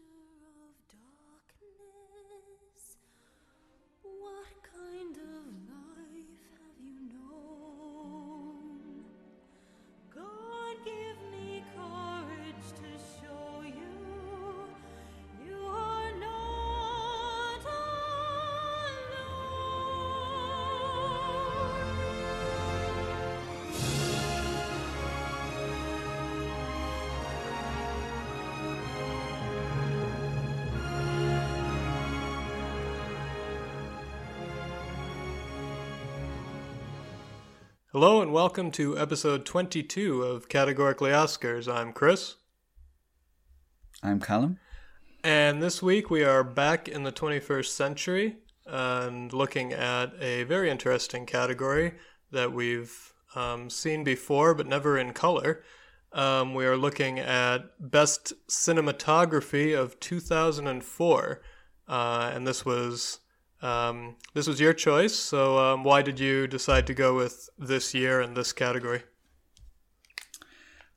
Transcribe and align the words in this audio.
of 0.00 0.74
darkness, 0.88 2.84
what 4.02 4.54
kind 4.62 5.16
of 5.16 5.44
life 5.68 5.89
Hello 38.00 38.22
and 38.22 38.32
welcome 38.32 38.70
to 38.70 38.98
episode 38.98 39.44
22 39.44 40.22
of 40.22 40.48
Categorically 40.48 41.10
Oscars. 41.10 41.70
I'm 41.70 41.92
Chris, 41.92 42.36
I'm 44.02 44.20
Callum. 44.20 44.58
and 45.22 45.62
this 45.62 45.82
week 45.82 46.08
we 46.08 46.24
are 46.24 46.42
back 46.42 46.88
in 46.88 47.02
the 47.02 47.12
21st 47.12 47.66
century 47.66 48.36
and 48.64 49.30
looking 49.34 49.74
at 49.74 50.14
a 50.18 50.44
very 50.44 50.70
interesting 50.70 51.26
category 51.26 51.92
that 52.32 52.54
we've 52.54 53.12
um, 53.34 53.68
seen 53.68 54.02
before 54.02 54.54
but 54.54 54.66
never 54.66 54.96
in 54.96 55.12
color. 55.12 55.62
Um, 56.14 56.54
we 56.54 56.64
are 56.64 56.78
looking 56.78 57.18
at 57.18 57.66
Best 57.78 58.32
Cinematography 58.48 59.78
of 59.78 60.00
2004, 60.00 61.42
uh, 61.86 62.30
and 62.32 62.46
this 62.46 62.64
was 62.64 63.20
um, 63.62 64.16
this 64.34 64.46
was 64.46 64.60
your 64.60 64.72
choice. 64.72 65.14
So, 65.14 65.58
um, 65.58 65.84
why 65.84 66.02
did 66.02 66.18
you 66.18 66.46
decide 66.46 66.86
to 66.86 66.94
go 66.94 67.14
with 67.14 67.48
this 67.58 67.94
year 67.94 68.20
and 68.20 68.36
this 68.36 68.52
category? 68.52 69.02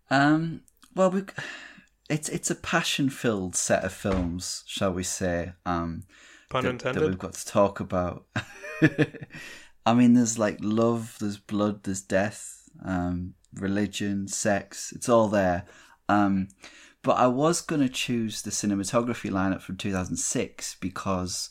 Um, 0.10 0.62
well, 0.96 1.12
we, 1.12 1.24
it's 2.10 2.30
it's 2.30 2.52
a 2.52 2.56
passion-filled 2.56 3.56
set 3.56 3.84
of 3.84 3.94
films, 3.94 4.64
shall 4.68 4.94
we 4.94 5.04
say? 5.04 5.54
Um, 5.66 6.04
Pun 6.50 6.64
that, 6.64 6.70
intended. 6.70 7.04
that 7.04 7.08
we've 7.08 7.20
got 7.20 7.34
to 7.34 7.46
talk 7.46 7.80
about. 7.80 8.26
I 9.86 9.94
mean, 9.94 10.14
there's 10.14 10.40
like 10.40 10.58
love, 10.62 11.18
there's 11.20 11.38
blood, 11.38 11.84
there's 11.84 12.02
death, 12.02 12.70
um, 12.86 13.34
religion, 13.54 14.28
sex. 14.28 14.94
It's 14.96 15.10
all 15.10 15.28
there. 15.28 15.66
Um, 16.08 16.50
but 17.02 17.18
I 17.18 17.28
was 17.28 17.62
gonna 17.62 17.90
choose 17.90 18.42
the 18.42 18.52
cinematography 18.52 19.30
lineup 19.30 19.62
from 19.62 19.78
2006 19.78 20.78
because 20.80 21.50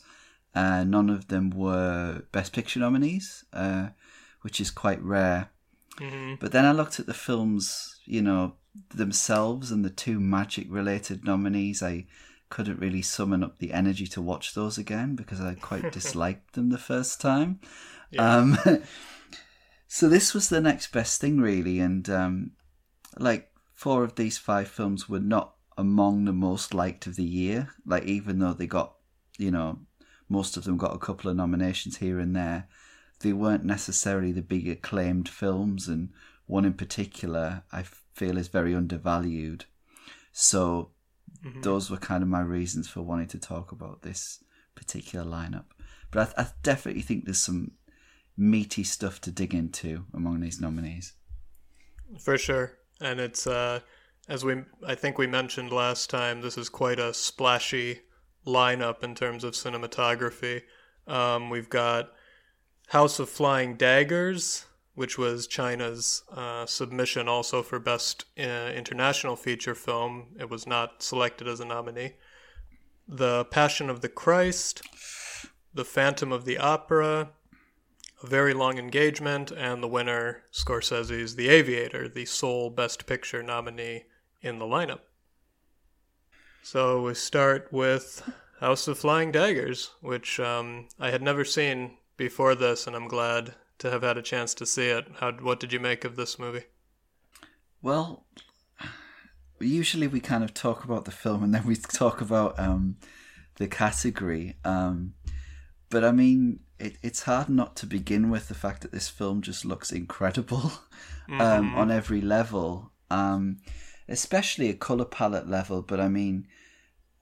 uh, 0.55 0.83
none 0.83 1.09
of 1.09 1.27
them 1.27 1.49
were 1.49 2.23
Best 2.31 2.53
Picture 2.53 2.79
nominees, 2.79 3.45
uh, 3.53 3.89
which 4.41 4.59
is 4.61 4.71
quite 4.71 5.01
rare. 5.01 5.49
Mhm. 5.97 6.39
But 6.39 6.51
then 6.51 6.65
I 6.65 6.71
looked 6.71 6.99
at 6.99 7.05
the 7.05 7.13
films, 7.13 7.99
you 8.05 8.21
know, 8.21 8.55
themselves 8.93 9.71
and 9.71 9.85
the 9.85 9.89
two 9.89 10.19
magic 10.19 10.67
related 10.69 11.23
nominees. 11.23 11.83
I 11.83 12.07
couldn't 12.49 12.79
really 12.79 13.01
summon 13.01 13.43
up 13.43 13.57
the 13.57 13.73
energy 13.73 14.05
to 14.07 14.21
watch 14.21 14.53
those 14.53 14.77
again 14.77 15.15
because 15.15 15.41
I 15.41 15.55
quite 15.55 15.91
disliked 15.91 16.53
them 16.53 16.69
the 16.69 16.77
first 16.77 17.19
time. 17.19 17.59
Um, 18.17 18.57
so 19.87 20.07
this 20.07 20.33
was 20.33 20.49
the 20.49 20.61
next 20.61 20.91
best 20.91 21.19
thing, 21.19 21.39
really. 21.39 21.79
And 21.79 22.07
um, 22.09 22.51
like 23.17 23.51
four 23.73 24.03
of 24.03 24.15
these 24.15 24.37
five 24.37 24.67
films 24.67 25.09
were 25.09 25.19
not 25.19 25.55
among 25.77 26.25
the 26.25 26.33
most 26.33 26.73
liked 26.73 27.07
of 27.07 27.15
the 27.15 27.23
year. 27.23 27.69
Like, 27.85 28.05
even 28.05 28.39
though 28.39 28.53
they 28.53 28.67
got, 28.67 28.95
you 29.37 29.51
know, 29.51 29.79
most 30.33 30.57
of 30.57 30.65
them 30.65 30.77
got 30.77 30.95
a 30.95 30.99
couple 30.99 31.29
of 31.29 31.37
nominations 31.37 31.97
here 31.97 32.19
and 32.19 32.35
there 32.35 32.67
they 33.23 33.33
weren't 33.33 33.63
necessarily 33.63 34.31
the 34.31 34.41
big 34.41 34.67
acclaimed 34.67 35.27
films, 35.27 35.87
and 35.87 36.09
one 36.45 36.65
in 36.65 36.73
particular 36.73 37.63
I 37.71 37.85
feel 38.13 38.37
is 38.37 38.49
very 38.49 38.75
undervalued. 38.75 39.65
So 40.31 40.91
those 41.61 41.89
were 41.89 41.97
kind 41.97 42.23
of 42.23 42.29
my 42.29 42.41
reasons 42.41 42.87
for 42.87 43.01
wanting 43.01 43.27
to 43.27 43.39
talk 43.39 43.71
about 43.71 44.01
this 44.01 44.43
particular 44.75 45.25
lineup. 45.25 45.65
But 46.09 46.33
I, 46.37 46.43
I 46.43 46.47
definitely 46.61 47.01
think 47.01 47.25
there's 47.25 47.39
some 47.39 47.71
meaty 48.37 48.83
stuff 48.83 49.19
to 49.21 49.31
dig 49.31 49.53
into 49.53 50.05
among 50.13 50.39
these 50.39 50.61
nominees. 50.61 51.13
For 52.19 52.37
sure. 52.37 52.77
And 53.01 53.19
it's 53.19 53.47
uh 53.47 53.81
as 54.29 54.45
we 54.45 54.63
I 54.85 54.95
think 54.95 55.17
we 55.17 55.27
mentioned 55.27 55.71
last 55.71 56.09
time, 56.09 56.41
this 56.41 56.57
is 56.57 56.69
quite 56.69 56.99
a 56.99 57.13
splashy 57.13 58.01
lineup 58.45 59.03
in 59.03 59.15
terms 59.15 59.43
of 59.43 59.53
cinematography. 59.53 60.61
Um, 61.07 61.49
we've 61.49 61.69
got 61.69 62.11
House 62.87 63.19
of 63.19 63.29
Flying 63.29 63.75
Daggers, 63.75 64.65
which 64.95 65.17
was 65.17 65.47
China's 65.47 66.23
uh, 66.31 66.65
submission 66.65 67.27
also 67.27 67.63
for 67.63 67.79
Best 67.79 68.25
uh, 68.37 68.41
International 68.41 69.35
Feature 69.35 69.75
Film. 69.75 70.27
It 70.39 70.49
was 70.49 70.67
not 70.67 71.01
selected 71.01 71.47
as 71.47 71.59
a 71.59 71.65
nominee. 71.65 72.13
The 73.07 73.45
Passion 73.45 73.89
of 73.89 74.01
the 74.01 74.09
Christ, 74.09 74.81
The 75.73 75.85
Phantom 75.85 76.31
of 76.31 76.45
the 76.45 76.57
Opera, 76.57 77.31
a 78.21 78.27
very 78.27 78.53
long 78.53 78.77
engagement, 78.77 79.51
and 79.51 79.83
the 79.83 79.87
winner, 79.87 80.43
Scorsese's 80.53 81.35
The 81.35 81.49
Aviator, 81.49 82.07
the 82.07 82.25
sole 82.25 82.69
Best 82.69 83.05
Picture 83.05 83.43
nominee 83.43 84.03
in 84.41 84.59
the 84.59 84.65
lineup. 84.65 84.99
So 86.65 87.01
we 87.01 87.13
start 87.13 87.67
with 87.71 88.23
House 88.61 88.87
of 88.87 88.97
Flying 88.97 89.33
Daggers, 89.33 89.91
which 89.99 90.39
um, 90.39 90.87
I 90.97 91.11
had 91.11 91.21
never 91.21 91.43
seen 91.43 91.97
before 92.15 92.55
this, 92.55 92.87
and 92.87 92.95
I'm 92.95 93.09
glad 93.09 93.55
to 93.79 93.91
have 93.91 94.01
had 94.01 94.17
a 94.17 94.21
chance 94.21 94.53
to 94.55 94.65
see 94.65 94.87
it. 94.87 95.05
How? 95.19 95.33
What 95.33 95.59
did 95.59 95.73
you 95.73 95.81
make 95.81 96.05
of 96.05 96.15
this 96.15 96.39
movie? 96.39 96.63
Well, 97.81 98.25
usually 99.59 100.07
we 100.07 100.21
kind 100.21 100.41
of 100.41 100.53
talk 100.53 100.85
about 100.85 101.03
the 101.03 101.11
film 101.11 101.43
and 101.43 101.53
then 101.53 101.65
we 101.65 101.75
talk 101.75 102.21
about 102.21 102.57
um, 102.57 102.95
the 103.57 103.67
category. 103.67 104.55
Um, 104.63 105.15
but 105.89 106.05
I 106.05 106.13
mean, 106.13 106.61
it, 106.79 106.97
it's 107.03 107.23
hard 107.23 107.49
not 107.49 107.75
to 107.77 107.85
begin 107.85 108.29
with 108.29 108.47
the 108.47 108.55
fact 108.55 108.83
that 108.83 108.93
this 108.93 109.09
film 109.09 109.41
just 109.41 109.65
looks 109.65 109.91
incredible 109.91 110.71
um, 111.29 111.75
on 111.75 111.91
every 111.91 112.21
level, 112.21 112.93
um, 113.11 113.57
especially 114.07 114.69
a 114.69 114.73
color 114.73 115.05
palette 115.05 115.49
level. 115.49 115.81
But 115.81 115.99
I 115.99 116.07
mean, 116.07 116.47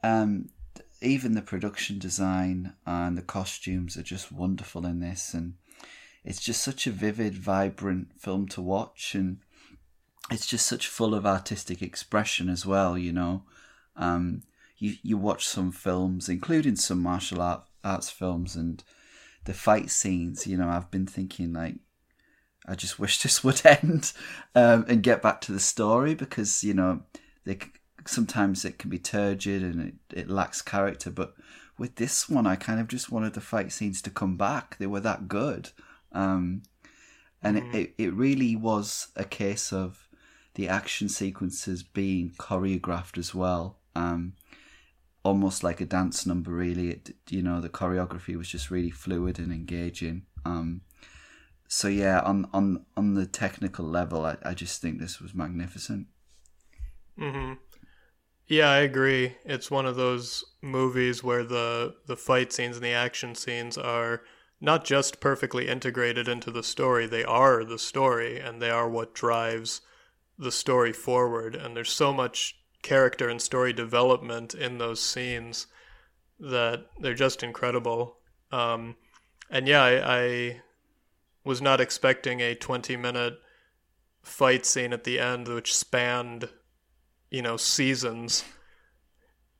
um, 0.03 0.49
even 1.01 1.33
the 1.33 1.41
production 1.41 1.99
design 1.99 2.73
and 2.85 3.17
the 3.17 3.23
costumes 3.23 3.97
are 3.97 4.03
just 4.03 4.31
wonderful 4.31 4.85
in 4.85 4.99
this, 4.99 5.33
and 5.33 5.55
it's 6.23 6.41
just 6.41 6.61
such 6.61 6.85
a 6.85 6.91
vivid, 6.91 7.35
vibrant 7.35 8.19
film 8.19 8.47
to 8.49 8.61
watch, 8.61 9.15
and 9.15 9.39
it's 10.29 10.45
just 10.45 10.67
such 10.67 10.87
full 10.87 11.15
of 11.15 11.25
artistic 11.25 11.81
expression 11.81 12.49
as 12.49 12.65
well. 12.65 12.97
You 12.97 13.13
know, 13.13 13.43
um, 13.95 14.43
you 14.77 14.95
you 15.01 15.17
watch 15.17 15.47
some 15.47 15.71
films, 15.71 16.29
including 16.29 16.75
some 16.75 17.01
martial 17.01 17.41
art 17.41 17.63
arts 17.83 18.09
films, 18.09 18.55
and 18.55 18.83
the 19.45 19.53
fight 19.53 19.89
scenes. 19.89 20.45
You 20.45 20.57
know, 20.57 20.69
I've 20.69 20.91
been 20.91 21.07
thinking 21.07 21.53
like, 21.53 21.75
I 22.71 22.75
just 22.75 22.99
wish 22.99 23.21
this 23.21 23.43
would 23.43 23.61
end 23.65 24.13
um, 24.55 24.85
and 24.87 25.03
get 25.03 25.21
back 25.21 25.41
to 25.41 25.51
the 25.51 25.59
story 25.59 26.15
because 26.15 26.63
you 26.63 26.73
know 26.73 27.01
they 27.45 27.59
sometimes 28.05 28.65
it 28.65 28.79
can 28.79 28.89
be 28.89 28.99
turgid 28.99 29.61
and 29.61 29.81
it, 29.81 29.93
it 30.11 30.29
lacks 30.29 30.61
character, 30.61 31.11
but 31.11 31.35
with 31.77 31.95
this 31.95 32.29
one, 32.29 32.45
I 32.45 32.55
kind 32.55 32.79
of 32.79 32.87
just 32.87 33.11
wanted 33.11 33.33
the 33.33 33.41
fight 33.41 33.71
scenes 33.71 34.01
to 34.03 34.09
come 34.09 34.37
back. 34.37 34.77
They 34.77 34.87
were 34.87 34.99
that 34.99 35.27
good. 35.27 35.69
Um, 36.11 36.63
and 37.41 37.57
it, 37.57 37.63
it, 37.73 37.93
it 37.97 38.13
really 38.13 38.55
was 38.55 39.07
a 39.15 39.23
case 39.23 39.73
of 39.73 40.07
the 40.53 40.67
action 40.67 41.09
sequences 41.09 41.81
being 41.81 42.33
choreographed 42.37 43.17
as 43.17 43.33
well. 43.33 43.79
Um, 43.95 44.33
almost 45.23 45.63
like 45.63 45.81
a 45.81 45.85
dance 45.85 46.25
number, 46.25 46.51
really. 46.51 46.91
It, 46.91 47.15
you 47.29 47.41
know, 47.41 47.59
the 47.61 47.69
choreography 47.69 48.37
was 48.37 48.49
just 48.49 48.69
really 48.69 48.91
fluid 48.91 49.39
and 49.39 49.51
engaging. 49.51 50.23
Um, 50.45 50.81
so 51.73 51.87
yeah, 51.87 52.19
on, 52.19 52.49
on, 52.51 52.85
on 52.97 53.13
the 53.13 53.25
technical 53.25 53.85
level, 53.85 54.25
I, 54.25 54.35
I 54.43 54.53
just 54.53 54.81
think 54.81 54.99
this 54.99 55.21
was 55.21 55.33
magnificent. 55.33 56.07
hmm 57.17 57.53
Yeah, 58.47 58.69
I 58.69 58.79
agree. 58.79 59.37
It's 59.45 59.71
one 59.71 59.85
of 59.85 59.95
those 59.95 60.43
movies 60.61 61.23
where 61.23 61.45
the 61.45 61.95
the 62.07 62.17
fight 62.17 62.51
scenes 62.51 62.75
and 62.75 62.85
the 62.85 62.91
action 62.91 63.35
scenes 63.35 63.77
are 63.77 64.21
not 64.59 64.83
just 64.83 65.21
perfectly 65.21 65.69
integrated 65.69 66.27
into 66.27 66.51
the 66.51 66.61
story, 66.61 67.07
they 67.07 67.23
are 67.23 67.63
the 67.63 67.79
story 67.79 68.37
and 68.37 68.61
they 68.61 68.69
are 68.69 68.89
what 68.89 69.15
drives 69.15 69.79
the 70.37 70.51
story 70.51 70.91
forward 70.91 71.55
and 71.55 71.75
there's 71.77 71.91
so 71.91 72.11
much 72.11 72.57
character 72.81 73.29
and 73.29 73.41
story 73.41 73.71
development 73.71 74.53
in 74.53 74.77
those 74.77 74.99
scenes 75.01 75.67
that 76.39 76.87
they're 76.99 77.13
just 77.13 77.43
incredible. 77.43 78.17
Um, 78.51 78.97
and 79.49 79.67
yeah, 79.69 79.83
I, 79.83 80.17
I 80.21 80.61
was 81.43 81.61
not 81.61 81.81
expecting 81.81 82.39
a 82.39 82.55
20 82.55 82.95
minute 82.97 83.39
fight 84.21 84.65
scene 84.65 84.93
at 84.93 85.03
the 85.03 85.19
end 85.19 85.47
which 85.47 85.75
spanned 85.75 86.47
you 87.31 87.41
know 87.41 87.57
seasons 87.57 88.43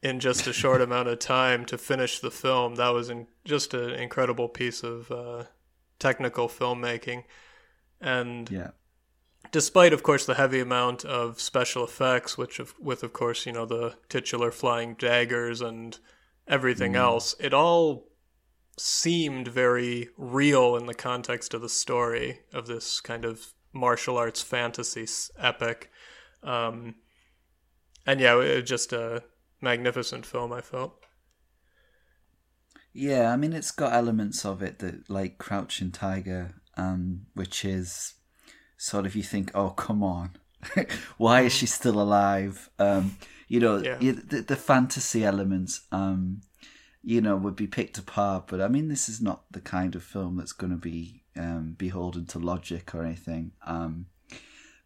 in 0.02 0.20
just 0.20 0.48
a 0.48 0.54
short 0.54 0.82
amount 0.88 1.08
of 1.08 1.20
time 1.20 1.66
to 1.66 1.78
finish 1.78 2.20
the 2.20 2.32
film. 2.32 2.76
That 2.76 2.90
was 2.90 3.10
in, 3.10 3.28
just 3.46 3.74
an 3.74 3.92
incredible 3.92 4.50
piece 4.50 4.84
of 4.84 5.12
uh, 5.12 5.44
technical 6.00 6.48
filmmaking. 6.48 7.24
And 8.00 8.50
Yeah. 8.50 8.72
despite, 9.52 9.94
of 9.94 10.04
course, 10.04 10.26
the 10.26 10.36
heavy 10.36 10.60
amount 10.60 11.06
of 11.06 11.40
special 11.40 11.84
effects, 11.84 12.38
which, 12.38 12.60
of, 12.60 12.74
with, 12.80 13.04
of 13.04 13.14
course, 13.14 13.46
you 13.46 13.52
know, 13.52 13.66
the 13.66 13.96
titular 14.10 14.52
flying 14.52 14.96
daggers 14.96 15.62
and 15.62 16.00
everything 16.48 16.96
else, 16.96 17.36
it 17.40 17.54
all 17.54 18.11
seemed 18.78 19.48
very 19.48 20.10
real 20.18 20.76
in 20.76 20.86
the 20.86 20.94
context 20.94 21.54
of 21.54 21.62
the 21.62 21.70
story 21.70 22.40
of 22.54 22.68
this 22.68 23.00
kind 23.02 23.26
of 23.26 23.54
martial 23.74 24.18
arts 24.18 24.42
fantasy 24.42 25.06
epic. 25.38 25.90
Um, 26.44 26.96
and 28.06 28.20
yeah, 28.20 28.34
it 28.42 28.56
was 28.62 28.70
just 28.70 28.94
a 28.94 29.24
magnificent 29.62 30.26
film, 30.26 30.52
I 30.52 30.62
felt. 30.62 30.96
Yeah, 32.94 33.32
I 33.32 33.38
mean, 33.38 33.54
it's 33.54 33.72
got 33.72 33.94
elements 33.94 34.46
of 34.46 34.62
it 34.62 34.80
that, 34.80 35.10
like 35.10 35.38
Crouching 35.38 35.92
Tiger, 35.92 36.56
um, 36.76 37.28
which 37.34 37.64
is 37.64 38.16
sort 38.78 39.06
of 39.06 39.16
you 39.16 39.24
think, 39.24 39.52
oh, 39.56 39.70
come 39.70 40.04
on, 40.04 40.36
why 41.18 41.42
is 41.42 41.54
she 41.54 41.66
still 41.68 42.02
alive? 42.02 42.70
Um, 42.80 43.18
you 43.48 43.60
know, 43.60 43.78
Yeah. 43.78 43.98
the, 43.98 44.42
the 44.42 44.56
fantasy 44.56 45.24
elements, 45.24 45.82
um, 45.92 46.42
you 47.04 47.22
know, 47.22 47.36
would 47.36 47.56
be 47.56 47.68
picked 47.68 47.98
apart. 47.98 48.48
But 48.48 48.62
I 48.62 48.68
mean, 48.68 48.88
this 48.88 49.10
is 49.10 49.22
not 49.22 49.44
the 49.52 49.62
kind 49.62 49.96
of 49.96 50.04
film 50.04 50.38
that's 50.38 50.54
going 50.54 50.72
to 50.72 50.78
be 50.78 51.24
um, 51.36 51.76
beholden 51.78 52.26
to 52.28 52.40
logic 52.40 52.94
or 52.94 53.04
anything. 53.04 53.52
Um, 53.66 54.08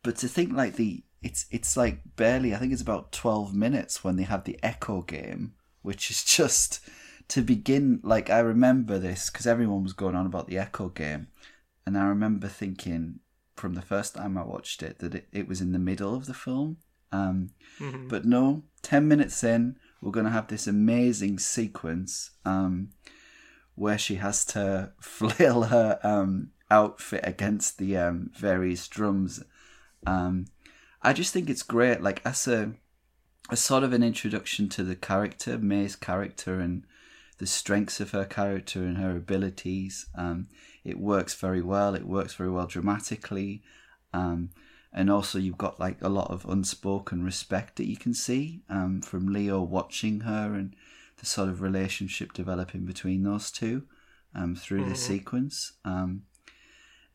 but 0.03 0.17
to 0.17 0.27
think 0.27 0.53
like 0.53 0.75
the 0.75 1.03
it's 1.21 1.45
it's 1.50 1.75
like 1.75 2.01
barely 2.15 2.53
I 2.53 2.57
think 2.57 2.71
it's 2.71 2.81
about 2.81 3.12
twelve 3.12 3.53
minutes 3.56 4.03
when 4.03 4.15
they 4.15 4.23
have 4.23 4.44
the 4.44 4.59
echo 4.62 5.01
game, 5.01 5.53
which 5.81 6.12
is 6.12 6.23
just 6.38 6.88
to 7.27 7.41
begin 7.41 8.00
like 8.03 8.29
I 8.29 8.39
remember 8.39 9.00
this 9.00 9.29
because 9.29 9.47
everyone 9.47 9.83
was 9.83 9.94
going 9.94 10.15
on 10.15 10.25
about 10.27 10.47
the 10.47 10.59
echo 10.59 10.89
game, 10.89 11.27
and 11.85 11.97
I 11.97 12.06
remember 12.06 12.47
thinking 12.47 13.19
from 13.56 13.73
the 13.73 13.81
first 13.81 14.15
time 14.15 14.38
I 14.38 14.44
watched 14.44 14.83
it 14.83 15.00
that 15.00 15.15
it, 15.15 15.27
it 15.31 15.47
was 15.47 15.62
in 15.62 15.71
the 15.71 15.79
middle 15.79 16.13
of 16.13 16.25
the 16.27 16.33
film. 16.33 16.77
Um, 17.12 17.51
But 18.07 18.25
no, 18.25 18.63
ten 18.81 19.07
minutes 19.07 19.44
in, 19.44 19.77
we're 20.01 20.12
gonna 20.12 20.30
have 20.30 20.47
this 20.47 20.68
amazing 20.68 21.39
sequence 21.39 22.31
um, 22.45 22.89
where 23.75 23.97
she 23.97 24.15
has 24.15 24.45
to 24.45 24.92
flail 25.00 25.63
her 25.63 26.00
um, 26.03 26.51
outfit 26.69 27.21
against 27.24 27.77
the 27.77 27.97
um, 27.97 28.31
various 28.38 28.88
drums. 28.88 29.44
Um, 30.06 30.47
I 31.01 31.13
just 31.13 31.33
think 31.33 31.50
it's 31.50 31.63
great, 31.63 32.01
like 32.01 32.21
as 32.25 32.47
a 32.47 32.74
a 33.50 33.56
sort 33.56 33.83
of 33.83 33.94
an 33.94 34.01
introduction 34.01 34.68
to 34.69 34.83
the 34.83 34.95
character, 34.95 35.57
Mei's 35.57 35.95
character, 35.95 36.59
and 36.59 36.83
the 37.38 37.45
strengths 37.45 38.00
of 38.00 38.12
her 38.12 38.25
character 38.25 38.83
and 38.83 38.98
her 38.98 39.15
abilities. 39.15 40.07
Um, 40.15 40.48
it 40.83 41.00
works 41.00 41.36
very 41.36 41.62
well. 41.62 41.95
It 41.95 42.07
works 42.07 42.33
very 42.33 42.50
well 42.50 42.68
dramatically, 42.68 43.62
um, 44.13 44.50
and 44.95 45.12
also 45.12 45.38
you've 45.38 45.57
got 45.57 45.77
like 45.77 46.01
a 46.01 46.09
lot 46.09 46.31
of 46.31 46.45
unspoken 46.45 47.21
respect 47.21 47.75
that 47.75 47.86
you 47.86 47.97
can 47.97 48.13
see 48.13 48.62
um, 48.69 49.01
from 49.01 49.27
Leo 49.27 49.62
watching 49.62 50.21
her 50.21 50.56
and 50.56 50.74
the 51.18 51.25
sort 51.25 51.50
of 51.50 51.62
relationship 51.62 52.31
developing 52.31 52.86
between 52.86 53.24
those 53.24 53.51
two 53.51 53.83
um, 54.33 54.56
through 54.56 54.86
the 54.86 54.95
sequence. 54.95 55.74
Um, 55.83 56.24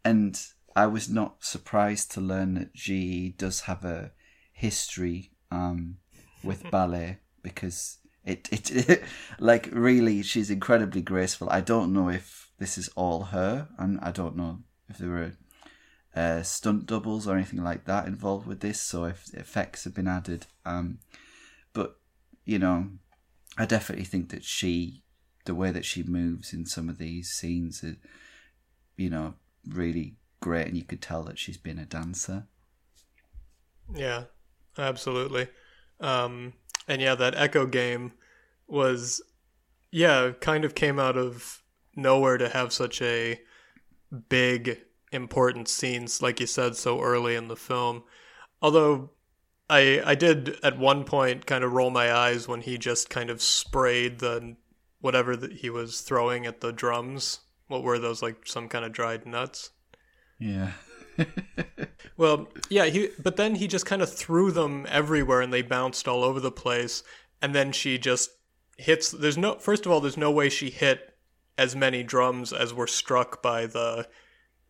and 0.05 0.39
I 0.77 0.87
was 0.87 1.09
not 1.09 1.43
surprised 1.43 2.13
to 2.13 2.21
learn 2.21 2.55
that 2.55 2.75
GE 2.75 3.39
does 3.39 3.63
have 3.63 3.83
a 3.85 4.13
history 4.53 5.33
um, 5.51 5.97
with 6.45 6.71
ballet 6.71 7.19
because 7.43 7.97
it, 8.27 8.47
it 8.53 9.03
like 9.39 9.71
really 9.73 10.23
she's 10.23 10.51
incredibly 10.51 11.01
graceful. 11.01 11.49
I 11.51 11.63
don't 11.63 11.95
know 11.95 12.11
if 12.11 12.51
this 12.59 12.77
is 12.77 12.91
all 12.95 13.25
her, 13.25 13.69
and 13.79 13.99
I 14.03 14.11
don't 14.11 14.37
know 14.37 14.59
if 14.91 14.99
there 14.99 15.09
were 15.09 15.33
uh, 16.15 16.43
stunt 16.43 16.87
doubles 16.87 17.27
or 17.27 17.37
anything 17.37 17.63
like 17.63 17.85
that 17.85 18.07
involved 18.07 18.47
with 18.47 18.61
this, 18.61 18.81
so 18.81 19.05
if 19.05 19.33
effects 19.35 19.85
have 19.85 19.95
been 19.95 20.09
added. 20.09 20.47
Um, 20.65 20.99
but 21.73 21.97
you 22.45 22.59
know, 22.59 22.89
I 23.59 23.67
definitely 23.67 24.05
think 24.05 24.31
that 24.31 24.45
she, 24.45 25.03
the 25.45 25.55
way 25.55 25.71
that 25.71 25.85
she 25.85 26.03
moves 26.03 26.53
in 26.53 26.67
some 26.67 26.89
of 26.89 26.99
these 26.99 27.31
scenes, 27.31 27.83
is, 27.83 27.97
you 28.97 29.11
know, 29.11 29.35
really 29.69 30.17
great, 30.41 30.67
and 30.67 30.77
you 30.77 30.85
could 30.85 31.03
tell 31.03 31.23
that 31.25 31.39
she's 31.39 31.59
been 31.59 31.79
a 31.79 31.87
dancer. 31.87 32.47
Yeah, 33.95 34.25
absolutely. 34.79 35.49
Um, 36.01 36.55
and 36.89 37.03
yeah, 37.03 37.15
that 37.15 37.35
Echo 37.35 37.67
game 37.67 38.13
was, 38.67 39.21
yeah, 39.91 40.31
kind 40.41 40.65
of 40.65 40.75
came 40.75 40.99
out 40.99 41.17
of 41.17 41.63
nowhere 41.95 42.39
to 42.39 42.49
have 42.49 42.73
such 42.73 43.03
a 43.03 43.41
big, 44.29 44.81
important 45.13 45.69
scenes, 45.69 46.23
like 46.23 46.41
you 46.41 46.47
said, 46.47 46.77
so 46.77 47.01
early 47.01 47.35
in 47.35 47.49
the 47.49 47.57
film. 47.57 48.05
Although 48.63 49.11
I 49.69 50.03
I 50.05 50.15
did 50.15 50.59
at 50.63 50.79
one 50.79 51.05
point 51.05 51.47
kind 51.47 51.65
of 51.65 51.73
roll 51.73 51.91
my 51.91 52.13
eyes 52.13 52.49
when 52.49 52.61
he 52.61 52.79
just 52.79 53.11
kind 53.11 53.31
of 53.31 53.43
sprayed 53.43 54.19
the 54.19 54.57
whatever 55.01 55.37
that 55.37 55.53
he 55.53 55.71
was 55.71 56.01
throwing 56.01 56.47
at 56.47 56.61
the 56.61 56.73
drums. 56.73 57.41
What 57.69 57.83
were 57.83 57.99
those 57.99 58.23
like 58.23 58.47
some 58.47 58.69
kind 58.69 58.85
of 58.85 58.93
dried 58.93 59.27
nuts? 59.27 59.71
Yeah. 60.39 60.73
Well, 62.21 62.49
yeah, 62.69 62.85
he 62.85 63.09
but 63.19 63.37
then 63.37 63.55
he 63.55 63.67
just 63.67 63.87
kind 63.87 64.03
of 64.03 64.13
threw 64.13 64.51
them 64.51 64.87
everywhere 64.91 65.41
and 65.41 65.51
they 65.51 65.63
bounced 65.63 66.07
all 66.07 66.23
over 66.23 66.39
the 66.39 66.53
place 66.53 67.03
and 67.41 67.55
then 67.55 67.73
she 67.73 67.97
just 67.97 68.29
hits 68.77 69.11
there's 69.11 69.39
no 69.39 69.55
first 69.55 69.87
of 69.87 69.93
all 69.93 70.03
there's 70.03 70.19
no 70.19 70.31
way 70.31 70.51
she 70.51 70.69
hit 70.69 71.17
as 71.57 71.75
many 71.75 72.03
drums 72.03 72.53
as 72.53 72.75
were 72.75 72.87
struck 72.87 73.41
by 73.43 73.65
the 73.65 74.07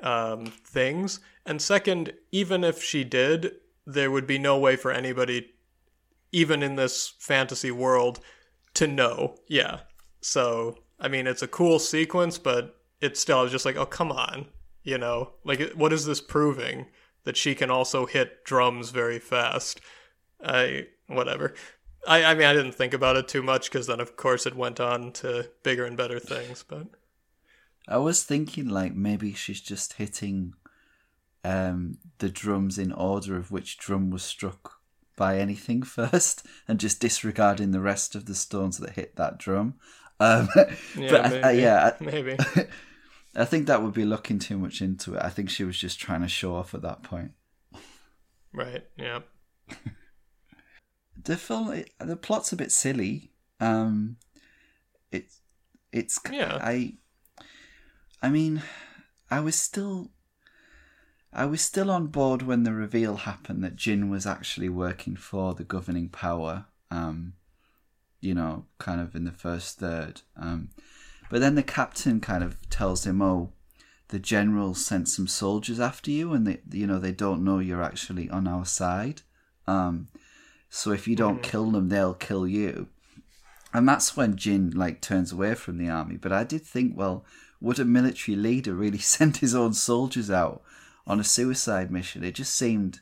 um, 0.02 0.46
things. 0.46 1.20
And 1.46 1.60
second 1.60 2.12
even 2.32 2.64
if 2.64 2.82
she 2.82 3.04
did 3.04 3.52
there 3.86 4.10
would 4.10 4.26
be 4.26 4.38
no 4.38 4.56
way 4.58 4.76
for 4.76 4.92
anybody 4.92 5.52
even 6.32 6.62
in 6.62 6.76
this 6.76 7.12
fantasy 7.18 7.70
world 7.70 8.20
to 8.74 8.86
know. 8.86 9.36
Yeah. 9.48 9.80
So 10.20 10.78
i 11.02 11.08
mean 11.08 11.26
it's 11.26 11.42
a 11.42 11.48
cool 11.48 11.78
sequence 11.78 12.38
but 12.38 12.76
it's 13.00 13.20
still 13.20 13.48
just 13.48 13.64
like 13.64 13.76
oh 13.76 13.86
come 13.86 14.12
on 14.12 14.46
you 14.82 14.98
know? 14.98 15.32
Like 15.44 15.72
what 15.72 15.92
is 15.92 16.06
this 16.06 16.20
proving 16.20 16.86
that 17.24 17.36
she 17.36 17.54
can 17.54 17.70
also 17.70 18.06
hit 18.06 18.44
drums 18.44 18.90
very 18.90 19.18
fast? 19.18 19.80
I 20.42 20.86
whatever. 21.06 21.54
I 22.06 22.24
i 22.24 22.34
mean 22.34 22.46
i 22.46 22.54
didn't 22.54 22.72
think 22.72 22.94
about 22.94 23.16
it 23.16 23.28
too 23.28 23.42
much 23.42 23.70
because 23.70 23.86
then 23.86 24.00
of 24.00 24.16
course 24.16 24.46
it 24.46 24.56
went 24.56 24.80
on 24.80 25.12
to 25.12 25.50
bigger 25.62 25.84
and 25.84 25.98
better 25.98 26.18
things 26.18 26.64
but 26.66 26.86
I 27.90 27.98
was 27.98 28.22
thinking 28.22 28.68
like 28.68 28.94
maybe 28.94 29.34
she's 29.34 29.60
just 29.60 29.94
hitting 29.94 30.54
um, 31.44 31.98
the 32.18 32.28
drums 32.28 32.78
in 32.78 32.92
order 32.92 33.36
of 33.36 33.50
which 33.50 33.78
drum 33.78 34.10
was 34.10 34.22
struck 34.22 34.74
by 35.16 35.38
anything 35.38 35.82
first, 35.98 36.46
and 36.68 36.80
just 36.80 37.00
disregarding 37.00 37.72
the 37.72 37.80
rest 37.80 38.14
of 38.14 38.26
the 38.26 38.34
stones 38.34 38.78
that 38.78 38.90
hit 38.90 39.16
that 39.16 39.38
drum. 39.38 39.74
Um, 40.18 40.48
yeah 40.56 40.64
but 41.10 41.30
maybe, 41.30 41.44
I, 41.44 41.50
yeah, 41.52 41.90
I, 42.00 42.04
maybe 42.04 42.36
I 43.34 43.44
think 43.44 43.66
that 43.66 43.82
would 43.82 43.94
be 43.94 44.04
looking 44.04 44.38
too 44.38 44.58
much 44.58 44.80
into 44.80 45.14
it. 45.14 45.22
I 45.22 45.28
think 45.30 45.50
she 45.50 45.64
was 45.64 45.78
just 45.78 45.98
trying 45.98 46.22
to 46.22 46.28
show 46.28 46.54
off 46.54 46.74
at 46.74 46.82
that 46.82 47.02
point. 47.02 47.32
right 48.52 48.84
yeah 48.96 49.20
The 51.24 51.36
film, 51.36 51.72
it, 51.72 51.90
the 51.98 52.16
plot's 52.16 52.52
a 52.52 52.56
bit 52.56 52.72
silly. 52.72 53.32
Um, 53.58 54.16
it's 55.12 55.40
it's 55.92 56.18
Yeah. 56.30 56.58
I 56.60 56.94
I 58.22 58.28
mean, 58.28 58.62
I 59.30 59.40
was 59.40 59.56
still 59.56 60.10
I 61.32 61.46
was 61.46 61.60
still 61.60 61.90
on 61.90 62.08
board 62.08 62.42
when 62.42 62.64
the 62.64 62.72
reveal 62.72 63.16
happened 63.16 63.62
that 63.62 63.76
Jin 63.76 64.10
was 64.10 64.26
actually 64.26 64.68
working 64.68 65.14
for 65.14 65.54
the 65.54 65.64
governing 65.64 66.08
power. 66.08 66.66
Um, 66.90 67.34
you 68.20 68.34
know, 68.34 68.66
kind 68.78 69.00
of 69.00 69.14
in 69.14 69.24
the 69.24 69.30
first 69.30 69.78
third. 69.78 70.22
Um, 70.36 70.70
but 71.30 71.40
then 71.40 71.54
the 71.54 71.62
captain 71.62 72.20
kind 72.20 72.42
of 72.42 72.56
tells 72.68 73.06
him, 73.06 73.22
"Oh, 73.22 73.52
the 74.08 74.18
general 74.18 74.74
sent 74.74 75.08
some 75.08 75.28
soldiers 75.28 75.78
after 75.78 76.10
you, 76.10 76.32
and 76.32 76.46
they, 76.46 76.60
you 76.72 76.86
know, 76.86 76.98
they 76.98 77.12
don't 77.12 77.44
know 77.44 77.60
you're 77.60 77.82
actually 77.82 78.28
on 78.28 78.48
our 78.48 78.66
side. 78.66 79.22
Um, 79.66 80.08
so 80.68 80.90
if 80.90 81.06
you 81.06 81.16
don't 81.16 81.42
kill 81.42 81.70
them, 81.70 81.88
they'll 81.88 82.14
kill 82.14 82.46
you." 82.46 82.88
And 83.72 83.88
that's 83.88 84.16
when 84.16 84.36
Jin 84.36 84.70
like 84.70 85.00
turns 85.00 85.30
away 85.30 85.54
from 85.54 85.78
the 85.78 85.88
army. 85.88 86.16
But 86.16 86.32
I 86.32 86.42
did 86.42 86.66
think, 86.66 86.96
well, 86.96 87.24
would 87.60 87.78
a 87.78 87.84
military 87.84 88.36
leader 88.36 88.74
really 88.74 88.98
send 89.14 89.38
his 89.38 89.54
own 89.54 89.74
soldiers 89.74 90.30
out 90.30 90.62
on 91.06 91.20
a 91.20 91.24
suicide 91.24 91.90
mission? 91.90 92.24
It 92.24 92.34
just 92.34 92.54
seemed 92.54 93.00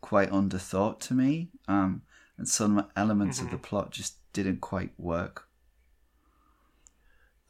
quite 0.00 0.30
underthought 0.30 1.00
to 1.00 1.14
me. 1.14 1.48
Um, 1.66 2.02
and 2.36 2.48
some 2.48 2.86
elements 2.94 3.40
of 3.40 3.50
the 3.50 3.58
plot 3.58 3.90
just 3.90 4.14
didn't 4.32 4.60
quite 4.60 4.92
work. 4.96 5.48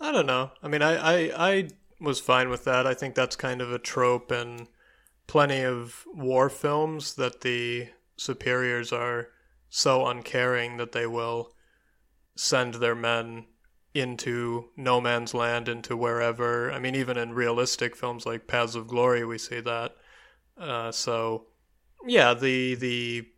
I 0.00 0.10
don't 0.12 0.26
know. 0.26 0.52
I 0.62 0.68
mean, 0.68 0.80
I, 0.80 0.96
I, 0.96 1.48
I 1.50 1.68
was 2.00 2.20
fine 2.20 2.48
with 2.48 2.64
that. 2.64 2.86
I 2.86 2.94
think 2.94 3.14
that's 3.14 3.36
kind 3.36 3.60
of 3.60 3.70
a 3.70 3.78
trope 3.78 4.32
in 4.32 4.68
plenty 5.26 5.60
of 5.60 6.06
war 6.14 6.48
films 6.48 7.14
that 7.14 7.42
the 7.42 7.88
superiors 8.16 8.92
are 8.92 9.28
so 9.68 10.06
uncaring 10.06 10.78
that 10.78 10.92
they 10.92 11.06
will 11.06 11.52
send 12.34 12.74
their 12.74 12.94
men 12.94 13.44
into 14.00 14.70
no 14.76 15.00
man's 15.00 15.34
land, 15.34 15.68
into 15.68 15.96
wherever. 15.96 16.70
I 16.70 16.78
mean, 16.78 16.94
even 16.94 17.16
in 17.16 17.32
realistic 17.32 17.96
films 17.96 18.26
like 18.26 18.46
Paths 18.46 18.74
of 18.74 18.88
Glory, 18.88 19.24
we 19.24 19.38
see 19.38 19.60
that. 19.60 19.96
Uh, 20.58 20.90
so, 20.92 21.46
yeah, 22.06 22.34
the 22.34 22.74
the 22.74 23.28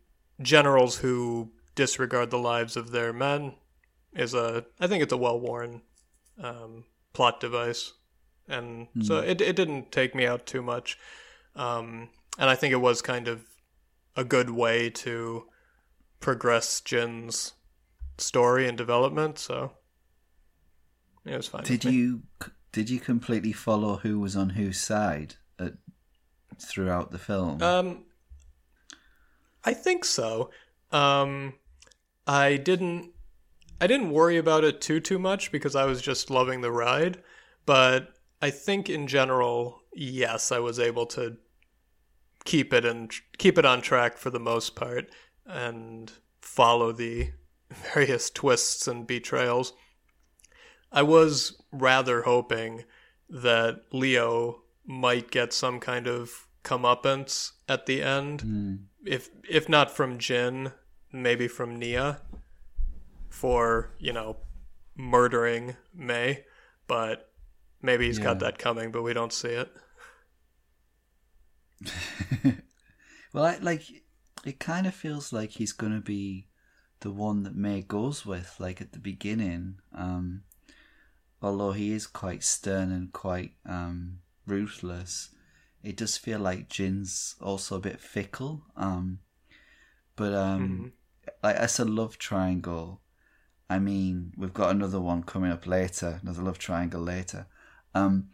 generals 0.41 0.97
who 0.97 1.51
disregard 1.75 2.31
the 2.31 2.37
lives 2.37 2.75
of 2.75 2.91
their 2.91 3.13
men 3.13 3.53
is 4.13 4.33
a 4.33 4.65
I 4.79 4.87
think 4.87 5.03
it's 5.03 5.13
a 5.13 5.17
well 5.17 5.39
worn 5.39 5.81
um, 6.41 6.85
plot 7.13 7.39
device, 7.39 7.93
and 8.47 8.87
mm. 8.95 9.05
so 9.05 9.19
it 9.19 9.41
it 9.41 9.55
didn't 9.55 9.91
take 9.91 10.15
me 10.15 10.25
out 10.25 10.45
too 10.45 10.61
much, 10.61 10.97
um, 11.55 12.09
and 12.37 12.49
I 12.49 12.55
think 12.55 12.71
it 12.73 12.77
was 12.77 13.01
kind 13.01 13.27
of 13.27 13.43
a 14.15 14.23
good 14.23 14.49
way 14.49 14.89
to 14.89 15.45
progress 16.19 16.81
Jin's 16.81 17.53
story 18.17 18.67
and 18.67 18.77
development. 18.77 19.39
So 19.39 19.71
it 21.25 21.35
was 21.35 21.47
fine. 21.47 21.63
Did 21.63 21.85
you 21.85 22.23
did 22.71 22.89
you 22.89 22.99
completely 22.99 23.51
follow 23.51 23.97
who 23.97 24.19
was 24.19 24.35
on 24.35 24.51
whose 24.51 24.79
side 24.79 25.35
at, 25.59 25.73
throughout 26.59 27.11
the 27.11 27.19
film? 27.19 27.61
Um, 27.61 28.05
I 29.63 29.73
think 29.73 30.05
so. 30.05 30.49
Um, 30.91 31.53
I 32.27 32.57
didn't 32.57 33.11
I 33.79 33.87
didn't 33.87 34.11
worry 34.11 34.37
about 34.37 34.63
it 34.63 34.81
too 34.81 34.99
too 34.99 35.19
much 35.19 35.51
because 35.51 35.75
I 35.75 35.85
was 35.85 36.01
just 36.01 36.29
loving 36.29 36.61
the 36.61 36.71
ride, 36.71 37.21
but 37.65 38.13
I 38.41 38.49
think 38.49 38.89
in 38.89 39.07
general, 39.07 39.81
yes, 39.93 40.51
I 40.51 40.59
was 40.59 40.79
able 40.79 41.05
to 41.07 41.37
keep 42.43 42.73
it 42.73 42.85
and 42.85 43.11
keep 43.37 43.57
it 43.57 43.65
on 43.65 43.81
track 43.81 44.17
for 44.17 44.29
the 44.29 44.39
most 44.39 44.75
part 44.75 45.11
and 45.45 46.11
follow 46.41 46.91
the 46.91 47.31
various 47.93 48.29
twists 48.29 48.87
and 48.87 49.05
betrayals. 49.05 49.73
I 50.91 51.03
was 51.03 51.61
rather 51.71 52.23
hoping 52.23 52.83
that 53.29 53.83
Leo 53.91 54.61
might 54.85 55.31
get 55.31 55.53
some 55.53 55.79
kind 55.79 56.07
of 56.07 56.47
comeuppance 56.63 57.51
at 57.67 57.85
the 57.85 58.01
end, 58.01 58.43
mm. 58.43 58.79
if 59.05 59.29
if 59.49 59.69
not 59.69 59.89
from 59.89 60.17
Jin, 60.17 60.73
maybe 61.11 61.47
from 61.47 61.77
Nia 61.77 62.21
for, 63.29 63.91
you 63.97 64.13
know, 64.13 64.37
murdering 64.95 65.75
Mei, 65.93 66.45
but 66.87 67.31
maybe 67.81 68.05
he's 68.07 68.19
yeah. 68.19 68.25
got 68.25 68.39
that 68.39 68.57
coming, 68.59 68.91
but 68.91 69.01
we 69.01 69.13
don't 69.13 69.33
see 69.33 69.49
it. 69.49 69.71
well, 73.33 73.45
I, 73.45 73.57
like 73.57 73.83
it 74.45 74.59
kind 74.59 74.85
of 74.85 74.93
feels 74.93 75.31
like 75.33 75.51
he's 75.51 75.71
going 75.71 75.93
to 75.93 76.01
be 76.01 76.47
the 76.99 77.11
one 77.11 77.43
that 77.43 77.55
Mei 77.55 77.81
goes 77.81 78.25
with, 78.25 78.55
like 78.59 78.81
at 78.81 78.91
the 78.91 78.99
beginning. 78.99 79.79
Um, 79.93 80.43
although 81.41 81.71
he 81.71 81.91
is 81.91 82.07
quite 82.07 82.43
stern 82.43 82.91
and 82.91 83.11
quite 83.11 83.53
um, 83.65 84.19
ruthless, 84.45 85.29
it 85.83 85.97
does 85.97 86.17
feel 86.17 86.39
like 86.39 86.69
Jin's 86.69 87.35
also 87.41 87.77
a 87.77 87.81
bit 87.81 87.99
fickle. 87.99 88.63
Um, 88.77 89.19
but 90.15 90.33
um, 90.33 90.61
mm-hmm. 90.61 90.87
like 91.43 91.55
as 91.55 91.79
a 91.79 91.85
love 91.85 92.17
triangle, 92.17 93.01
I 93.69 93.79
mean, 93.79 94.33
we've 94.37 94.53
got 94.53 94.71
another 94.71 94.99
one 94.99 95.23
coming 95.23 95.51
up 95.51 95.65
later, 95.65 96.19
another 96.21 96.43
love 96.43 96.59
triangle 96.59 97.01
later. 97.01 97.47
Um, 97.95 98.29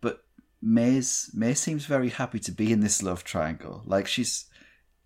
but 0.00 0.24
Mei's 0.62 1.30
May 1.34 1.54
seems 1.54 1.86
very 1.86 2.08
happy 2.08 2.38
to 2.38 2.52
be 2.52 2.72
in 2.72 2.80
this 2.80 3.02
love 3.02 3.24
triangle. 3.24 3.82
Like 3.84 4.06
she's 4.06 4.46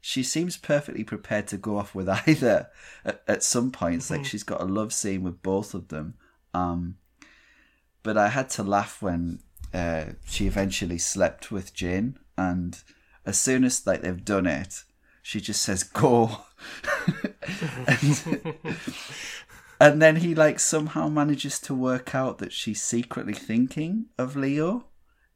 she 0.01 0.23
seems 0.23 0.57
perfectly 0.57 1.05
prepared 1.05 1.47
to 1.49 1.57
go 1.57 1.79
off 1.79 1.95
with 1.95 2.09
either 2.27 2.69
at, 3.05 3.23
at 3.27 3.43
some 3.43 3.73
points. 3.73 4.07
Mm-hmm. 4.07 4.15
Like 4.17 4.25
she's 4.27 4.45
got 4.45 4.61
a 4.61 4.67
love 4.67 4.93
scene 4.93 5.23
with 5.23 5.43
both 5.43 5.75
of 5.75 5.89
them. 5.89 6.15
Um, 6.55 6.97
but 8.03 8.17
I 8.17 8.29
had 8.29 8.51
to 8.51 8.63
laugh 8.63 9.03
when 9.03 9.41
uh, 9.73 10.05
she 10.27 10.47
eventually 10.47 10.99
slept 10.99 11.51
with 11.51 11.75
Jin, 11.75 12.19
and 12.37 12.83
as 13.27 13.39
soon 13.39 13.65
as 13.65 13.87
like 13.87 14.03
they've 14.03 14.25
done 14.25 14.47
it, 14.47 14.83
she 15.23 15.41
just 15.41 15.63
says 15.63 15.83
go. 15.83 16.39
and, 17.87 18.57
and 19.81 20.03
then 20.03 20.17
he 20.17 20.35
like 20.35 20.59
somehow 20.59 21.09
manages 21.09 21.59
to 21.61 21.75
work 21.75 22.15
out 22.15 22.39
that 22.39 22.53
she's 22.53 22.83
secretly 22.83 23.35
thinking 23.35 24.07
of 24.19 24.37
Leo, 24.37 24.87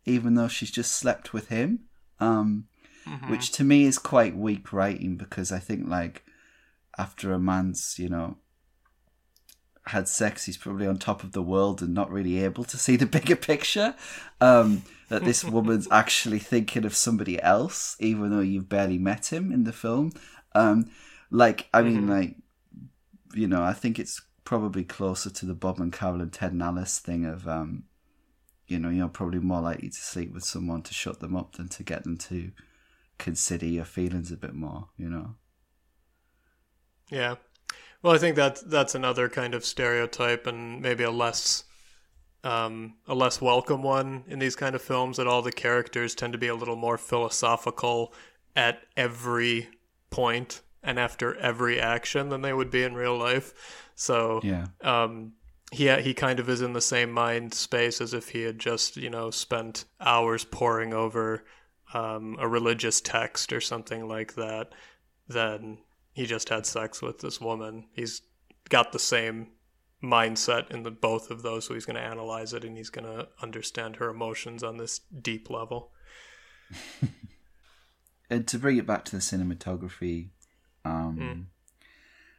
even 0.05 0.35
though 0.35 0.49
she's 0.49 0.71
just 0.71 0.93
slept 0.93 1.33
with 1.33 1.49
him. 1.49 1.81
Um, 2.21 2.67
mm-hmm. 3.07 3.31
Which 3.31 3.53
to 3.53 3.65
me 3.65 3.85
is 3.85 3.99
quite 3.99 4.37
weak 4.37 4.73
writing 4.73 5.17
because 5.17 5.53
I 5.53 5.59
think 5.59 5.89
like 5.89 6.25
after 6.97 7.33
a 7.33 7.39
man's 7.39 7.99
you 7.99 8.09
know 8.09 8.37
had 9.87 10.09
sex, 10.09 10.47
he's 10.47 10.57
probably 10.57 10.87
on 10.87 10.99
top 10.99 11.23
of 11.23 11.33
the 11.33 11.43
world 11.43 11.83
and 11.83 11.93
not 11.93 12.11
really 12.11 12.43
able 12.43 12.65
to 12.65 12.77
see 12.77 12.97
the 12.97 13.07
bigger 13.19 13.37
picture. 13.37 13.95
Um, 14.41 14.83
that 15.09 15.25
this 15.25 15.45
woman's 15.45 15.89
actually 15.91 16.39
thinking 16.39 16.85
of 16.85 16.97
somebody 16.97 17.41
else, 17.43 17.97
even 18.01 18.31
though 18.31 18.41
you've 18.41 18.69
barely 18.69 18.99
met 18.99 19.33
him 19.33 19.53
in 19.53 19.65
the 19.65 19.73
film. 19.73 20.13
Um, 20.55 20.91
like, 21.31 21.69
I 21.75 21.83
mean, 21.83 22.03
mm-hmm. 22.03 22.11
like, 22.11 22.37
you 23.35 23.47
know, 23.47 23.63
I 23.63 23.73
think 23.73 23.99
it's 23.99 24.23
probably 24.45 24.85
closer 24.85 25.31
to 25.31 25.47
the 25.47 25.55
Bob 25.55 25.81
and 25.81 25.93
Carol 25.93 26.21
and 26.21 26.33
Ted 26.33 26.53
and 26.53 26.63
Alice 26.63 26.99
thing 26.99 27.25
of, 27.25 27.49
um, 27.49 27.85
you 28.67 28.79
know, 28.79 28.89
you're 28.89 29.09
probably 29.09 29.41
more 29.41 29.61
likely 29.61 29.91
to 29.91 29.97
sleep 29.97 30.33
with 30.33 30.45
someone 30.45 30.83
to 30.83 30.95
shut 30.95 31.21
them 31.21 31.37
up 31.37 31.57
than 31.57 31.69
to 31.69 31.83
get 31.83 32.05
them 32.05 32.17
to 32.19 32.53
consider 33.19 33.67
your 33.67 33.85
feelings 33.85 34.33
a 34.33 34.37
bit 34.37 34.55
more, 34.55 34.89
you 34.97 35.09
know? 35.09 35.35
Yeah. 37.11 37.37
Well, 38.05 38.15
I 38.15 38.19
think 38.19 38.37
that 38.37 38.61
that's 38.67 38.95
another 38.95 39.31
kind 39.31 39.55
of 39.55 39.65
stereotype 39.65 40.47
and 40.47 40.83
maybe 40.83 41.05
a 41.05 41.11
less 41.11 41.65
um, 42.45 42.97
a 43.09 43.15
less 43.15 43.41
welcome 43.41 43.83
one 43.83 44.25
in 44.27 44.39
these 44.39 44.55
kind 44.55 44.75
of 44.75 44.83
films 44.83 45.17
that 45.17 45.27
all 45.27 45.41
the 45.41 45.51
characters 45.51 46.15
tend 46.15 46.35
to 46.35 46.39
be 46.39 46.49
a 46.49 46.55
little 46.55 46.77
more 46.77 46.99
philosophical 46.99 48.13
at 48.55 48.83
every 48.95 49.71
point 50.11 50.61
and 50.83 51.01
after 51.01 51.35
every 51.37 51.81
action 51.81 52.29
than 52.29 52.43
they 52.43 52.53
would 52.53 52.71
be 52.71 52.83
in 52.83 52.95
real 52.95 53.17
life. 53.17 53.89
So 53.95 54.41
yeah, 54.45 54.67
um, 54.83 55.33
he 55.73 55.89
he 56.03 56.13
kind 56.13 56.39
of 56.39 56.51
is 56.51 56.61
in 56.61 56.75
the 56.75 56.83
same 56.83 57.11
mind 57.11 57.55
space 57.55 58.03
as 58.03 58.13
if 58.13 58.29
he 58.29 58.43
had 58.43 58.59
just 58.59 58.99
you 58.99 59.09
know 59.09 59.31
spent 59.31 59.87
hours 59.99 60.45
poring 60.45 60.93
over 60.93 61.43
um, 61.95 62.37
a 62.39 62.47
religious 62.47 63.01
text 63.01 63.51
or 63.51 63.63
something 63.63 64.07
like 64.07 64.35
that. 64.35 64.73
Then 65.27 65.79
he 66.15 66.27
just 66.27 66.49
had 66.49 66.65
sex 66.65 67.03
with 67.03 67.19
this 67.19 67.41
woman. 67.41 67.87
He's 67.93 68.23
got 68.71 68.93
the 68.93 68.99
same 68.99 69.49
mindset 70.03 70.71
in 70.71 70.85
the 70.85 70.91
both 70.91 71.31
of 71.31 71.43
those, 71.43 71.67
so 71.67 71.75
he's 71.75 71.85
going 71.85 71.97
to 71.97 72.03
analyze 72.03 72.53
it 72.53 72.65
and 72.65 72.77
he's 72.77 72.91
going 72.91 73.05
to 73.05 73.29
understand 73.43 73.97
her 73.97 74.09
emotions 74.09 74.63
on 74.63 74.77
this 74.77 75.01
deep 75.21 75.51
level. 75.51 75.91
and 78.31 78.47
to 78.47 78.59
bring 78.59 78.79
it 78.79 78.87
back 78.87 79.05
to 79.07 79.17
the 79.17 79.23
cinematography, 79.23 80.31
um, 80.85 81.19
mm. 81.21 81.45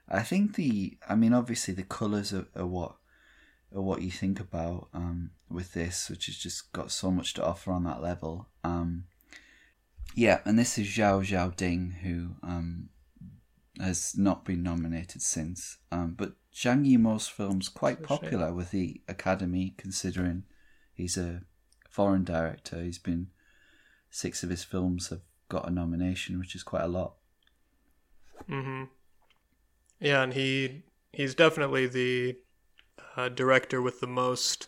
I 0.08 0.22
think 0.22 0.56
the, 0.56 0.98
I 1.08 1.16
mean, 1.16 1.34
obviously 1.34 1.74
the 1.74 1.84
colors 1.84 2.34
are, 2.34 2.48
are 2.56 2.66
what 2.66 2.96
are 3.76 3.82
what 3.82 4.02
you 4.02 4.12
think 4.12 4.40
about 4.40 4.88
um, 4.94 5.32
with 5.50 5.74
this, 5.74 6.10
which 6.10 6.28
has 6.28 6.38
just 6.38 6.72
got 6.72 6.92
so 6.92 7.12
much 7.12 7.34
to 7.34 7.46
offer 7.46 7.72
on 7.72 7.84
that 7.84 8.02
level. 8.02 8.48
Um, 8.64 9.06
yeah, 10.14 10.40
and 10.46 10.58
this 10.58 10.78
is 10.78 10.88
Zhao 10.88 11.26
Xiaoding, 11.26 12.02
who 12.02 12.36
um, 12.42 12.90
has 13.80 14.18
not 14.18 14.46
been 14.46 14.64
nominated 14.64 15.22
since. 15.22 15.78
Um, 15.92 16.16
but 16.18 16.34
Zhang 16.54 16.86
Yimou's 16.86 17.28
film's 17.28 17.70
quite 17.70 18.04
popular 18.04 18.54
with 18.54 18.72
the 18.72 19.02
Academy, 19.08 19.74
considering 19.78 20.44
he's 20.94 21.18
a 21.18 21.42
foreign 21.90 22.24
director. 22.24 22.84
He's 22.84 22.98
been 22.98 23.28
six 24.10 24.44
of 24.44 24.50
his 24.50 24.64
films 24.64 25.10
have 25.10 25.22
got 25.50 25.68
a 25.68 25.72
nomination, 25.72 26.40
which 26.40 26.56
is 26.56 26.64
quite 26.64 26.84
a 26.84 26.88
lot. 26.88 27.16
Mm-hmm. 28.50 28.86
Yeah, 30.00 30.24
and 30.24 30.34
he 30.34 30.84
he's 31.12 31.36
definitely 31.36 31.88
the 31.88 32.38
uh, 33.16 33.30
director 33.30 33.82
with 33.82 34.00
the 34.00 34.08
most, 34.08 34.68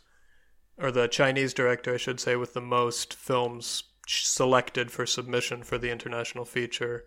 or 0.78 0.92
the 0.92 1.08
Chinese 1.08 1.54
director, 1.54 1.94
I 1.94 1.98
should 1.98 2.20
say, 2.20 2.36
with 2.36 2.54
the 2.54 2.62
most 2.62 3.14
films 3.14 3.84
selected 4.08 4.90
for 4.90 5.06
submission 5.06 5.64
for 5.64 5.78
the 5.78 5.92
international 5.92 6.46
feature 6.46 7.06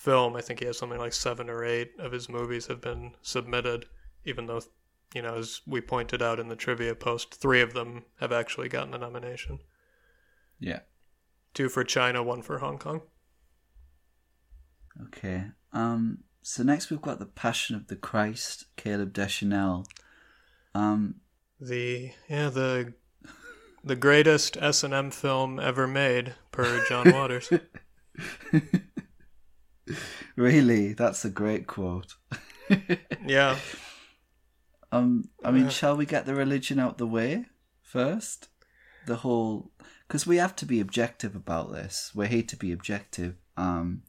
film. 0.00 0.34
I 0.34 0.40
think 0.40 0.60
he 0.60 0.66
has 0.66 0.78
something 0.78 0.98
like 0.98 1.12
seven 1.12 1.50
or 1.50 1.62
eight 1.62 1.92
of 1.98 2.12
his 2.12 2.28
movies 2.28 2.66
have 2.68 2.80
been 2.80 3.12
submitted, 3.20 3.84
even 4.24 4.46
though, 4.46 4.62
you 5.14 5.20
know, 5.20 5.34
as 5.36 5.60
we 5.66 5.82
pointed 5.82 6.22
out 6.22 6.40
in 6.40 6.48
the 6.48 6.56
trivia 6.56 6.94
post, 6.94 7.34
three 7.34 7.60
of 7.60 7.74
them 7.74 8.04
have 8.18 8.32
actually 8.32 8.70
gotten 8.70 8.94
a 8.94 8.98
nomination. 8.98 9.58
Yeah. 10.58 10.80
Two 11.52 11.68
for 11.68 11.84
China, 11.84 12.22
one 12.22 12.40
for 12.40 12.58
Hong 12.58 12.78
Kong. 12.78 13.02
Okay. 15.06 15.44
Um, 15.74 16.20
so 16.40 16.62
next 16.62 16.90
we've 16.90 17.02
got 17.02 17.18
the 17.18 17.26
Passion 17.26 17.76
of 17.76 17.88
the 17.88 17.96
Christ, 17.96 18.64
Caleb 18.76 19.12
Deschanel. 19.12 19.84
Um, 20.74 21.16
the 21.60 22.12
yeah 22.28 22.48
the 22.48 22.94
the 23.84 23.96
greatest 23.96 24.56
S 24.56 24.82
and 24.82 24.94
M 24.94 25.10
film 25.10 25.60
ever 25.60 25.86
made, 25.86 26.34
per 26.52 26.84
John 26.86 27.12
Waters. 27.12 27.50
really, 30.36 30.92
that's 30.92 31.24
a 31.24 31.30
great 31.30 31.66
quote. 31.66 32.14
yeah. 33.26 33.58
Um, 34.92 35.28
I 35.44 35.50
mean, 35.50 35.64
Yeah. 35.64 35.68
shall 35.70 35.96
we 35.96 36.06
get 36.06 36.26
the 36.26 36.34
religion 36.34 36.78
out 36.78 36.98
the 36.98 37.06
way 37.06 37.46
first? 37.82 38.48
The 39.06 39.16
whole, 39.16 39.70
because 40.06 40.26
we 40.26 40.36
have 40.36 40.56
to 40.56 40.66
be 40.66 40.80
objective 40.80 41.34
about 41.36 41.72
this. 41.72 42.12
We're 42.14 42.26
here 42.28 42.42
to 42.42 42.56
be 42.56 42.72
objective. 42.72 43.36
Um, 43.56 44.02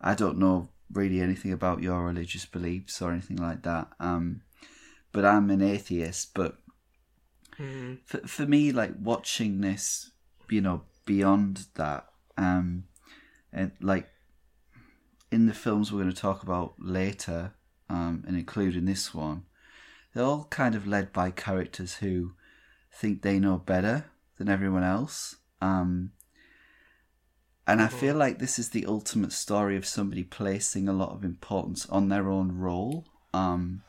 I 0.00 0.14
don't 0.14 0.38
know 0.38 0.70
really 0.92 1.20
anything 1.20 1.52
about 1.52 1.82
your 1.82 2.04
religious 2.04 2.46
beliefs 2.46 3.00
or 3.02 3.12
anything 3.12 3.36
like 3.36 3.62
that. 3.62 3.88
Um, 4.00 4.42
but 5.12 5.24
I'm 5.24 5.50
an 5.50 5.62
atheist. 5.62 6.34
But 6.34 6.56
Mhm. 7.58 7.98
for 8.04 8.26
for 8.26 8.46
me, 8.46 8.72
like 8.72 8.92
watching 8.98 9.60
this, 9.60 10.10
you 10.50 10.60
know, 10.60 10.82
beyond 11.04 11.66
that, 11.74 12.06
um, 12.36 12.84
and 13.52 13.72
like 13.80 14.08
in 15.34 15.46
the 15.46 15.52
films 15.52 15.90
we're 15.90 16.02
going 16.02 16.14
to 16.14 16.20
talk 16.20 16.44
about 16.44 16.74
later, 16.78 17.54
um, 17.90 18.22
and 18.24 18.36
including 18.36 18.84
this 18.84 19.12
one, 19.12 19.42
they're 20.14 20.24
all 20.24 20.46
kind 20.48 20.76
of 20.76 20.86
led 20.86 21.12
by 21.12 21.32
characters 21.32 21.96
who 21.96 22.34
think 22.92 23.22
they 23.22 23.40
know 23.40 23.58
better 23.58 24.04
than 24.38 24.48
everyone 24.48 24.84
else. 24.84 25.36
Um, 25.60 26.12
and 27.66 27.82
I 27.82 27.88
feel 27.88 28.14
like 28.14 28.38
this 28.38 28.60
is 28.60 28.70
the 28.70 28.86
ultimate 28.86 29.32
story 29.32 29.76
of 29.76 29.86
somebody 29.86 30.22
placing 30.22 30.88
a 30.88 30.92
lot 30.92 31.10
of 31.10 31.24
importance 31.24 31.84
on 31.86 32.10
their 32.10 32.30
own 32.30 32.52
role. 32.52 33.06
Um, 33.32 33.82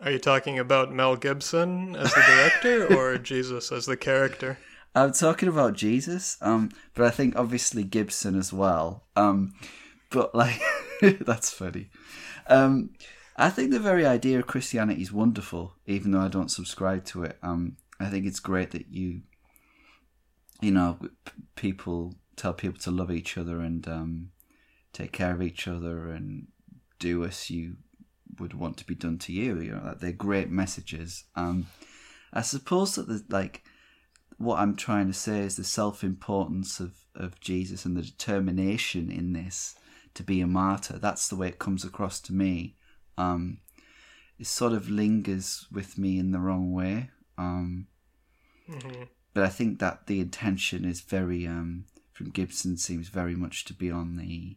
Are 0.00 0.10
you 0.10 0.18
talking 0.18 0.58
about 0.58 0.92
Mel 0.92 1.14
Gibson 1.14 1.94
as 1.94 2.12
the 2.12 2.22
director 2.22 2.92
or 2.98 3.18
Jesus 3.18 3.70
as 3.70 3.86
the 3.86 3.96
character? 3.96 4.58
I'm 4.96 5.12
talking 5.12 5.48
about 5.48 5.74
Jesus, 5.74 6.36
um, 6.40 6.70
but 6.94 7.06
I 7.06 7.10
think 7.10 7.36
obviously 7.36 7.84
Gibson 7.84 8.36
as 8.36 8.52
well. 8.52 9.04
Um, 9.14 9.54
but 10.10 10.34
like, 10.34 10.60
that's 11.00 11.50
funny. 11.50 11.88
Um, 12.46 12.90
I 13.36 13.48
think 13.48 13.70
the 13.70 13.80
very 13.80 14.04
idea 14.04 14.38
of 14.38 14.46
Christianity 14.46 15.02
is 15.02 15.12
wonderful, 15.12 15.74
even 15.86 16.10
though 16.10 16.20
I 16.20 16.28
don't 16.28 16.50
subscribe 16.50 17.04
to 17.06 17.24
it. 17.24 17.38
Um, 17.42 17.76
I 17.98 18.06
think 18.06 18.26
it's 18.26 18.40
great 18.40 18.72
that 18.72 18.88
you, 18.90 19.22
you 20.60 20.70
know, 20.70 20.98
p- 21.24 21.32
people 21.56 22.14
tell 22.36 22.52
people 22.52 22.78
to 22.80 22.90
love 22.90 23.10
each 23.10 23.38
other 23.38 23.60
and 23.60 23.86
um, 23.88 24.30
take 24.92 25.12
care 25.12 25.32
of 25.32 25.42
each 25.42 25.66
other 25.66 26.10
and 26.10 26.48
do 26.98 27.24
as 27.24 27.50
you 27.50 27.76
would 28.38 28.54
want 28.54 28.76
to 28.78 28.84
be 28.84 28.94
done 28.94 29.18
to 29.18 29.32
you. 29.32 29.58
You 29.60 29.72
know, 29.72 29.84
that 29.84 30.00
they're 30.00 30.12
great 30.12 30.50
messages. 30.50 31.24
Um, 31.36 31.66
I 32.32 32.42
suppose 32.42 32.94
that 32.96 33.08
the 33.08 33.24
like 33.28 33.62
what 34.38 34.58
I'm 34.58 34.74
trying 34.74 35.06
to 35.06 35.12
say 35.12 35.40
is 35.40 35.56
the 35.56 35.64
self 35.64 36.02
importance 36.02 36.80
of, 36.80 36.92
of 37.14 37.40
Jesus 37.40 37.84
and 37.84 37.96
the 37.96 38.02
determination 38.02 39.10
in 39.10 39.32
this 39.32 39.74
to 40.14 40.22
be 40.22 40.40
a 40.40 40.46
martyr. 40.46 40.98
That's 40.98 41.28
the 41.28 41.36
way 41.36 41.48
it 41.48 41.58
comes 41.58 41.84
across 41.84 42.20
to 42.22 42.32
me. 42.32 42.76
Um, 43.16 43.58
it 44.38 44.46
sort 44.46 44.72
of 44.72 44.88
lingers 44.88 45.66
with 45.70 45.98
me 45.98 46.18
in 46.18 46.32
the 46.32 46.40
wrong 46.40 46.72
way. 46.72 47.10
Um, 47.36 47.86
hmm 48.66 49.04
but 49.32 49.44
I 49.44 49.48
think 49.48 49.78
that 49.78 50.06
the 50.06 50.20
intention 50.20 50.84
is 50.84 51.00
very, 51.00 51.46
um, 51.46 51.84
from 52.12 52.30
Gibson, 52.30 52.76
seems 52.76 53.08
very 53.08 53.36
much 53.36 53.64
to 53.66 53.74
be 53.74 53.90
on 53.90 54.16
the 54.16 54.56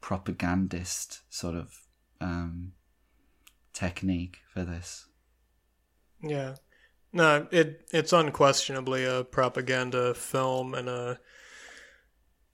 propagandist 0.00 1.22
sort 1.30 1.54
of 1.54 1.80
um, 2.20 2.72
technique 3.72 4.38
for 4.52 4.64
this. 4.64 5.06
Yeah. 6.22 6.56
No, 7.12 7.46
it 7.50 7.88
it's 7.92 8.12
unquestionably 8.12 9.04
a 9.04 9.24
propaganda 9.24 10.12
film 10.12 10.74
and 10.74 10.88
a 10.88 11.18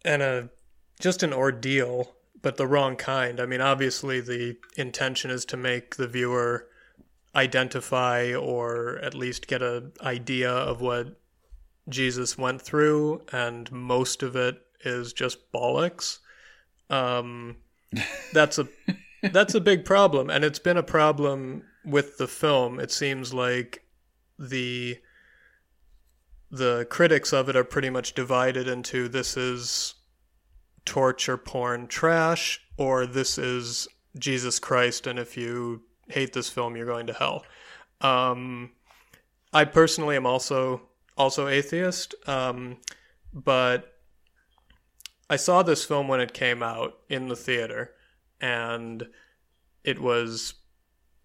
and 0.05 0.23
a 0.23 0.50
just 1.02 1.25
an 1.25 1.32
ordeal, 1.32 2.14
but 2.40 2.56
the 2.56 2.66
wrong 2.66 2.94
kind. 2.94 3.40
I 3.40 3.47
mean, 3.47 3.61
obviously 3.61 4.21
the 4.21 4.56
intention 4.76 5.30
is 5.30 5.44
to 5.47 5.56
make 5.56 5.97
the 5.97 6.06
viewer 6.06 6.68
identify 7.35 8.32
or 8.32 8.99
at 9.02 9.15
least 9.15 9.49
get 9.49 9.62
an 9.62 9.93
idea 10.00 10.50
of 10.50 10.80
what 10.80 11.19
Jesus 11.88 12.38
went 12.38 12.62
through, 12.62 13.23
and 13.32 13.71
most 13.73 14.23
of 14.23 14.36
it 14.36 14.62
is 14.84 15.12
just 15.12 15.52
bollocks. 15.52 16.19
Um, 16.88 17.56
that's 18.32 18.58
a 18.60 18.69
that's 19.23 19.56
a 19.56 19.60
big 19.60 19.84
problem, 19.84 20.30
and 20.30 20.45
it's 20.45 20.60
been 20.60 20.76
a 20.76 20.84
problem 20.84 21.65
with 21.84 22.17
the 22.17 22.28
film. 22.28 22.78
It 22.78 22.93
seems 22.93 23.34
like 23.34 23.84
the 24.38 24.99
the 26.49 26.86
critics 26.91 27.32
of 27.32 27.49
it 27.49 27.56
are 27.56 27.65
pretty 27.65 27.91
much 27.91 28.15
divided 28.15 28.69
into 28.69 29.08
this 29.08 29.36
is 29.36 29.95
torture 30.84 31.36
porn 31.36 31.86
trash 31.86 32.60
or 32.76 33.06
this 33.06 33.38
is 33.38 33.88
Jesus 34.18 34.58
Christ 34.58 35.06
and 35.06 35.18
if 35.18 35.36
you 35.36 35.82
hate 36.08 36.32
this 36.32 36.49
film 36.49 36.76
you're 36.76 36.86
going 36.86 37.06
to 37.06 37.12
hell. 37.12 37.45
Um, 38.00 38.71
I 39.52 39.64
personally 39.64 40.16
am 40.16 40.26
also 40.26 40.82
also 41.16 41.47
atheist, 41.47 42.14
um, 42.26 42.78
but 43.32 43.95
I 45.30 45.36
saw 45.36 45.62
this 45.62 45.84
film 45.84 46.08
when 46.08 46.21
it 46.21 46.32
came 46.32 46.62
out 46.62 46.99
in 47.08 47.28
the 47.28 47.36
theater 47.36 47.92
and 48.40 49.06
it 49.84 50.00
was 50.00 50.54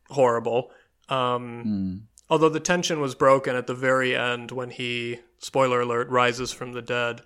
horrible. 0.10 0.72
Um, 1.10 1.62
Hmm. 1.64 1.96
although 2.30 2.50
the 2.50 2.60
tension 2.60 3.00
was 3.00 3.16
broken 3.16 3.56
at 3.56 3.68
the 3.68 3.74
very 3.74 4.16
end 4.16 4.52
when 4.52 4.70
he 4.70 5.20
spoiler 5.40 5.82
alert 5.82 6.10
rises 6.10 6.52
from 6.52 6.74
the 6.74 6.82
dead 6.82 7.22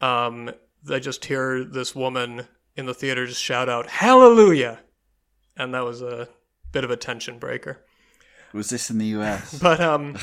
um 0.00 0.50
i 0.90 0.98
just 0.98 1.24
hear 1.24 1.64
this 1.64 1.94
woman 1.94 2.46
in 2.76 2.86
the 2.86 2.94
theater 2.94 3.26
just 3.26 3.42
shout 3.42 3.68
out 3.68 3.88
hallelujah! 3.88 4.80
And 5.56 5.74
that 5.74 5.84
was 5.84 6.02
a 6.02 6.28
bit 6.72 6.84
of 6.84 6.90
a 6.90 6.96
tension 6.96 7.38
breaker. 7.38 7.84
Was 8.52 8.70
this 8.70 8.90
in 8.90 8.98
the 8.98 9.06
US? 9.06 9.58
but 9.62 9.80
um 9.80 10.16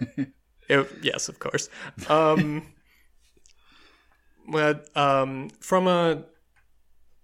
it, 0.68 0.90
yes 1.02 1.28
of 1.28 1.38
course. 1.38 1.68
Um 2.08 2.72
but 4.48 4.94
um 4.96 5.50
from 5.60 5.86
a 5.86 6.24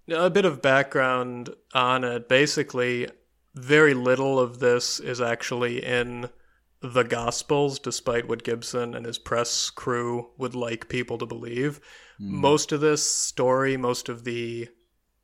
a 0.09 0.29
bit 0.29 0.45
of 0.45 0.61
background 0.61 1.49
on 1.73 2.03
it 2.03 2.29
basically 2.29 3.09
very 3.55 3.93
little 3.93 4.39
of 4.39 4.59
this 4.59 4.99
is 4.99 5.19
actually 5.19 5.83
in 5.83 6.29
the 6.81 7.03
gospels 7.03 7.79
despite 7.79 8.27
what 8.27 8.43
gibson 8.43 8.93
and 8.93 9.05
his 9.05 9.17
press 9.17 9.69
crew 9.69 10.29
would 10.37 10.55
like 10.55 10.87
people 10.87 11.17
to 11.17 11.25
believe 11.25 11.81
most 12.19 12.71
of 12.71 12.81
this 12.81 13.03
story 13.07 13.77
most 13.77 14.09
of 14.09 14.23
the 14.23 14.67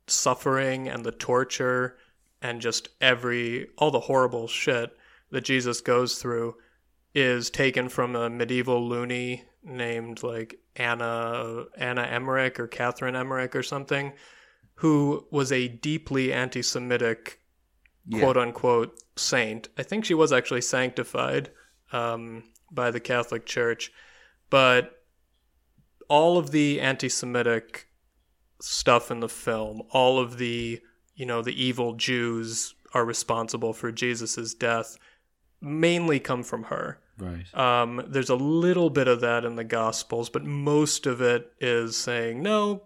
suffering 0.06 0.88
and 0.88 1.04
the 1.04 1.12
torture 1.12 1.96
and 2.42 2.60
just 2.60 2.88
every 3.00 3.66
all 3.78 3.90
the 3.90 4.00
horrible 4.00 4.46
shit 4.46 4.96
that 5.30 5.44
jesus 5.44 5.80
goes 5.80 6.18
through 6.18 6.54
is 7.14 7.48
taken 7.50 7.88
from 7.88 8.14
a 8.16 8.28
medieval 8.28 8.86
loony 8.86 9.44
named 9.62 10.22
like 10.22 10.58
Anna 10.76 11.64
Anna 11.76 12.02
Emmerich 12.02 12.58
or 12.58 12.66
Catherine 12.66 13.16
Emmerich 13.16 13.54
or 13.54 13.62
something, 13.62 14.12
who 14.74 15.26
was 15.30 15.52
a 15.52 15.68
deeply 15.68 16.32
anti-Semitic 16.32 17.40
Yeah. 18.06 18.20
quote 18.20 18.36
unquote 18.36 19.00
saint. 19.16 19.68
I 19.78 19.84
think 19.84 20.04
she 20.04 20.14
was 20.14 20.32
actually 20.32 20.60
sanctified 20.62 21.50
um, 21.92 22.42
by 22.70 22.90
the 22.90 23.00
Catholic 23.00 23.46
Church, 23.46 23.92
but 24.50 24.93
all 26.08 26.38
of 26.38 26.50
the 26.50 26.80
anti-Semitic 26.80 27.88
stuff 28.60 29.10
in 29.10 29.20
the 29.20 29.28
film, 29.28 29.82
all 29.90 30.18
of 30.18 30.38
the 30.38 30.80
you 31.14 31.26
know 31.26 31.42
the 31.42 31.62
evil 31.62 31.94
Jews 31.94 32.74
are 32.92 33.04
responsible 33.04 33.72
for 33.72 33.90
Jesus's 33.92 34.54
death, 34.54 34.96
mainly 35.60 36.20
come 36.20 36.42
from 36.42 36.64
her. 36.64 37.00
Right. 37.18 37.54
Um, 37.54 38.04
there's 38.08 38.30
a 38.30 38.36
little 38.36 38.90
bit 38.90 39.08
of 39.08 39.20
that 39.20 39.44
in 39.44 39.56
the 39.56 39.64
Gospels, 39.64 40.30
but 40.30 40.44
most 40.44 41.06
of 41.06 41.20
it 41.20 41.52
is 41.60 41.96
saying, 41.96 42.42
no, 42.42 42.84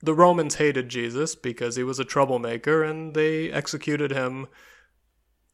the 0.00 0.14
Romans 0.14 0.56
hated 0.56 0.88
Jesus 0.88 1.34
because 1.34 1.76
he 1.76 1.82
was 1.82 1.98
a 1.98 2.04
troublemaker 2.04 2.82
and 2.82 3.14
they 3.14 3.50
executed 3.50 4.10
him 4.10 4.46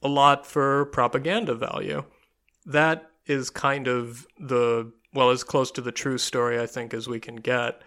a 0.02 0.08
lot 0.08 0.46
for 0.46 0.86
propaganda 0.86 1.54
value. 1.54 2.04
That 2.64 3.10
is 3.26 3.50
kind 3.50 3.88
of 3.88 4.26
the, 4.38 4.92
well, 5.14 5.30
as 5.30 5.44
close 5.44 5.70
to 5.72 5.80
the 5.80 5.92
true 5.92 6.18
story, 6.18 6.60
I 6.60 6.66
think, 6.66 6.94
as 6.94 7.08
we 7.08 7.20
can 7.20 7.36
get. 7.36 7.82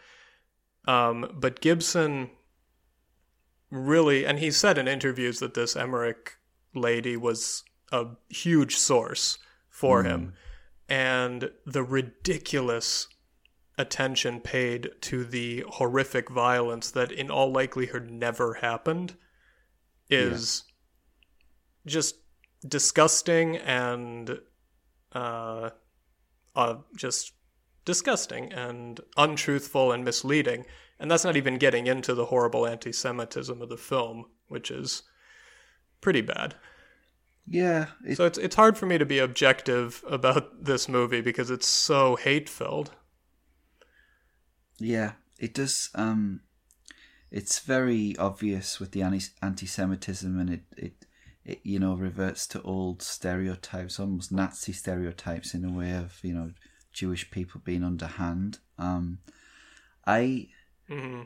Um, 0.88 1.32
but 1.34 1.62
Gibson 1.62 2.30
really, 3.72 4.26
and 4.26 4.40
he 4.40 4.52
said 4.52 4.78
in 4.78 4.88
interviews 4.88 5.40
that 5.40 5.54
this 5.54 5.76
Emmerich 5.76 6.38
lady 6.74 7.18
was 7.18 7.64
a 7.92 8.08
huge 8.30 8.76
source 8.76 9.38
for 9.70 10.04
him. 10.04 10.34
And 10.88 11.52
the 11.66 11.84
ridiculous 11.84 13.08
attention 13.78 14.40
paid 14.40 14.92
to 15.02 15.26
the 15.26 15.66
horrific 15.68 16.30
violence 16.30 16.92
that, 16.92 17.12
in 17.12 17.32
all 17.32 17.52
likelihood, 17.52 18.10
never 18.10 18.56
happened 18.56 19.16
is 20.10 20.64
just 21.86 22.16
disgusting 22.68 23.58
and 23.58 24.40
uh, 25.12 25.72
uh, 26.56 26.78
just 26.96 27.34
disgusting 27.86 28.52
and 28.52 29.00
untruthful 29.18 29.92
and 29.92 30.04
misleading. 30.04 30.66
And 31.00 31.12
that's 31.12 31.26
not 31.26 31.38
even 31.38 31.58
getting 31.58 31.88
into 31.88 32.14
the 32.14 32.26
horrible 32.26 32.66
anti 32.66 32.92
Semitism 32.92 33.62
of 33.62 33.70
the 33.70 33.78
film, 33.78 34.26
which 34.48 34.72
is 34.72 35.04
pretty 36.02 36.22
bad. 36.22 36.56
Yeah, 37.48 37.88
it, 38.04 38.18
So 38.18 38.26
it's 38.26 38.38
it's 38.38 38.56
hard 38.56 38.78
for 38.78 38.86
me 38.86 38.98
to 38.98 39.06
be 39.06 39.20
objective 39.20 40.04
about 40.08 40.64
this 40.66 40.90
movie 40.90 41.22
because 41.22 41.52
it's 41.52 41.68
so 41.68 42.16
hate 42.16 42.50
filled. 42.50 42.92
yeah, 44.80 45.14
it 45.40 45.54
does. 45.54 45.90
Um, 45.96 46.42
it's 47.32 47.60
very 47.60 48.16
obvious 48.18 48.80
with 48.80 48.92
the 48.92 49.02
anti- 49.02 49.34
anti-Semitism, 49.42 50.40
and 50.40 50.50
it, 50.50 50.64
it, 50.78 51.06
it, 51.46 51.62
you 51.64 51.80
know, 51.80 51.94
reverts 51.96 52.48
to 52.48 52.62
old 52.64 53.02
stereotypes, 53.02 54.00
almost 54.00 54.32
Nazi 54.32 54.74
stereotypes 54.74 55.54
in 55.54 55.64
a 55.66 55.72
way 55.72 55.94
of 55.96 56.20
you 56.24 56.34
know 56.34 56.52
Jewish 56.94 57.30
people 57.32 57.62
being 57.64 57.84
underhand. 57.84 58.60
Um, 58.78 59.20
I, 60.06 60.50
hmm 60.88 61.22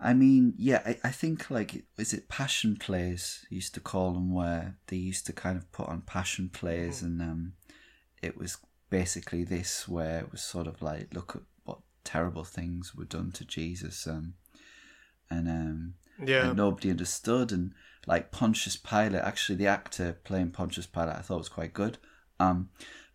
I 0.00 0.14
mean, 0.14 0.54
yeah, 0.56 0.82
I, 0.86 0.98
I 1.04 1.10
think 1.10 1.50
like 1.50 1.84
is 1.98 2.12
it 2.12 2.28
passion 2.28 2.76
plays 2.76 3.44
used 3.50 3.74
to 3.74 3.80
call 3.80 4.12
them 4.12 4.32
where 4.32 4.76
they 4.86 4.96
used 4.96 5.26
to 5.26 5.32
kind 5.32 5.56
of 5.58 5.70
put 5.72 5.88
on 5.88 6.02
passion 6.02 6.48
plays, 6.50 7.02
and 7.02 7.20
um, 7.20 7.52
it 8.22 8.36
was 8.38 8.58
basically 8.90 9.44
this 9.44 9.88
where 9.88 10.20
it 10.20 10.30
was 10.30 10.40
sort 10.42 10.66
of 10.68 10.82
like 10.82 11.12
look 11.14 11.34
at 11.36 11.42
what 11.64 11.80
terrible 12.04 12.44
things 12.44 12.94
were 12.94 13.04
done 13.04 13.32
to 13.32 13.44
Jesus, 13.44 14.06
um, 14.06 14.34
and 15.30 15.48
um, 15.48 15.94
Yeah. 16.24 16.44
and 16.44 16.56
nobody 16.56 16.90
understood, 16.90 17.50
and 17.50 17.74
like 18.08 18.30
Pontius 18.32 18.76
Pilate, 18.76 19.22
actually 19.22 19.56
the 19.56 19.66
actor 19.66 20.18
playing 20.24 20.50
Pontius 20.50 20.86
Pilate, 20.86 21.16
I 21.16 21.20
thought 21.20 21.38
was 21.38 21.48
quite 21.48 21.72
good, 21.74 21.98
um, 22.40 22.70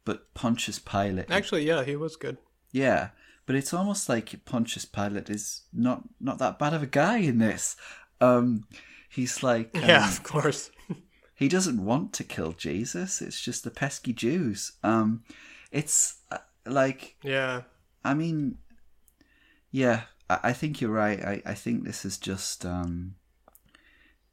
but 0.06 0.34
Pontius 0.34 0.80
Pilate, 0.80 1.30
Actually, 1.32 1.66
yeah, 1.68 1.84
he 1.84 1.96
was 1.96 2.16
good. 2.16 2.38
yeah, 2.72 3.10
but 3.46 3.56
it's 3.56 3.74
almost 3.74 4.08
like 4.08 4.46
Pontius 4.46 4.86
Pilate 4.86 5.30
is 5.30 5.64
not 5.74 6.04
not 6.22 6.38
that 6.38 6.60
bad 6.60 6.74
of 6.74 6.84
a 6.84 6.88
guy 6.88 7.18
in 7.18 7.40
this. 7.40 7.76
Um, 8.22 8.68
he's 9.10 9.44
like, 9.44 9.76
um, 9.78 9.84
Yeah, 9.90 10.08
of 10.08 10.24
course. 10.24 10.72
he 11.36 11.50
doesn't 11.50 11.84
want 11.84 12.14
to 12.14 12.24
kill 12.24 12.54
Jesus. 12.54 13.22
It's 13.22 13.42
just 13.42 13.64
the 13.64 13.72
pesky 13.72 14.14
Jews. 14.14 14.74
Um, 14.84 15.24
it's 15.72 16.22
uh, 16.32 16.38
like, 16.66 17.16
Yeah. 17.24 17.64
I 18.06 18.14
mean, 18.14 18.60
yeah, 19.72 20.02
I, 20.30 20.40
I 20.44 20.54
think 20.54 20.80
you're 20.80 20.92
right. 20.92 21.20
I, 21.24 21.42
I 21.46 21.54
think 21.56 21.84
this 21.84 22.06
is 22.06 22.18
just 22.18 22.66
um, 22.66 23.16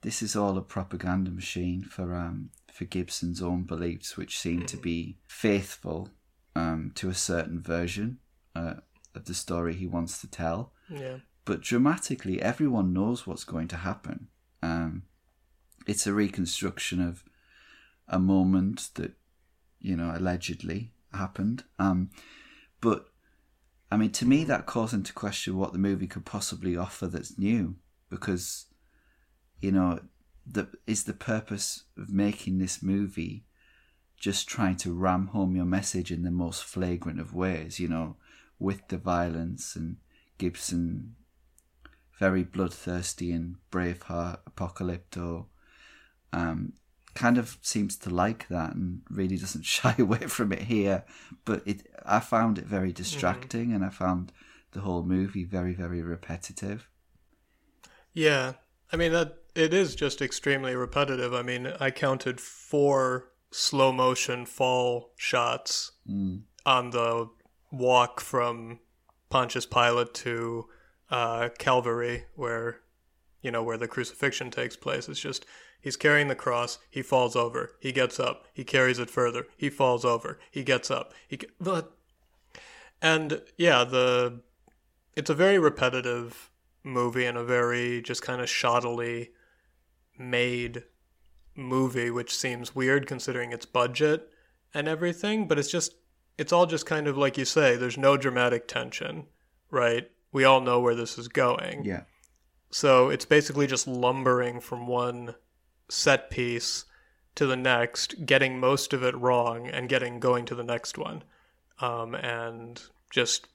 this 0.03 0.23
is 0.23 0.35
all 0.35 0.57
a 0.57 0.63
propaganda 0.63 1.31
machine 1.31 1.83
for 1.83 2.15
um, 2.15 2.51
for 2.73 2.85
Gibson's 2.85 3.43
own 3.43 3.65
beliefs, 3.65 4.17
which 4.17 4.39
seem 4.39 4.65
to 4.67 4.77
be 4.77 5.19
faithful 5.29 6.09
um, 6.57 6.93
to 6.95 7.09
a 7.09 7.15
certain 7.15 7.61
version 7.61 8.19
uh, 8.55 8.75
of 9.15 9.25
the 9.27 9.35
story 9.35 9.75
he 9.75 9.87
wants 9.87 10.21
to 10.21 10.31
tell. 10.31 10.73
Yeah. 10.89 11.17
But 11.45 11.63
dramatically, 11.63 12.41
everyone 12.41 12.93
knows 12.93 13.27
what's 13.27 13.45
going 13.45 13.69
to 13.69 13.77
happen. 13.77 14.29
Um, 14.63 15.03
it's 15.87 16.07
a 16.07 16.13
reconstruction 16.13 17.01
of 17.01 17.25
a 18.09 18.19
moment 18.19 18.91
that, 18.95 19.13
you 19.81 19.97
know, 19.97 20.13
allegedly 20.15 20.93
happened. 21.13 21.65
Um, 21.79 22.11
but 22.81 23.07
I 23.91 23.97
mean, 23.97 24.11
to 24.13 24.27
me, 24.27 24.45
that 24.45 24.67
calls 24.67 24.93
into 24.93 25.13
question 25.13 25.57
what 25.57 25.73
the 25.73 25.79
movie 25.79 26.07
could 26.07 26.25
possibly 26.25 26.77
offer 26.77 27.07
that's 27.07 27.39
new, 27.39 27.77
because, 28.09 28.67
you 29.61 29.73
know, 29.73 30.01
the 30.46 30.68
is 30.87 31.05
the 31.05 31.12
purpose 31.12 31.85
of 31.96 32.11
making 32.11 32.59
this 32.59 32.83
movie 32.83 33.44
just 34.18 34.49
trying 34.49 34.77
to 34.77 34.92
ram 34.92 35.29
home 35.29 35.57
your 35.57 35.64
message 35.64 36.12
in 36.12 36.23
the 36.23 36.31
most 36.31 36.62
flagrant 36.62 37.20
of 37.20 37.35
ways, 37.35 37.81
you 37.81 37.88
know, 37.88 38.16
with 38.59 38.87
the 38.88 38.99
violence 38.99 39.75
and 39.77 39.96
Gibson 40.38 41.16
very 42.20 42.44
bloodthirsty 42.44 43.33
and 43.33 43.57
Braveheart 43.73 44.40
Apocalypto 44.44 45.46
um, 46.35 46.75
kind 47.14 47.38
of 47.38 47.57
seems 47.62 47.96
to 47.96 48.11
like 48.11 48.46
that 48.49 48.75
and 48.75 49.01
really 49.09 49.38
doesn't 49.38 49.64
shy 49.77 49.94
away 49.99 50.27
from 50.29 50.53
it 50.53 50.62
here. 50.62 51.05
But 51.44 51.62
it, 51.66 51.87
I 52.05 52.20
found 52.20 52.59
it 52.59 52.66
very 52.66 52.92
distracting, 52.92 53.73
and 53.73 53.85
I 53.85 53.88
found 53.88 54.33
the 54.73 54.81
whole 54.81 55.03
movie 55.03 55.44
very, 55.44 55.75
very 55.75 56.03
repetitive. 56.03 56.88
Yeah. 58.12 58.53
I 58.92 58.96
mean 58.96 59.12
that 59.12 59.38
it 59.55 59.75
is 59.75 59.95
just 59.95 60.23
extremely 60.23 60.75
repetitive. 60.75 61.33
I 61.35 61.43
mean, 61.43 61.73
I 61.81 61.91
counted 61.91 62.41
four 62.41 63.33
slow 63.51 63.93
motion 63.93 64.47
fall 64.47 65.13
shots 65.17 65.93
Mm. 66.09 66.43
on 66.65 66.91
the 66.91 67.29
walk 67.73 68.21
from 68.21 68.81
Pontius 69.29 69.67
Pilate 69.67 70.15
to 70.15 70.69
uh, 71.11 71.49
Calvary, 71.59 72.25
where 72.35 72.81
you 73.43 73.51
know 73.51 73.63
where 73.63 73.77
the 73.79 73.89
crucifixion 73.89 74.51
takes 74.51 74.77
place. 74.77 75.09
It's 75.09 75.19
just 75.21 75.45
he's 75.81 75.97
carrying 75.97 76.29
the 76.29 76.35
cross, 76.37 76.79
he 76.91 77.03
falls 77.03 77.35
over, 77.35 77.77
he 77.81 77.91
gets 77.93 78.21
up, 78.21 78.47
he 78.53 78.65
carries 78.65 78.99
it 78.99 79.11
further, 79.11 79.47
he 79.57 79.71
falls 79.71 80.05
over, 80.05 80.39
he 80.51 80.63
gets 80.63 80.91
up, 80.91 81.13
he 81.27 81.39
but 81.61 81.93
and 83.03 83.41
yeah, 83.57 83.85
the 83.85 84.41
it's 85.17 85.31
a 85.31 85.35
very 85.35 85.59
repetitive 85.59 86.51
movie 86.85 87.25
and 87.27 87.37
a 87.37 87.45
very 87.45 88.01
just 88.03 88.23
kind 88.23 88.41
of 88.41 88.47
shoddily 88.49 89.29
made 90.21 90.85
movie, 91.57 92.11
which 92.11 92.35
seems 92.35 92.75
weird 92.75 93.07
considering 93.07 93.53
its 93.53 93.67
budget 93.67 94.29
and 94.73 94.87
everything, 94.87 95.49
but 95.49 95.59
it's 95.59 95.71
just 95.71 95.95
it's 96.39 96.53
all 96.53 96.67
just 96.67 96.87
kind 96.87 97.07
of 97.07 97.19
like 97.19 97.37
you 97.37 97.45
say, 97.45 97.77
there's 97.77 97.99
no 97.99 98.17
dramatic 98.17 98.67
tension, 98.67 99.27
right? 99.71 100.11
We 100.33 100.45
all 100.45 100.61
know 100.61 100.81
where 100.81 100.95
this 100.95 101.19
is 101.19 101.29
going. 101.29 101.85
Yeah. 101.85 102.03
So 102.71 103.11
it's 103.11 103.25
basically 103.25 103.67
just 103.67 103.87
lumbering 103.87 104.61
from 104.61 104.87
one 104.87 105.35
set 105.89 106.31
piece 106.31 106.85
to 107.35 107.47
the 107.47 107.57
next, 107.57 108.25
getting 108.25 108.59
most 108.61 108.93
of 108.93 109.03
it 109.03 109.17
wrong 109.17 109.67
and 109.67 109.89
getting 109.89 110.21
going 110.21 110.45
to 110.47 110.55
the 110.55 110.65
next 110.65 110.97
one. 110.97 111.25
Um, 111.81 112.15
and 112.15 112.81
just, 113.11 113.49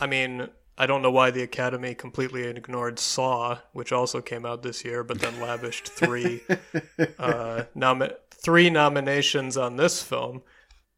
I 0.00 0.06
mean, 0.06 0.48
I 0.78 0.86
don't 0.86 1.02
know 1.02 1.10
why 1.10 1.30
the 1.30 1.42
Academy 1.42 1.94
completely 1.94 2.42
ignored 2.44 2.98
Saw, 2.98 3.58
which 3.72 3.92
also 3.92 4.20
came 4.20 4.44
out 4.44 4.62
this 4.62 4.84
year, 4.84 5.02
but 5.02 5.20
then 5.20 5.40
lavished 5.40 5.88
three 5.88 6.42
uh, 7.18 7.64
nom- 7.74 8.10
three 8.30 8.68
nominations 8.68 9.56
on 9.56 9.76
this 9.76 10.02
film 10.02 10.42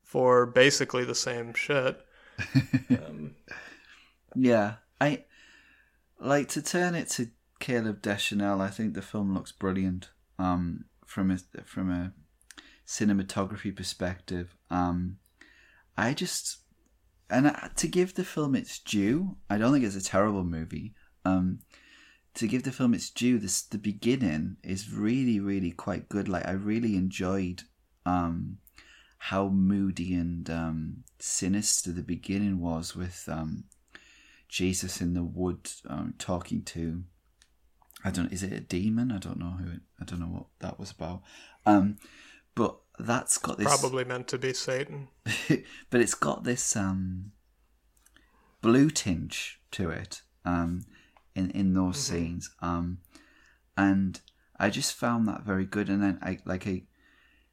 for 0.02 0.46
basically 0.46 1.04
the 1.04 1.14
same 1.14 1.54
shit. 1.54 2.00
Um, 2.90 3.34
Yeah, 4.34 4.74
I 5.00 5.24
like 6.20 6.48
to 6.50 6.62
turn 6.62 6.94
it 6.94 7.08
to 7.10 7.30
Caleb 7.58 8.02
Deschanel. 8.02 8.60
I 8.60 8.68
think 8.68 8.94
the 8.94 9.02
film 9.02 9.34
looks 9.34 9.52
brilliant 9.52 10.10
um, 10.38 10.84
from 11.06 11.30
a 11.30 11.38
from 11.64 11.90
a 11.90 12.12
cinematography 12.86 13.74
perspective. 13.74 14.56
Um, 14.70 15.18
I 15.96 16.14
just 16.14 16.58
and 17.30 17.54
to 17.76 17.88
give 17.88 18.14
the 18.14 18.24
film 18.24 18.54
its 18.54 18.78
due, 18.78 19.36
I 19.50 19.58
don't 19.58 19.72
think 19.72 19.84
it's 19.84 19.96
a 19.96 20.02
terrible 20.02 20.44
movie. 20.44 20.94
Um, 21.24 21.60
to 22.34 22.46
give 22.46 22.62
the 22.62 22.72
film 22.72 22.94
its 22.94 23.10
due, 23.10 23.38
this 23.38 23.62
the 23.62 23.78
beginning 23.78 24.56
is 24.62 24.92
really 24.92 25.40
really 25.40 25.70
quite 25.70 26.08
good. 26.08 26.28
Like 26.28 26.46
I 26.46 26.52
really 26.52 26.96
enjoyed 26.96 27.62
um, 28.06 28.58
how 29.18 29.48
moody 29.48 30.14
and 30.14 30.48
um, 30.48 31.04
sinister 31.18 31.92
the 31.92 32.02
beginning 32.02 32.60
was 32.60 32.94
with 32.94 33.28
um, 33.30 33.64
Jesus 34.48 35.00
in 35.00 35.14
the 35.14 35.24
wood 35.24 35.70
um, 35.88 36.14
talking 36.18 36.62
to 36.62 37.02
I 38.04 38.10
don't 38.10 38.32
is 38.32 38.42
it 38.42 38.52
a 38.52 38.60
demon? 38.60 39.10
I 39.10 39.18
don't 39.18 39.38
know 39.38 39.56
who 39.58 39.72
it, 39.72 39.80
I 40.00 40.04
don't 40.04 40.20
know 40.20 40.26
what 40.26 40.46
that 40.60 40.78
was 40.78 40.90
about. 40.90 41.22
Um, 41.66 41.98
but 42.54 42.78
that's 42.98 43.38
got 43.38 43.58
this 43.58 43.66
probably 43.66 44.04
meant 44.04 44.28
to 44.28 44.38
be 44.38 44.52
Satan. 44.52 45.08
but 45.90 46.00
it's 46.00 46.14
got 46.14 46.44
this 46.44 46.76
um, 46.76 47.32
blue 48.60 48.90
tinge 48.90 49.60
to 49.72 49.90
it 49.90 50.22
um, 50.44 50.82
in 51.34 51.50
in 51.50 51.74
those 51.74 51.98
scenes, 51.98 52.50
um, 52.60 52.98
and 53.76 54.20
I 54.58 54.70
just 54.70 54.94
found 54.94 55.28
that 55.28 55.42
very 55.42 55.64
good. 55.64 55.88
And 55.88 56.02
then 56.02 56.18
I 56.22 56.38
like 56.44 56.66
I 56.66 56.82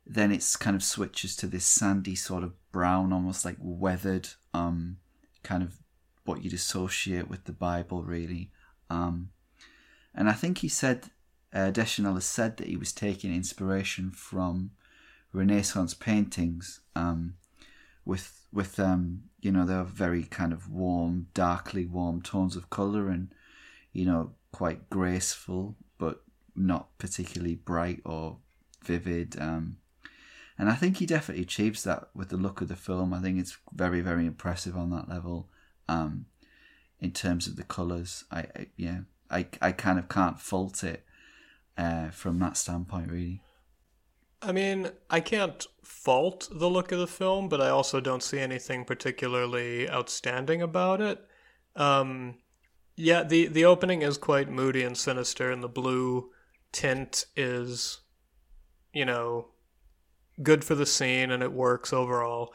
then 0.05 0.31
it's 0.31 0.55
kind 0.55 0.75
of 0.75 0.83
switches 0.83 1.35
to 1.37 1.47
this 1.47 1.65
sandy 1.65 2.15
sort 2.15 2.43
of 2.43 2.53
brown, 2.71 3.11
almost 3.11 3.45
like 3.45 3.57
weathered, 3.59 4.29
um, 4.53 4.97
kind 5.43 5.63
of 5.63 5.79
what 6.25 6.43
you'd 6.43 6.53
associate 6.53 7.29
with 7.29 7.45
the 7.45 7.53
Bible, 7.53 8.03
really. 8.03 8.51
Um, 8.89 9.29
and 10.13 10.29
I 10.29 10.33
think 10.33 10.59
he 10.59 10.67
said 10.67 11.09
uh, 11.53 11.71
Deschanel 11.71 12.15
has 12.15 12.25
said 12.25 12.57
that 12.57 12.67
he 12.67 12.75
was 12.75 12.91
taking 12.91 13.33
inspiration 13.33 14.11
from 14.11 14.71
Renaissance 15.35 15.93
paintings. 15.93 16.81
Um, 16.95 17.35
with 18.05 18.45
with 18.53 18.79
um 18.79 19.23
you 19.41 19.51
know 19.51 19.65
they're 19.65 19.83
very 19.83 20.23
kind 20.23 20.53
of 20.53 20.71
warm 20.71 21.27
darkly 21.33 21.85
warm 21.85 22.21
tones 22.21 22.55
of 22.55 22.69
color 22.69 23.09
and 23.09 23.33
you 23.91 24.05
know 24.05 24.31
quite 24.51 24.89
graceful 24.89 25.75
but 25.97 26.21
not 26.55 26.97
particularly 26.97 27.55
bright 27.55 28.01
or 28.05 28.37
vivid 28.83 29.35
um 29.41 29.77
and 30.57 30.69
i 30.69 30.75
think 30.75 30.97
he 30.97 31.05
definitely 31.05 31.43
achieves 31.43 31.83
that 31.83 32.07
with 32.13 32.29
the 32.29 32.37
look 32.37 32.61
of 32.61 32.67
the 32.67 32.75
film 32.75 33.13
i 33.13 33.19
think 33.19 33.39
it's 33.39 33.57
very 33.73 33.99
very 33.99 34.25
impressive 34.25 34.77
on 34.77 34.91
that 34.91 35.09
level 35.09 35.49
um 35.89 36.25
in 37.01 37.11
terms 37.11 37.47
of 37.47 37.55
the 37.55 37.63
colors 37.63 38.23
i, 38.31 38.39
I 38.39 38.67
yeah 38.77 38.99
i 39.29 39.47
i 39.61 39.71
kind 39.71 39.99
of 39.99 40.07
can't 40.07 40.39
fault 40.39 40.83
it 40.83 41.03
uh 41.77 42.09
from 42.09 42.39
that 42.39 42.55
standpoint 42.55 43.11
really 43.11 43.41
I 44.45 44.51
mean, 44.51 44.91
I 45.09 45.19
can't 45.19 45.65
fault 45.83 46.47
the 46.51 46.69
look 46.69 46.91
of 46.91 46.99
the 46.99 47.07
film, 47.07 47.49
but 47.49 47.61
I 47.61 47.69
also 47.69 47.99
don't 47.99 48.23
see 48.23 48.39
anything 48.39 48.85
particularly 48.85 49.89
outstanding 49.89 50.61
about 50.61 51.01
it. 51.01 51.25
Um, 51.75 52.35
yeah, 52.95 53.23
the 53.23 53.47
the 53.47 53.65
opening 53.65 54.01
is 54.01 54.17
quite 54.17 54.49
moody 54.49 54.83
and 54.83 54.97
sinister, 54.97 55.51
and 55.51 55.61
the 55.63 55.67
blue 55.67 56.29
tint 56.71 57.25
is, 57.35 58.01
you 58.93 59.03
know, 59.05 59.47
good 60.41 60.63
for 60.63 60.75
the 60.75 60.85
scene, 60.85 61.31
and 61.31 61.43
it 61.43 61.51
works 61.51 61.91
overall. 61.91 62.53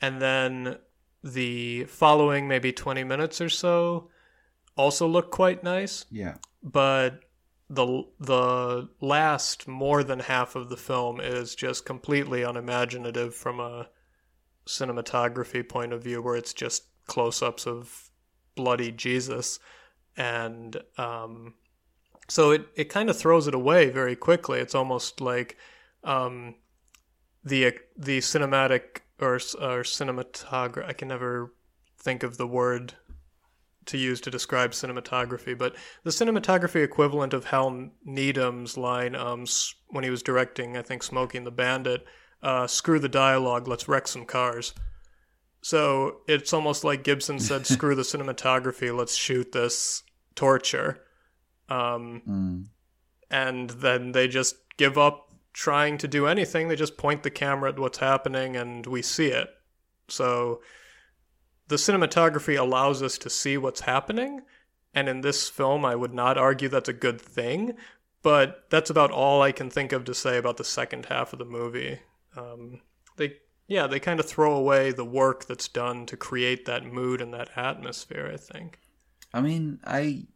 And 0.00 0.20
then 0.20 0.78
the 1.22 1.84
following 1.84 2.48
maybe 2.48 2.72
twenty 2.72 3.04
minutes 3.04 3.40
or 3.40 3.48
so 3.48 4.10
also 4.76 5.06
look 5.06 5.30
quite 5.30 5.62
nice 5.62 6.06
Yeah. 6.10 6.36
but 6.62 7.20
the 7.70 8.04
the 8.18 8.88
last 9.00 9.68
more 9.68 10.02
than 10.02 10.18
half 10.18 10.56
of 10.56 10.68
the 10.68 10.76
film 10.76 11.20
is 11.20 11.54
just 11.54 11.86
completely 11.86 12.42
unimaginative 12.42 13.32
from 13.32 13.60
a 13.60 13.88
cinematography 14.66 15.66
point 15.66 15.92
of 15.92 16.02
view 16.02 16.20
where 16.20 16.36
it's 16.36 16.52
just 16.52 16.84
close-ups 17.06 17.66
of 17.66 18.10
bloody 18.56 18.90
Jesus. 18.90 19.60
And 20.16 20.76
um, 20.98 21.54
so 22.28 22.50
it, 22.50 22.66
it 22.74 22.88
kind 22.88 23.08
of 23.08 23.16
throws 23.16 23.46
it 23.46 23.54
away 23.54 23.88
very 23.90 24.16
quickly. 24.16 24.58
It's 24.58 24.74
almost 24.74 25.20
like 25.20 25.56
um, 26.02 26.56
the 27.44 27.72
the 27.96 28.18
cinematic 28.18 29.02
or 29.20 29.34
or 29.34 29.84
cinematography 29.84 30.88
I 30.88 30.92
can 30.92 31.08
never 31.08 31.52
think 31.98 32.24
of 32.24 32.36
the 32.36 32.48
word 32.48 32.94
to 33.86 33.98
use 33.98 34.20
to 34.20 34.30
describe 34.30 34.72
cinematography, 34.72 35.56
but 35.56 35.74
the 36.04 36.10
cinematography 36.10 36.82
equivalent 36.84 37.32
of 37.32 37.46
Hal 37.46 37.90
Needham's 38.04 38.76
line 38.76 39.14
um, 39.14 39.46
when 39.88 40.04
he 40.04 40.10
was 40.10 40.22
directing, 40.22 40.76
I 40.76 40.82
think, 40.82 41.02
Smokey 41.02 41.38
and 41.38 41.46
the 41.46 41.50
Bandit, 41.50 42.04
uh, 42.42 42.66
screw 42.66 42.98
the 42.98 43.08
dialogue, 43.08 43.66
let's 43.68 43.88
wreck 43.88 44.06
some 44.08 44.24
cars. 44.26 44.74
So 45.62 46.18
it's 46.26 46.52
almost 46.52 46.84
like 46.84 47.04
Gibson 47.04 47.38
said, 47.38 47.66
screw 47.66 47.94
the 47.94 48.02
cinematography, 48.02 48.96
let's 48.96 49.14
shoot 49.16 49.52
this 49.52 50.02
torture. 50.34 51.00
Um, 51.68 52.22
Mm. 52.26 52.64
and 53.30 53.70
then 53.70 54.12
they 54.12 54.26
just 54.26 54.56
give 54.76 54.98
up 54.98 55.28
trying 55.52 55.98
to 55.98 56.08
do 56.08 56.26
anything. 56.26 56.68
They 56.68 56.76
just 56.76 56.96
point 56.96 57.22
the 57.22 57.30
camera 57.30 57.70
at 57.70 57.78
what's 57.78 57.98
happening 57.98 58.56
and 58.56 58.86
we 58.86 59.02
see 59.02 59.28
it. 59.28 59.48
So 60.08 60.62
the 61.70 61.76
cinematography 61.76 62.58
allows 62.58 63.00
us 63.00 63.16
to 63.16 63.30
see 63.30 63.56
what's 63.56 63.82
happening. 63.82 64.42
And 64.92 65.08
in 65.08 65.20
this 65.20 65.48
film, 65.48 65.84
I 65.84 65.94
would 65.94 66.12
not 66.12 66.36
argue 66.36 66.68
that's 66.68 66.88
a 66.88 66.92
good 66.92 67.20
thing, 67.20 67.76
but 68.22 68.64
that's 68.70 68.90
about 68.90 69.12
all 69.12 69.40
I 69.40 69.52
can 69.52 69.70
think 69.70 69.92
of 69.92 70.04
to 70.06 70.14
say 70.14 70.36
about 70.36 70.56
the 70.56 70.64
second 70.64 71.06
half 71.06 71.32
of 71.32 71.38
the 71.38 71.44
movie. 71.44 72.00
Um, 72.36 72.80
they, 73.16 73.36
yeah, 73.68 73.86
they 73.86 74.00
kind 74.00 74.18
of 74.18 74.26
throw 74.26 74.52
away 74.52 74.90
the 74.90 75.04
work 75.04 75.46
that's 75.46 75.68
done 75.68 76.06
to 76.06 76.16
create 76.16 76.64
that 76.64 76.84
mood 76.84 77.20
and 77.20 77.32
that 77.34 77.56
atmosphere, 77.56 78.28
I 78.34 78.36
think. 78.36 78.80
I 79.32 79.40
mean, 79.40 79.78
I 79.84 80.26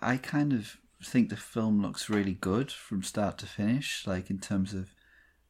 I 0.00 0.16
kind 0.16 0.54
of 0.54 0.78
think 1.04 1.28
the 1.28 1.36
film 1.36 1.82
looks 1.82 2.08
really 2.08 2.34
good 2.34 2.72
from 2.72 3.02
start 3.02 3.36
to 3.38 3.46
finish, 3.46 4.06
like 4.06 4.30
in 4.30 4.38
terms 4.38 4.72
of 4.72 4.94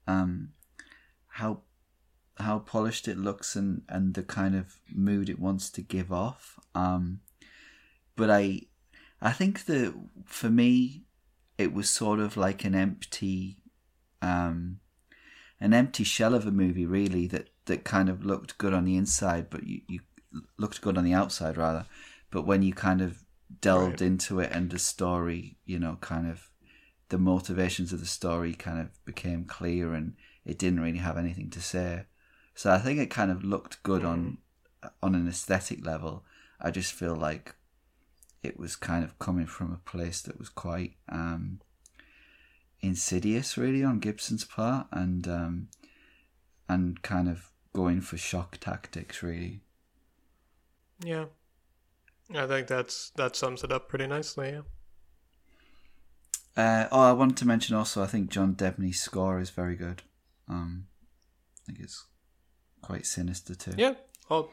um 0.08 0.54
how 1.28 1.62
how 2.40 2.58
polished 2.60 3.08
it 3.08 3.18
looks 3.18 3.56
and 3.56 3.82
and 3.88 4.14
the 4.14 4.22
kind 4.22 4.54
of 4.56 4.76
mood 4.94 5.28
it 5.28 5.38
wants 5.38 5.70
to 5.70 5.82
give 5.82 6.12
off. 6.12 6.58
Um 6.74 7.20
but 8.16 8.30
I 8.30 8.62
I 9.22 9.32
think 9.32 9.64
that 9.66 9.94
for 10.24 10.50
me 10.50 11.04
it 11.58 11.72
was 11.72 11.90
sort 11.90 12.20
of 12.20 12.36
like 12.36 12.64
an 12.64 12.74
empty 12.74 13.62
um 14.22 14.80
an 15.60 15.74
empty 15.74 16.04
shell 16.04 16.34
of 16.34 16.46
a 16.46 16.50
movie 16.50 16.86
really 16.86 17.26
that 17.26 17.48
that 17.66 17.84
kind 17.84 18.08
of 18.08 18.24
looked 18.24 18.58
good 18.58 18.72
on 18.74 18.84
the 18.84 18.96
inside 18.96 19.48
but 19.50 19.64
you, 19.64 19.80
you 19.88 20.00
looked 20.58 20.80
good 20.80 20.96
on 20.98 21.04
the 21.04 21.12
outside 21.12 21.56
rather 21.56 21.86
but 22.30 22.46
when 22.46 22.62
you 22.62 22.72
kind 22.72 23.00
of 23.00 23.24
delved 23.60 24.00
Right. 24.00 24.02
into 24.02 24.40
it 24.40 24.50
and 24.52 24.70
the 24.70 24.78
story 24.78 25.58
you 25.66 25.78
know 25.78 25.98
kind 26.00 26.28
of 26.30 26.48
the 27.08 27.18
motivations 27.18 27.92
of 27.92 28.00
the 28.00 28.06
story 28.06 28.54
kind 28.54 28.78
of 28.80 29.04
became 29.04 29.44
clear 29.44 29.92
and 29.94 30.14
it 30.44 30.58
didn't 30.58 30.80
really 30.80 30.98
have 30.98 31.18
anything 31.18 31.50
to 31.50 31.60
say 31.60 32.04
so 32.60 32.70
i 32.70 32.78
think 32.78 32.98
it 32.98 33.08
kind 33.08 33.30
of 33.30 33.42
looked 33.42 33.82
good 33.82 34.04
on 34.04 34.36
on 35.02 35.14
an 35.14 35.26
aesthetic 35.26 35.84
level 35.84 36.24
i 36.60 36.70
just 36.70 36.92
feel 36.92 37.16
like 37.16 37.54
it 38.42 38.58
was 38.58 38.76
kind 38.76 39.04
of 39.04 39.18
coming 39.18 39.46
from 39.46 39.72
a 39.72 39.90
place 39.90 40.20
that 40.20 40.38
was 40.38 40.50
quite 40.50 40.92
um 41.08 41.60
insidious 42.80 43.56
really 43.56 43.82
on 43.82 43.98
gibson's 43.98 44.44
part 44.44 44.86
and 44.92 45.26
um 45.26 45.68
and 46.68 47.02
kind 47.02 47.28
of 47.28 47.50
going 47.72 48.00
for 48.00 48.18
shock 48.18 48.58
tactics 48.58 49.22
really 49.22 49.60
Yeah. 51.04 51.26
I 52.34 52.46
think 52.46 52.66
that's 52.68 53.10
that 53.16 53.34
sums 53.36 53.64
it 53.64 53.72
up 53.72 53.88
pretty 53.88 54.06
nicely, 54.06 54.50
yeah. 54.50 54.62
Uh, 56.56 56.88
oh, 56.92 57.00
I 57.00 57.12
wanted 57.12 57.36
to 57.38 57.46
mention 57.46 57.74
also. 57.74 58.02
I 58.02 58.06
think 58.06 58.30
John 58.30 58.54
Debney's 58.54 59.00
score 59.00 59.40
is 59.40 59.50
very 59.50 59.76
good. 59.76 60.02
Um, 60.48 60.86
I 61.56 61.66
think 61.66 61.80
it's 61.80 62.06
quite 62.82 63.06
sinister 63.06 63.54
too. 63.54 63.74
Yeah. 63.76 63.94
All, 64.28 64.50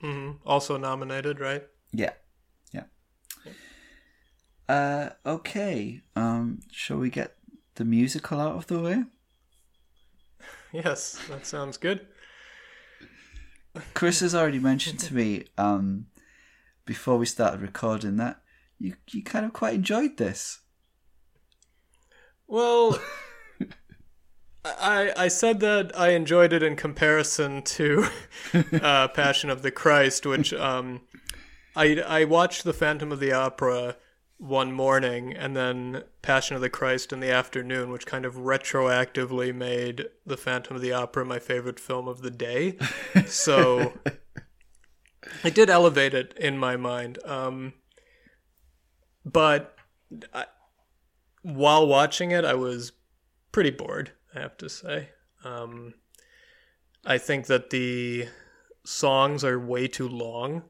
hmm 0.00 0.32
Also 0.44 0.76
nominated, 0.76 1.40
right? 1.40 1.64
Yeah. 1.92 2.12
Yeah. 2.72 2.84
Uh, 4.68 5.10
okay. 5.24 6.02
Um, 6.14 6.60
shall 6.70 6.98
we 6.98 7.10
get 7.10 7.36
the 7.76 7.84
musical 7.84 8.40
out 8.40 8.56
of 8.56 8.66
the 8.66 8.80
way? 8.80 9.04
Yes, 10.72 11.18
that 11.30 11.46
sounds 11.46 11.78
good. 11.78 12.06
Chris 13.94 14.20
has 14.20 14.34
already 14.34 14.58
mentioned 14.58 14.98
to 15.00 15.14
me 15.14 15.44
um, 15.56 16.06
before 16.84 17.16
we 17.16 17.24
started 17.24 17.62
recording 17.62 18.16
that 18.16 18.42
you 18.78 18.94
you 19.10 19.22
kind 19.22 19.46
of 19.46 19.52
quite 19.54 19.74
enjoyed 19.74 20.16
this. 20.18 20.60
Well, 22.46 23.00
I 24.78 25.12
I 25.16 25.28
said 25.28 25.60
that 25.60 25.98
I 25.98 26.10
enjoyed 26.10 26.52
it 26.52 26.62
in 26.62 26.76
comparison 26.76 27.62
to 27.62 28.06
uh, 28.82 29.08
Passion 29.08 29.50
of 29.50 29.62
the 29.62 29.70
Christ, 29.70 30.26
which 30.26 30.52
um, 30.54 31.02
I 31.74 32.02
I 32.06 32.24
watched 32.24 32.64
The 32.64 32.72
Phantom 32.72 33.12
of 33.12 33.20
the 33.20 33.32
Opera 33.32 33.96
one 34.38 34.70
morning 34.70 35.34
and 35.34 35.56
then 35.56 36.04
Passion 36.20 36.56
of 36.56 36.62
the 36.62 36.68
Christ 36.68 37.12
in 37.12 37.20
the 37.20 37.30
afternoon, 37.30 37.90
which 37.90 38.06
kind 38.06 38.24
of 38.24 38.34
retroactively 38.34 39.54
made 39.54 40.06
The 40.26 40.36
Phantom 40.36 40.76
of 40.76 40.82
the 40.82 40.92
Opera 40.92 41.24
my 41.24 41.38
favorite 41.38 41.80
film 41.80 42.06
of 42.06 42.22
the 42.22 42.30
day. 42.30 42.76
So 43.26 43.94
I 45.42 45.50
did 45.50 45.70
elevate 45.70 46.14
it 46.14 46.34
in 46.36 46.58
my 46.58 46.76
mind. 46.76 47.18
Um, 47.24 47.72
but 49.24 49.74
I, 50.32 50.46
while 51.42 51.86
watching 51.86 52.30
it, 52.30 52.44
I 52.44 52.54
was 52.54 52.92
pretty 53.52 53.70
bored, 53.70 54.12
I 54.36 54.40
have 54.40 54.56
to 54.58 54.68
say. 54.68 55.08
Um, 55.44 55.94
I 57.04 57.18
think 57.18 57.46
that 57.46 57.70
the 57.70 58.28
songs 58.84 59.44
are 59.44 59.58
way 59.58 59.88
too 59.88 60.08
long. 60.08 60.62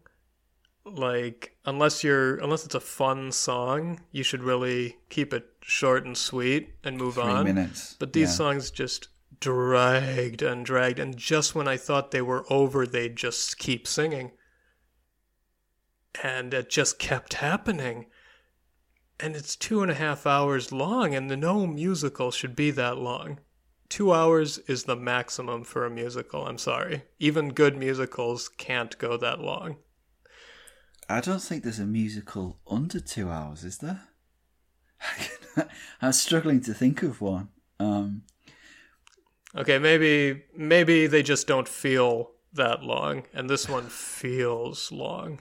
Like, 0.84 1.56
unless 1.64 2.04
you're 2.04 2.36
unless 2.36 2.64
it's 2.64 2.76
a 2.76 2.80
fun 2.80 3.32
song, 3.32 4.00
you 4.12 4.22
should 4.22 4.42
really 4.44 4.98
keep 5.10 5.34
it 5.34 5.46
short 5.62 6.04
and 6.06 6.16
sweet 6.16 6.74
and 6.84 6.96
move 6.96 7.14
Three 7.14 7.24
on. 7.24 7.44
minutes. 7.44 7.96
But 7.98 8.12
these 8.12 8.28
Yeah. 8.30 8.34
songs 8.36 8.70
just 8.70 9.08
dragged 9.40 10.42
and 10.42 10.64
dragged, 10.64 11.00
and 11.00 11.16
just 11.16 11.54
when 11.56 11.66
I 11.66 11.76
thought 11.76 12.12
they 12.12 12.22
were 12.22 12.50
over, 12.50 12.86
they'd 12.86 13.16
just 13.16 13.58
keep 13.58 13.88
singing. 13.88 14.30
And 16.22 16.54
it 16.54 16.70
just 16.70 16.98
kept 16.98 17.34
happening. 17.34 18.06
And 19.18 19.34
it's 19.34 19.56
two 19.56 19.82
and 19.82 19.90
a 19.90 19.94
half 19.94 20.24
hours 20.26 20.70
long, 20.72 21.14
and 21.14 21.28
the 21.28 21.36
no 21.36 21.66
musical 21.66 22.30
should 22.30 22.54
be 22.54 22.70
that 22.72 22.96
long. 22.98 23.40
Two 23.88 24.12
hours 24.12 24.58
is 24.66 24.84
the 24.84 24.96
maximum 24.96 25.64
for 25.64 25.84
a 25.84 25.90
musical, 25.90 26.46
I'm 26.46 26.58
sorry. 26.58 27.04
Even 27.18 27.50
good 27.50 27.76
musicals 27.76 28.48
can't 28.48 28.96
go 28.98 29.16
that 29.16 29.40
long. 29.40 29.76
I 31.08 31.20
don't 31.20 31.42
think 31.42 31.62
there's 31.62 31.78
a 31.78 31.86
musical 31.86 32.58
under 32.68 32.98
two 32.98 33.30
hours, 33.30 33.62
is 33.62 33.78
there? 33.78 34.08
I'm 36.02 36.12
struggling 36.12 36.60
to 36.62 36.74
think 36.74 37.02
of 37.02 37.20
one. 37.20 37.48
Um, 37.78 38.22
Okay, 39.56 39.78
maybe 39.78 40.42
maybe 40.54 41.06
they 41.06 41.22
just 41.22 41.46
don't 41.46 41.68
feel 41.68 42.32
that 42.52 42.82
long, 42.82 43.24
and 43.32 43.48
this 43.48 43.68
one 43.68 43.88
feels 43.88 44.92
long. 44.92 45.40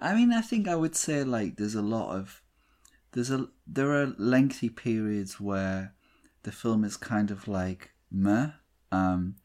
I 0.00 0.14
mean, 0.14 0.32
I 0.32 0.40
think 0.40 0.66
I 0.66 0.74
would 0.74 0.96
say 0.96 1.22
like 1.22 1.56
there's 1.56 1.76
a 1.76 1.82
lot 1.82 2.16
of 2.16 2.42
there's 3.12 3.30
a 3.30 3.46
there 3.68 3.92
are 3.92 4.14
lengthy 4.18 4.68
periods 4.68 5.38
where 5.38 5.94
the 6.42 6.52
film 6.52 6.84
is 6.84 6.96
kind 6.96 7.30
of 7.30 7.48
like 7.48 7.90
meh, 8.10 8.50
um, 8.90 9.36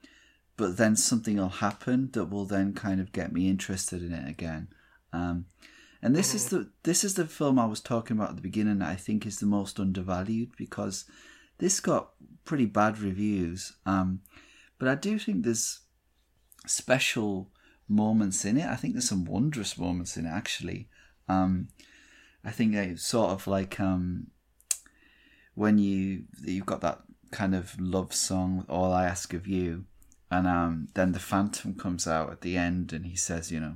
but 0.58 0.78
then 0.78 0.96
something 0.96 1.38
will 1.38 1.50
happen 1.50 2.10
that 2.14 2.26
will 2.26 2.46
then 2.46 2.74
kind 2.74 3.00
of 3.02 3.12
get 3.12 3.34
me 3.34 3.50
interested 3.50 4.02
in 4.02 4.14
it 4.14 4.30
again. 4.30 4.70
Um, 5.12 5.46
and 6.02 6.16
this 6.16 6.36
is 6.36 6.50
the 6.50 6.70
this 6.84 7.04
is 7.04 7.16
the 7.16 7.26
film 7.26 7.58
I 7.58 7.66
was 7.66 7.82
talking 7.82 8.16
about 8.16 8.30
at 8.30 8.36
the 8.36 8.42
beginning. 8.42 8.80
That 8.80 8.90
I 8.90 8.96
think 8.96 9.26
is 9.26 9.40
the 9.40 9.46
most 9.46 9.80
undervalued 9.80 10.52
because 10.58 11.06
this 11.58 11.80
got 11.80 12.12
pretty 12.44 12.66
bad 12.66 13.00
reviews. 13.00 13.74
Um, 13.86 14.22
but 14.78 14.88
I 14.88 14.96
do 14.96 15.18
think 15.18 15.44
there's 15.44 15.82
special 16.68 17.50
moments 17.88 18.46
in 18.46 18.58
it. 18.58 18.68
I 18.68 18.76
think 18.76 18.94
there's 18.94 19.10
some 19.10 19.26
wondrous 19.26 19.78
moments 19.78 20.18
in 20.18 20.26
it 20.26 20.30
actually. 20.30 20.90
Um, 21.28 21.70
I 22.44 22.52
think 22.52 22.76
it's 22.76 23.04
sort 23.04 23.32
of 23.32 23.48
like 23.48 23.80
um, 23.80 24.28
when 25.56 25.78
you 25.78 26.24
you've 26.44 26.66
got 26.66 26.82
that 26.82 27.02
kind 27.32 27.56
of 27.56 27.80
love 27.80 28.14
song, 28.14 28.66
"All 28.70 28.94
I 28.94 29.06
Ask 29.06 29.34
of 29.34 29.48
You," 29.48 29.86
and 30.30 30.46
um, 30.48 30.88
then 30.94 31.12
the 31.14 31.20
Phantom 31.20 31.74
comes 31.74 32.08
out 32.08 32.30
at 32.32 32.42
the 32.42 32.58
end, 32.58 32.94
and 32.94 33.06
he 33.06 33.16
says, 33.16 33.52
you 33.52 33.60
know, 33.60 33.76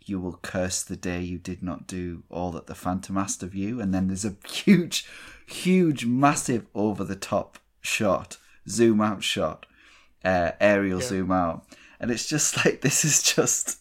you 0.00 0.20
will 0.20 0.38
curse 0.42 0.82
the 0.82 0.96
day 0.96 1.20
you 1.20 1.38
did 1.38 1.62
not 1.62 1.86
do 1.86 2.22
all 2.30 2.52
that 2.52 2.66
the 2.66 2.74
Phantom 2.74 3.18
asked 3.18 3.42
of 3.42 3.54
you, 3.54 3.80
and 3.80 3.92
then 3.92 4.06
there's 4.06 4.24
a 4.24 4.36
huge, 4.48 5.06
huge, 5.46 6.06
massive 6.06 6.66
over 6.74 7.04
the 7.04 7.16
top 7.16 7.58
shot, 7.80 8.38
zoom 8.68 9.00
out 9.00 9.22
shot, 9.22 9.66
uh, 10.24 10.52
aerial 10.60 11.00
Yeah. 11.00 11.06
zoom 11.06 11.32
out, 11.32 11.66
and 12.00 12.10
it's 12.10 12.28
just 12.28 12.56
like 12.64 12.80
this 12.80 13.04
is 13.04 13.22
just. 13.22 13.80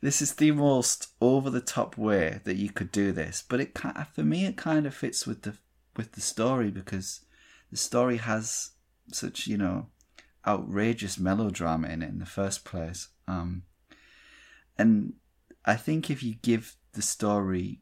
This 0.00 0.22
is 0.22 0.36
the 0.36 0.50
most 0.52 1.08
over 1.20 1.50
the 1.50 1.60
top 1.60 1.98
way 1.98 2.40
that 2.44 2.56
you 2.56 2.70
could 2.70 2.90
do 2.90 3.12
this, 3.12 3.44
but 3.46 3.60
it 3.60 3.78
for 4.14 4.22
me 4.22 4.46
it 4.46 4.56
kind 4.56 4.86
of 4.86 4.94
fits 4.94 5.26
with 5.26 5.42
the 5.42 5.58
with 5.96 6.12
the 6.12 6.20
story 6.20 6.70
because 6.70 7.20
the 7.70 7.76
story 7.76 8.18
has 8.18 8.70
such 9.12 9.46
you 9.46 9.56
know 9.56 9.86
outrageous 10.46 11.18
melodrama 11.18 11.88
in 11.88 12.02
it 12.02 12.08
in 12.08 12.18
the 12.18 12.26
first 12.26 12.64
place. 12.64 13.08
Um, 13.28 13.62
and 14.78 15.14
I 15.64 15.76
think 15.76 16.10
if 16.10 16.22
you 16.22 16.34
give 16.42 16.76
the 16.92 17.02
story, 17.02 17.80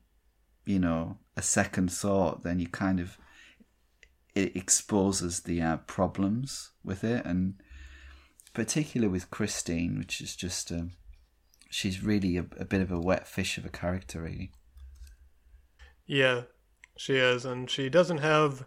you 0.66 0.78
know, 0.78 1.18
a 1.36 1.42
second 1.42 1.90
thought, 1.90 2.42
then 2.44 2.60
you 2.60 2.68
kind 2.68 3.00
of 3.00 3.16
it 4.34 4.54
exposes 4.54 5.40
the 5.40 5.60
uh, 5.60 5.76
problems 5.78 6.70
with 6.84 7.02
it, 7.02 7.24
and 7.24 7.54
particularly 8.54 9.10
with 9.10 9.30
Christine, 9.30 9.98
which 9.98 10.20
is 10.20 10.36
just 10.36 10.70
um, 10.70 10.92
she's 11.70 12.02
really 12.02 12.36
a, 12.36 12.44
a 12.58 12.64
bit 12.64 12.80
of 12.80 12.92
a 12.92 13.00
wet 13.00 13.26
fish 13.26 13.58
of 13.58 13.64
a 13.64 13.70
character, 13.70 14.22
really. 14.22 14.52
Yeah, 16.06 16.42
she 17.00 17.16
is, 17.16 17.46
and 17.46 17.70
she 17.70 17.88
doesn't 17.88 18.18
have 18.18 18.66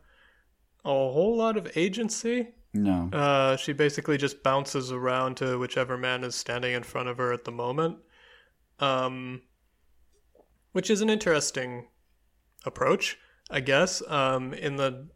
a 0.83 0.89
whole 0.89 1.37
lot 1.37 1.55
of 1.55 1.77
agency. 1.77 2.47
No, 2.73 3.07
Uh, 3.13 3.55
she 3.57 3.73
basically 3.73 4.17
just 4.17 4.41
bounces 4.41 4.91
around 4.91 5.37
to 5.37 5.59
whichever 5.59 5.97
man 5.99 6.23
is 6.23 6.33
standing 6.33 6.73
in 6.73 6.81
front 6.81 7.09
of 7.09 7.17
her 7.17 7.31
at 7.31 7.43
the 7.43 7.51
moment, 7.51 7.97
um, 8.79 9.43
which 10.71 10.89
is 10.89 11.01
an 11.01 11.11
interesting 11.11 11.85
approach, 12.65 13.19
I 13.51 13.59
guess. 13.59 14.01
Um, 14.07 14.51
in 14.55 14.77
the, 14.77 15.09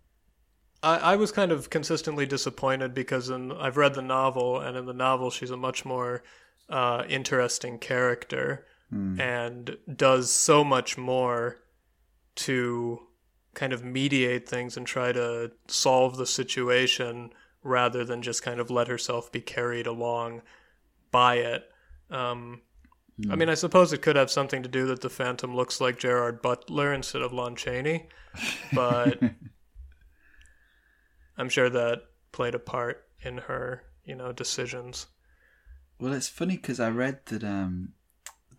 I, 0.84 0.98
I 0.98 1.16
was 1.16 1.32
kind 1.32 1.52
of 1.52 1.72
consistently 1.72 2.28
disappointed 2.28 2.94
because 2.94 3.32
in, 3.32 3.52
I've 3.52 3.78
read 3.78 3.96
the 3.96 4.04
novel, 4.04 4.60
and 4.60 4.78
in 4.78 4.86
the 4.86 4.94
novel 4.94 5.32
she's 5.32 5.50
a 5.50 5.58
much 5.58 5.84
more 5.86 6.22
uh, 6.70 7.04
interesting 7.10 7.80
character 7.80 8.68
and 9.20 9.76
does 9.96 10.30
so 10.32 10.64
much 10.64 10.98
more 11.00 11.58
to 12.36 13.07
kind 13.58 13.74
of 13.74 13.84
mediate 13.84 14.48
things 14.48 14.78
and 14.78 14.86
try 14.86 15.12
to 15.12 15.52
solve 15.68 16.16
the 16.16 16.28
situation 16.28 17.32
rather 17.64 18.06
than 18.06 18.22
just 18.22 18.44
kind 18.44 18.60
of 18.60 18.70
let 18.70 18.88
herself 18.88 19.32
be 19.32 19.42
carried 19.42 19.88
along 19.88 20.44
by 21.10 21.38
it. 21.38 21.64
Um, 22.12 22.62
I 23.32 23.36
mean, 23.36 23.50
I 23.50 23.56
suppose 23.56 23.92
it 23.92 24.04
could 24.04 24.16
have 24.16 24.30
something 24.30 24.62
to 24.62 24.70
do 24.70 24.86
that 24.86 25.02
the 25.02 25.10
Phantom 25.10 25.56
looks 25.56 25.82
like 25.82 25.98
Gerard 25.98 26.40
Butler 26.40 26.94
instead 26.94 27.24
of 27.24 27.34
Lon 27.34 27.56
Chaney, 27.56 28.10
but 28.74 29.20
I'm 31.38 31.50
sure 31.50 31.72
that 31.72 32.04
played 32.32 32.54
a 32.54 32.60
part 32.60 33.08
in 33.24 33.40
her, 33.40 33.82
you 34.06 34.14
know, 34.14 34.32
decisions. 34.32 35.08
Well, 36.00 36.14
it's 36.14 36.30
funny 36.30 36.58
because 36.58 36.80
I 36.80 36.90
read 36.90 37.26
that 37.26 37.44
um, 37.44 37.94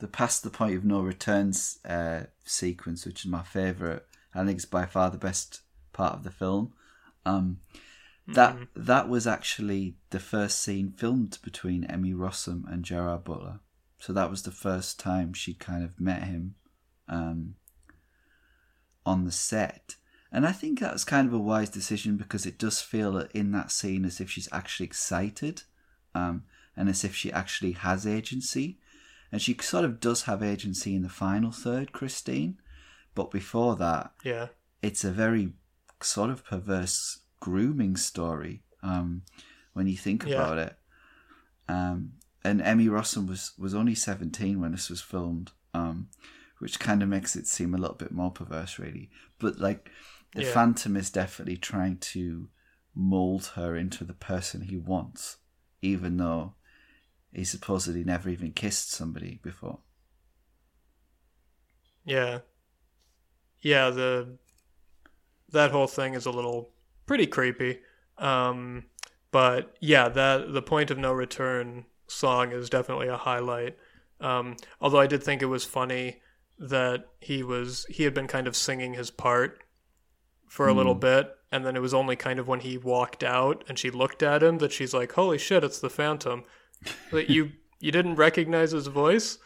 the 0.01 0.09
past 0.09 0.43
the 0.43 0.51
point 0.51 0.75
of 0.75 0.85
no 0.85 1.03
returns 1.03 1.79
uh, 1.85 2.23
sequence, 2.45 3.07
which 3.07 3.25
is 3.25 3.31
my 3.31 3.45
favorite, 3.45 4.05
I 4.39 4.45
think 4.45 4.57
it's 4.57 4.65
by 4.65 4.87
far 4.87 5.11
the 5.11 5.19
best 5.19 5.63
part 5.93 6.15
of 6.15 6.25
the 6.25 6.31
film. 6.31 6.73
Um, 7.27 7.59
that 8.29 8.57
that 8.77 9.09
was 9.09 9.27
actually 9.27 9.97
the 10.11 10.21
first 10.21 10.61
scene 10.61 10.93
filmed 10.93 11.39
between 11.43 11.85
Emmy 11.85 12.13
Rossum 12.13 12.71
and 12.71 12.85
Gerard 12.85 13.25
Butler. 13.25 13.61
So 13.99 14.13
that 14.13 14.31
was 14.31 14.43
the 14.43 14.51
first 14.51 15.01
time 15.01 15.33
she'd 15.33 15.59
kind 15.59 15.83
of 15.83 15.99
met 15.99 16.25
him 16.25 16.55
um, 17.09 17.55
on 19.05 19.25
the 19.25 19.33
set. 19.33 19.97
And 20.31 20.47
I 20.47 20.53
think 20.53 20.79
that 20.79 20.93
was 20.93 21.05
kind 21.05 21.27
of 21.27 21.33
a 21.33 21.39
wise 21.39 21.71
decision 21.71 22.17
because 22.17 22.45
it 22.45 22.59
does 22.59 22.83
feel 22.83 23.17
in 23.33 23.51
that 23.53 23.73
scene 23.73 24.05
as 24.05 24.21
if 24.21 24.31
she's 24.31 24.49
actually 24.53 24.87
excited 24.87 25.63
um, 26.15 26.45
and 26.77 26.89
as 26.89 27.03
if 27.03 27.15
she 27.15 27.33
actually 27.33 27.73
has 27.73 28.07
agency. 28.07 28.79
And 29.33 29.41
she 29.41 29.57
sort 29.61 29.85
of 29.87 30.01
does 30.01 30.23
have 30.23 30.43
agency 30.43 30.95
in 30.95 31.03
the 31.03 31.09
final 31.09 31.51
third, 31.51 31.93
Christine. 31.93 32.59
But 33.19 33.33
before 33.33 33.75
that, 33.75 34.13
Yeah. 34.23 34.47
it's 34.81 35.03
a 35.03 35.11
very 35.11 35.55
sort 36.01 36.31
of 36.31 36.45
perverse 36.45 37.23
grooming 37.41 37.97
story 37.97 38.63
um, 38.81 39.23
when 39.73 39.89
you 39.89 39.97
think 39.97 40.25
Yeah. 40.25 40.35
about 40.35 40.59
it. 40.59 40.79
Um, 41.69 42.13
and 42.45 42.63
Emmy 42.63 42.87
Rossum 42.87 43.27
was, 43.29 43.55
was 43.59 43.75
only 43.75 43.97
17 43.97 44.61
when 44.61 44.71
this 44.71 44.89
was 44.89 45.01
filmed, 45.01 45.51
um, 45.75 46.11
which 46.61 46.79
kind 46.79 47.03
of 47.03 47.09
makes 47.09 47.35
it 47.35 47.49
seem 47.49 47.75
a 47.75 47.79
little 47.79 47.97
bit 47.97 48.13
more 48.13 48.31
perverse, 48.31 48.79
really. 48.79 49.11
But 49.41 49.59
like, 49.59 49.91
the 50.37 50.43
Yeah. 50.43 50.53
Phantom 50.53 50.97
is 50.97 51.11
definitely 51.11 51.57
trying 51.57 51.97
to 52.15 52.51
mold 52.95 53.47
her 53.57 53.75
into 53.77 54.05
the 54.05 54.15
person 54.15 54.61
he 54.61 54.77
wants, 54.77 55.39
even 55.83 56.19
though 56.19 56.55
he 57.33 57.43
supposedly 57.43 58.05
never 58.05 58.29
even 58.29 58.53
kissed 58.53 58.93
somebody 58.93 59.41
before. 59.43 59.81
Yeah. 62.05 62.43
Yeah, 63.61 63.91
the 63.91 64.37
that 65.51 65.71
whole 65.71 65.87
thing 65.87 66.15
is 66.15 66.27
a 66.27 66.31
little 66.31 66.71
pretty 67.07 67.27
creepy. 67.27 67.81
Um 68.19 68.85
but 69.31 69.77
yeah, 69.81 70.09
that 70.09 70.53
the 70.53 70.63
point 70.63 70.91
of 70.91 70.99
no 70.99 71.13
return 71.13 71.85
song 72.07 72.53
is 72.53 72.71
definitely 72.71 73.09
a 73.09 73.17
highlight. 73.17 73.77
Um 74.21 74.57
although 74.81 75.01
I 75.01 75.07
did 75.07 75.23
think 75.23 75.43
it 75.43 75.47
was 75.47 75.65
funny 75.65 76.21
that 76.59 77.07
he 77.21 77.43
was 77.43 77.87
he 77.89 78.05
had 78.05 78.15
been 78.15 78.27
kind 78.27 78.47
of 78.47 78.57
singing 78.57 78.95
his 78.95 79.11
part 79.11 79.63
for 80.49 80.67
a 80.67 80.73
little 80.73 80.95
bit 80.95 81.31
and 81.51 81.65
then 81.65 81.77
it 81.77 81.83
was 81.83 81.95
only 81.95 82.17
kind 82.17 82.39
of 82.39 82.49
when 82.49 82.61
he 82.61 82.77
walked 82.77 83.23
out 83.23 83.65
and 83.69 83.79
she 83.79 83.91
looked 83.91 84.23
at 84.23 84.43
him 84.43 84.59
that 84.59 84.73
she's 84.73 84.93
like, 84.93 85.13
"Holy 85.13 85.39
shit, 85.39 85.65
it's 85.65 85.79
the 85.79 85.91
Phantom." 85.91 86.45
That 87.11 87.31
you 87.31 87.53
you 87.81 87.93
didn't 87.93 88.17
recognize 88.17 88.73
his 88.73 88.87
voice? 88.89 89.39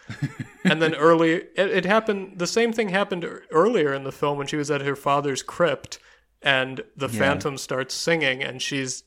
and 0.64 0.80
then 0.80 0.94
early 0.94 1.32
it, 1.32 1.50
it 1.56 1.84
happened 1.84 2.38
the 2.38 2.46
same 2.46 2.72
thing 2.72 2.88
happened 2.90 3.26
earlier 3.50 3.92
in 3.92 4.04
the 4.04 4.12
film 4.12 4.38
when 4.38 4.46
she 4.46 4.56
was 4.56 4.70
at 4.70 4.80
her 4.82 4.96
father's 4.96 5.42
crypt 5.42 5.98
and 6.40 6.82
the 6.96 7.08
Yeah. 7.08 7.18
phantom 7.18 7.58
starts 7.58 7.94
singing 7.94 8.42
and 8.42 8.62
she's 8.62 9.02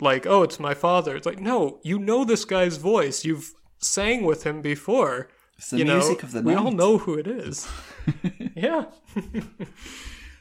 like 0.00 0.26
oh 0.26 0.42
it's 0.42 0.60
my 0.60 0.74
father 0.74 1.16
it's 1.16 1.26
like 1.26 1.40
no 1.40 1.80
you 1.82 1.98
know 1.98 2.24
this 2.24 2.44
guy's 2.44 2.76
voice 2.76 3.24
you've 3.24 3.52
sang 3.78 4.24
with 4.24 4.44
him 4.44 4.60
before 4.62 5.28
It's 5.56 5.70
the 5.70 5.78
you 5.78 5.84
music 5.86 6.22
know 6.22 6.26
of 6.26 6.32
the 6.32 6.42
night. 6.42 6.46
we 6.46 6.54
all 6.54 6.70
know 6.70 6.98
who 6.98 7.14
it 7.14 7.26
is 7.26 7.66
yeah 8.54 8.84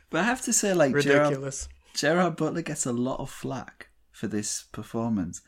But 0.10 0.22
I 0.22 0.24
have 0.24 0.42
to 0.44 0.54
say, 0.54 0.74
like, 0.74 0.92
Gerard, 0.98 1.06
ridiculous 1.28 1.68
Gerard 1.94 2.36
Butler 2.38 2.62
gets 2.62 2.86
a 2.86 2.94
lot 2.94 3.20
of 3.20 3.30
flack 3.30 3.90
for 4.12 4.28
this 4.28 4.64
performance 4.72 5.42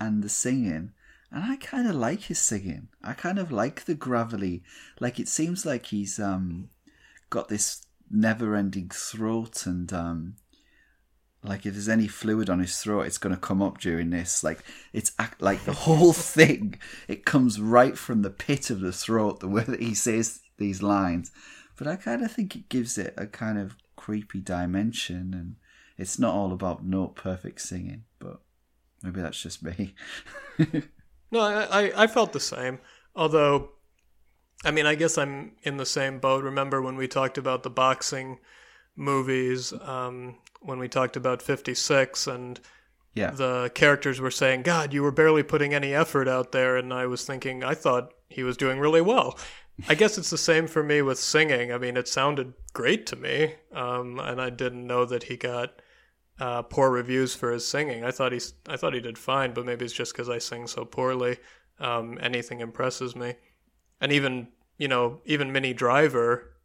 and 0.00 0.22
the 0.22 0.28
singing. 0.28 0.92
And 1.32 1.44
I 1.44 1.56
kind 1.56 1.88
of 1.88 1.94
like 1.94 2.22
his 2.22 2.38
singing. 2.40 2.88
I 3.02 3.12
kind 3.12 3.38
of 3.38 3.52
like 3.52 3.84
the 3.84 3.94
gravelly. 3.94 4.62
Like 4.98 5.20
it 5.20 5.28
seems 5.28 5.64
like 5.64 5.86
he's 5.86 6.18
um 6.18 6.70
got 7.30 7.48
this 7.48 7.86
never-ending 8.10 8.90
throat, 8.90 9.66
and 9.66 9.92
um 9.92 10.36
like 11.42 11.64
if 11.64 11.74
there's 11.74 11.88
any 11.88 12.08
fluid 12.08 12.50
on 12.50 12.58
his 12.58 12.78
throat, 12.78 13.02
it's 13.02 13.18
going 13.18 13.34
to 13.34 13.40
come 13.40 13.62
up 13.62 13.78
during 13.78 14.10
this. 14.10 14.44
Like 14.44 14.64
it's 14.92 15.12
act 15.18 15.40
like 15.40 15.64
the 15.64 15.72
whole 15.72 16.12
thing. 16.36 16.78
It 17.08 17.24
comes 17.24 17.60
right 17.60 17.96
from 17.96 18.22
the 18.22 18.30
pit 18.30 18.70
of 18.70 18.80
the 18.80 18.92
throat. 18.92 19.40
The 19.40 19.48
way 19.48 19.62
that 19.64 19.80
he 19.80 19.94
says 19.94 20.40
these 20.58 20.82
lines, 20.82 21.30
but 21.76 21.86
I 21.86 21.96
kind 21.96 22.22
of 22.24 22.32
think 22.32 22.56
it 22.56 22.68
gives 22.68 22.98
it 22.98 23.14
a 23.16 23.26
kind 23.26 23.58
of 23.58 23.76
creepy 23.96 24.40
dimension, 24.40 25.32
and 25.32 25.56
it's 25.96 26.18
not 26.18 26.34
all 26.34 26.52
about 26.52 26.84
note 26.84 27.14
perfect 27.14 27.60
singing. 27.60 28.02
But 28.18 28.40
maybe 29.02 29.22
that's 29.22 29.40
just 29.40 29.62
me. 29.62 29.94
No, 31.30 31.40
I, 31.40 31.82
I, 31.82 31.92
I 32.04 32.06
felt 32.06 32.32
the 32.32 32.40
same. 32.40 32.78
Although, 33.14 33.70
I 34.64 34.70
mean, 34.70 34.86
I 34.86 34.94
guess 34.94 35.18
I'm 35.18 35.52
in 35.62 35.76
the 35.76 35.86
same 35.86 36.18
boat. 36.18 36.44
Remember 36.44 36.82
when 36.82 36.96
we 36.96 37.08
talked 37.08 37.38
about 37.38 37.62
the 37.62 37.70
boxing 37.70 38.38
movies, 38.96 39.72
um, 39.72 40.36
when 40.60 40.78
we 40.78 40.88
talked 40.88 41.16
about 41.16 41.42
56, 41.42 42.26
and 42.26 42.60
yeah, 43.14 43.30
the 43.30 43.70
characters 43.74 44.20
were 44.20 44.30
saying, 44.30 44.62
God, 44.62 44.92
you 44.92 45.02
were 45.02 45.10
barely 45.10 45.42
putting 45.42 45.74
any 45.74 45.94
effort 45.94 46.28
out 46.28 46.52
there. 46.52 46.76
And 46.76 46.92
I 46.92 47.06
was 47.06 47.24
thinking, 47.24 47.64
I 47.64 47.74
thought 47.74 48.12
he 48.28 48.42
was 48.42 48.56
doing 48.56 48.78
really 48.78 49.00
well. 49.00 49.38
I 49.88 49.94
guess 49.94 50.18
it's 50.18 50.30
the 50.30 50.38
same 50.38 50.66
for 50.66 50.82
me 50.82 51.02
with 51.02 51.18
singing. 51.18 51.72
I 51.72 51.78
mean, 51.78 51.96
it 51.96 52.06
sounded 52.06 52.52
great 52.72 53.06
to 53.06 53.16
me. 53.16 53.54
Um, 53.72 54.18
and 54.20 54.40
I 54.40 54.50
didn't 54.50 54.86
know 54.86 55.04
that 55.06 55.24
he 55.24 55.36
got 55.36 55.80
uh, 56.40 56.62
poor 56.62 56.90
reviews 56.90 57.34
for 57.34 57.52
his 57.52 57.66
singing. 57.66 58.02
I 58.02 58.10
thought 58.10 58.32
he's 58.32 58.54
I 58.68 58.76
thought 58.76 58.94
he 58.94 59.00
did 59.00 59.18
fine, 59.18 59.52
but 59.52 59.66
maybe 59.66 59.84
it's 59.84 59.94
just 59.94 60.12
because 60.12 60.28
I 60.28 60.38
sing 60.38 60.66
so 60.66 60.84
poorly. 60.84 61.36
Um, 61.78 62.18
anything 62.20 62.60
impresses 62.60 63.14
me, 63.14 63.34
and 64.00 64.10
even 64.10 64.48
you 64.78 64.88
know 64.88 65.20
even 65.26 65.52
Minnie 65.52 65.74
Driver, 65.74 66.56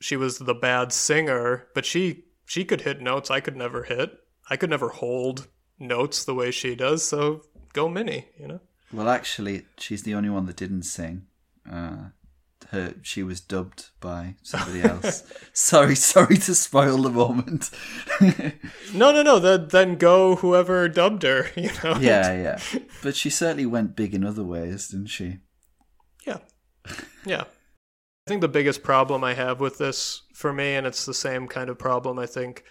she 0.00 0.16
was 0.16 0.38
the 0.38 0.54
bad 0.54 0.92
singer, 0.92 1.68
but 1.74 1.84
she 1.84 2.24
she 2.46 2.64
could 2.64 2.80
hit 2.80 3.02
notes 3.02 3.30
I 3.30 3.40
could 3.40 3.56
never 3.56 3.84
hit. 3.84 4.18
I 4.50 4.56
could 4.56 4.70
never 4.70 4.88
hold 4.88 5.48
notes 5.78 6.24
the 6.24 6.34
way 6.34 6.50
she 6.50 6.74
does. 6.74 7.04
So 7.04 7.42
go 7.74 7.88
Minnie, 7.88 8.28
you 8.40 8.48
know. 8.48 8.60
Well, 8.90 9.10
actually, 9.10 9.66
she's 9.76 10.04
the 10.04 10.14
only 10.14 10.30
one 10.30 10.46
that 10.46 10.56
didn't 10.56 10.84
sing. 10.84 11.26
Uh, 11.70 12.08
her 12.70 12.94
she 13.02 13.22
was 13.22 13.40
dubbed 13.40 13.90
by 14.00 14.34
somebody 14.42 14.82
else. 14.82 15.24
sorry, 15.52 15.94
sorry 15.94 16.36
to 16.36 16.54
spoil 16.54 16.98
the 16.98 17.10
moment. 17.10 17.70
no, 18.94 19.12
no, 19.12 19.22
no. 19.22 19.38
Then 19.38 19.68
then 19.68 19.96
go 19.96 20.36
whoever 20.36 20.88
dubbed 20.88 21.22
her. 21.22 21.46
You 21.56 21.70
know. 21.82 21.96
Yeah, 21.98 22.32
yeah. 22.32 22.80
But 23.02 23.16
she 23.16 23.30
certainly 23.30 23.66
went 23.66 23.96
big 23.96 24.14
in 24.14 24.24
other 24.24 24.44
ways, 24.44 24.88
didn't 24.88 25.06
she? 25.06 25.38
Yeah, 26.26 26.38
yeah. 27.26 27.42
I 27.42 28.28
think 28.28 28.42
the 28.42 28.48
biggest 28.48 28.82
problem 28.82 29.24
I 29.24 29.34
have 29.34 29.60
with 29.60 29.78
this 29.78 30.22
for 30.34 30.52
me, 30.52 30.74
and 30.74 30.86
it's 30.86 31.06
the 31.06 31.14
same 31.14 31.48
kind 31.48 31.70
of 31.70 31.78
problem 31.78 32.18
I 32.18 32.26
think 32.26 32.64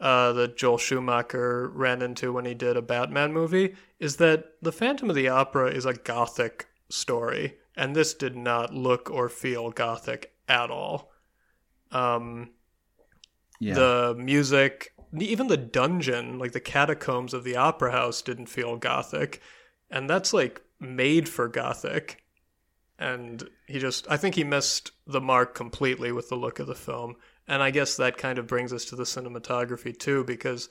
uh, 0.00 0.32
that 0.32 0.56
Joel 0.56 0.78
Schumacher 0.78 1.68
ran 1.68 2.02
into 2.02 2.32
when 2.32 2.46
he 2.46 2.54
did 2.54 2.76
a 2.76 2.82
Batman 2.82 3.32
movie, 3.32 3.74
is 4.00 4.16
that 4.16 4.44
the 4.62 4.72
Phantom 4.72 5.10
of 5.10 5.16
the 5.16 5.28
Opera 5.28 5.70
is 5.70 5.84
a 5.84 5.94
gothic 5.94 6.66
story 6.88 7.56
and 7.76 7.94
this 7.94 8.14
did 8.14 8.36
not 8.36 8.74
look 8.74 9.10
or 9.10 9.28
feel 9.28 9.70
gothic 9.70 10.32
at 10.48 10.70
all. 10.70 11.12
Um, 11.92 12.50
yeah. 13.60 13.74
The 13.74 14.14
music, 14.18 14.92
even 15.18 15.46
the 15.46 15.56
dungeon, 15.56 16.38
like 16.38 16.52
the 16.52 16.60
catacombs 16.60 17.34
of 17.34 17.44
the 17.44 17.56
opera 17.56 17.92
house, 17.92 18.22
didn't 18.22 18.46
feel 18.46 18.76
gothic, 18.76 19.40
and 19.90 20.08
that's 20.08 20.32
like 20.32 20.62
made 20.80 21.28
for 21.28 21.48
gothic. 21.48 22.22
And 22.98 23.48
he 23.66 23.78
just, 23.78 24.10
I 24.10 24.16
think 24.16 24.34
he 24.34 24.44
missed 24.44 24.92
the 25.06 25.20
mark 25.20 25.54
completely 25.54 26.12
with 26.12 26.30
the 26.30 26.36
look 26.36 26.58
of 26.58 26.66
the 26.66 26.74
film. 26.74 27.16
And 27.46 27.62
I 27.62 27.70
guess 27.70 27.96
that 27.96 28.16
kind 28.16 28.38
of 28.38 28.46
brings 28.46 28.72
us 28.72 28.86
to 28.86 28.96
the 28.96 29.04
cinematography 29.04 29.96
too, 29.96 30.24
because 30.24 30.68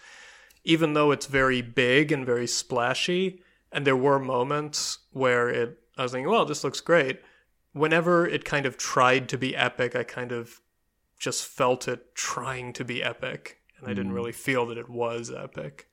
even 0.64 0.94
though 0.94 1.12
it's 1.12 1.28
very 1.28 1.62
big 1.62 2.12
and 2.12 2.26
very 2.26 2.48
splashy, 2.48 3.44
and 3.72 3.86
there 3.86 3.96
were 3.96 4.20
moments 4.20 5.00
where 5.12 5.50
it 5.50 5.80
I 5.98 6.04
was 6.04 6.12
thinking, 6.12 6.30
well, 6.30 6.46
this 6.46 6.64
looks 6.64 6.82
great. 6.82 7.22
Whenever 7.74 8.28
it 8.28 8.46
kind 8.46 8.66
of 8.66 8.78
tried 8.78 9.28
to 9.30 9.38
be 9.38 9.56
epic, 9.56 9.96
I 9.96 10.04
kind 10.04 10.32
of 10.32 10.62
just 11.18 11.46
felt 11.46 11.88
it 11.88 12.14
trying 12.16 12.74
to 12.74 12.86
be 12.86 13.04
epic, 13.04 13.60
and 13.78 13.88
I 13.88 13.94
didn't 13.94 14.12
hmm. 14.12 14.16
really 14.16 14.32
feel 14.32 14.66
that 14.68 14.78
it 14.78 14.90
was 14.90 15.32
epic. 15.32 15.90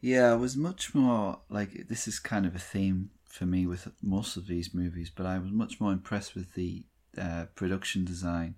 Yeah, 0.00 0.34
it 0.34 0.38
was 0.38 0.56
much 0.56 0.94
more 0.94 1.40
like 1.48 1.88
this 1.88 2.06
is 2.06 2.18
kind 2.18 2.46
of 2.46 2.54
a 2.54 2.60
theme 2.60 3.10
for 3.24 3.46
me 3.46 3.66
with 3.66 3.88
most 4.02 4.36
of 4.36 4.46
these 4.46 4.72
movies, 4.72 5.10
but 5.14 5.26
I 5.26 5.38
was 5.38 5.50
much 5.50 5.80
more 5.80 5.92
impressed 5.92 6.34
with 6.34 6.54
the 6.54 6.84
uh, 7.20 7.46
production 7.54 8.04
design 8.04 8.56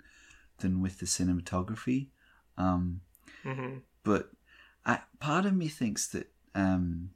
than 0.58 0.80
with 0.80 0.98
the 0.98 1.06
cinematography. 1.06 2.08
Um, 2.58 3.00
mm-hmm. 3.44 3.78
But 4.04 4.30
I, 4.84 5.00
part 5.18 5.46
of 5.46 5.54
me 5.54 5.68
thinks 5.68 6.06
that 6.08 6.30
um, 6.54 7.10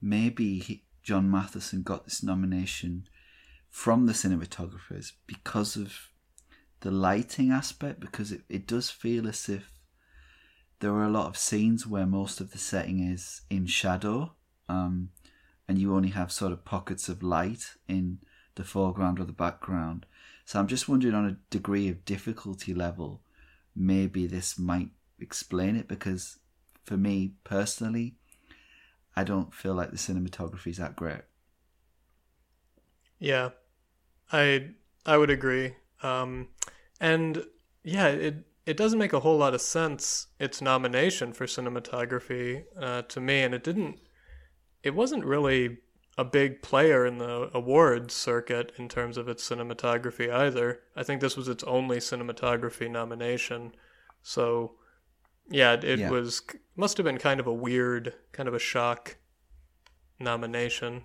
maybe 0.00 0.58
he, 0.58 0.82
John 1.08 1.30
Mathieson 1.30 1.84
got 1.84 2.04
this 2.04 2.22
nomination 2.22 3.08
from 3.70 4.04
the 4.04 4.12
cinematographers 4.12 5.12
because 5.26 5.74
of 5.74 6.10
the 6.80 6.90
lighting 6.90 7.50
aspect, 7.50 7.98
because 7.98 8.30
it, 8.30 8.42
it 8.50 8.66
does 8.66 8.90
feel 8.90 9.26
as 9.26 9.48
if 9.48 9.72
there 10.80 10.92
are 10.92 11.04
a 11.04 11.10
lot 11.10 11.28
of 11.28 11.38
scenes 11.38 11.86
where 11.86 12.04
most 12.04 12.42
of 12.42 12.50
the 12.50 12.58
setting 12.58 13.00
is 13.00 13.40
in 13.48 13.64
shadow, 13.64 14.34
um, 14.68 15.08
and 15.66 15.78
you 15.78 15.94
only 15.94 16.10
have 16.10 16.30
sort 16.30 16.52
of 16.52 16.66
pockets 16.66 17.08
of 17.08 17.22
light 17.22 17.76
in 17.88 18.18
the 18.56 18.62
foreground 18.62 19.18
or 19.18 19.24
the 19.24 19.32
background. 19.32 20.04
So 20.44 20.58
I'm 20.60 20.66
just 20.66 20.90
wondering 20.90 21.14
on 21.14 21.24
a 21.24 21.38
degree 21.48 21.88
of 21.88 22.04
difficulty 22.04 22.74
level, 22.74 23.22
maybe 23.74 24.26
this 24.26 24.58
might 24.58 24.90
explain 25.18 25.74
it 25.74 25.88
because 25.88 26.38
for 26.84 26.98
me 26.98 27.32
personally, 27.44 28.17
I 29.18 29.24
don't 29.24 29.52
feel 29.52 29.74
like 29.74 29.90
the 29.90 29.96
cinematography 29.96 30.68
is 30.68 30.76
that 30.76 30.94
great. 30.94 31.22
Yeah, 33.18 33.50
I 34.32 34.70
I 35.04 35.16
would 35.16 35.28
agree. 35.28 35.74
Um, 36.04 36.50
and 37.00 37.44
yeah, 37.82 38.06
it 38.06 38.46
it 38.64 38.76
doesn't 38.76 39.00
make 39.00 39.12
a 39.12 39.18
whole 39.18 39.36
lot 39.36 39.54
of 39.54 39.60
sense 39.60 40.28
its 40.38 40.62
nomination 40.62 41.32
for 41.32 41.46
cinematography 41.46 42.62
uh, 42.80 43.02
to 43.02 43.20
me, 43.20 43.42
and 43.42 43.54
it 43.54 43.64
didn't. 43.64 43.98
It 44.84 44.94
wasn't 44.94 45.24
really 45.24 45.78
a 46.16 46.24
big 46.24 46.62
player 46.62 47.04
in 47.04 47.18
the 47.18 47.50
awards 47.52 48.14
circuit 48.14 48.70
in 48.76 48.88
terms 48.88 49.16
of 49.16 49.28
its 49.28 49.48
cinematography 49.48 50.32
either. 50.32 50.78
I 50.94 51.02
think 51.02 51.20
this 51.20 51.36
was 51.36 51.48
its 51.48 51.64
only 51.64 51.96
cinematography 51.96 52.88
nomination. 52.88 53.72
So 54.22 54.74
yeah, 55.50 55.74
it 55.74 55.98
yeah. 55.98 56.10
was 56.10 56.42
must 56.76 56.96
have 56.96 57.04
been 57.04 57.18
kind 57.18 57.40
of 57.40 57.46
a 57.46 57.52
weird, 57.52 58.14
kind 58.32 58.48
of 58.48 58.54
a 58.54 58.58
shock 58.58 59.16
nomination. 60.18 61.04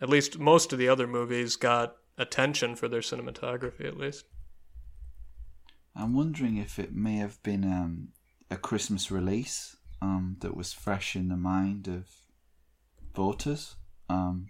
At 0.00 0.08
least 0.08 0.38
most 0.38 0.72
of 0.72 0.78
the 0.78 0.88
other 0.88 1.06
movies 1.06 1.56
got 1.56 1.96
attention 2.16 2.74
for 2.74 2.88
their 2.88 3.00
cinematography, 3.00 3.86
at 3.86 3.96
least. 3.96 4.24
I'm 5.94 6.14
wondering 6.14 6.56
if 6.56 6.78
it 6.78 6.94
may 6.94 7.16
have 7.16 7.42
been 7.42 7.64
um, 7.64 8.08
a 8.50 8.56
Christmas 8.56 9.10
release 9.10 9.76
um, 10.00 10.36
that 10.40 10.56
was 10.56 10.72
fresh 10.72 11.14
in 11.16 11.28
the 11.28 11.36
mind 11.36 11.88
of 11.88 12.08
voters, 13.14 13.76
um, 14.08 14.48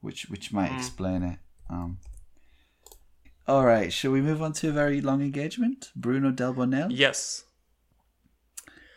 which 0.00 0.28
which 0.28 0.52
might 0.52 0.70
mm. 0.70 0.76
explain 0.76 1.22
it. 1.22 1.38
Um, 1.70 1.98
all 3.46 3.64
right, 3.64 3.92
shall 3.92 4.10
we 4.10 4.20
move 4.20 4.42
on 4.42 4.52
to 4.54 4.70
a 4.70 4.72
very 4.72 5.00
long 5.00 5.22
engagement? 5.22 5.92
Bruno 5.94 6.32
Delbonnel. 6.32 6.88
Yes. 6.90 7.44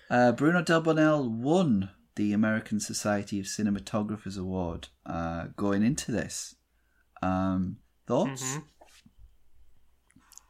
Uh, 0.10 0.32
Bruno 0.32 0.62
Delbonnel 0.64 1.30
won 1.30 1.92
the 2.16 2.34
American 2.34 2.80
Society 2.80 3.40
of 3.40 3.46
Cinematographers 3.46 4.38
Award 4.38 4.90
uh, 5.06 5.48
going 5.56 5.84
into 5.84 6.12
this. 6.12 6.56
Um, 7.22 7.78
thoughts? 8.08 8.58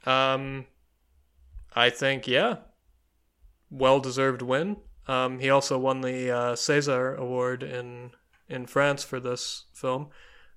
Mm-hmm. 0.06 0.10
Um, 0.10 0.66
I 1.76 1.90
think 1.90 2.28
yeah, 2.28 2.58
well 3.70 4.00
deserved 4.00 4.42
win. 4.42 4.78
Um, 5.08 5.40
he 5.40 5.50
also 5.50 5.78
won 5.78 6.02
the 6.02 6.32
uh, 6.32 6.56
César 6.56 7.18
Award 7.18 7.64
in 7.64 8.12
in 8.48 8.66
France 8.66 9.04
for 9.04 9.20
this 9.20 9.66
film. 9.74 10.10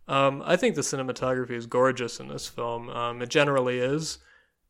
Um, 0.08 0.42
I 0.44 0.56
think 0.56 0.74
the 0.74 0.82
cinematography 0.82 1.52
is 1.52 1.66
gorgeous 1.66 2.18
in 2.20 2.28
this 2.28 2.48
film. 2.48 2.88
Um, 2.88 3.22
it 3.22 3.28
generally 3.28 3.78
is 3.78 4.18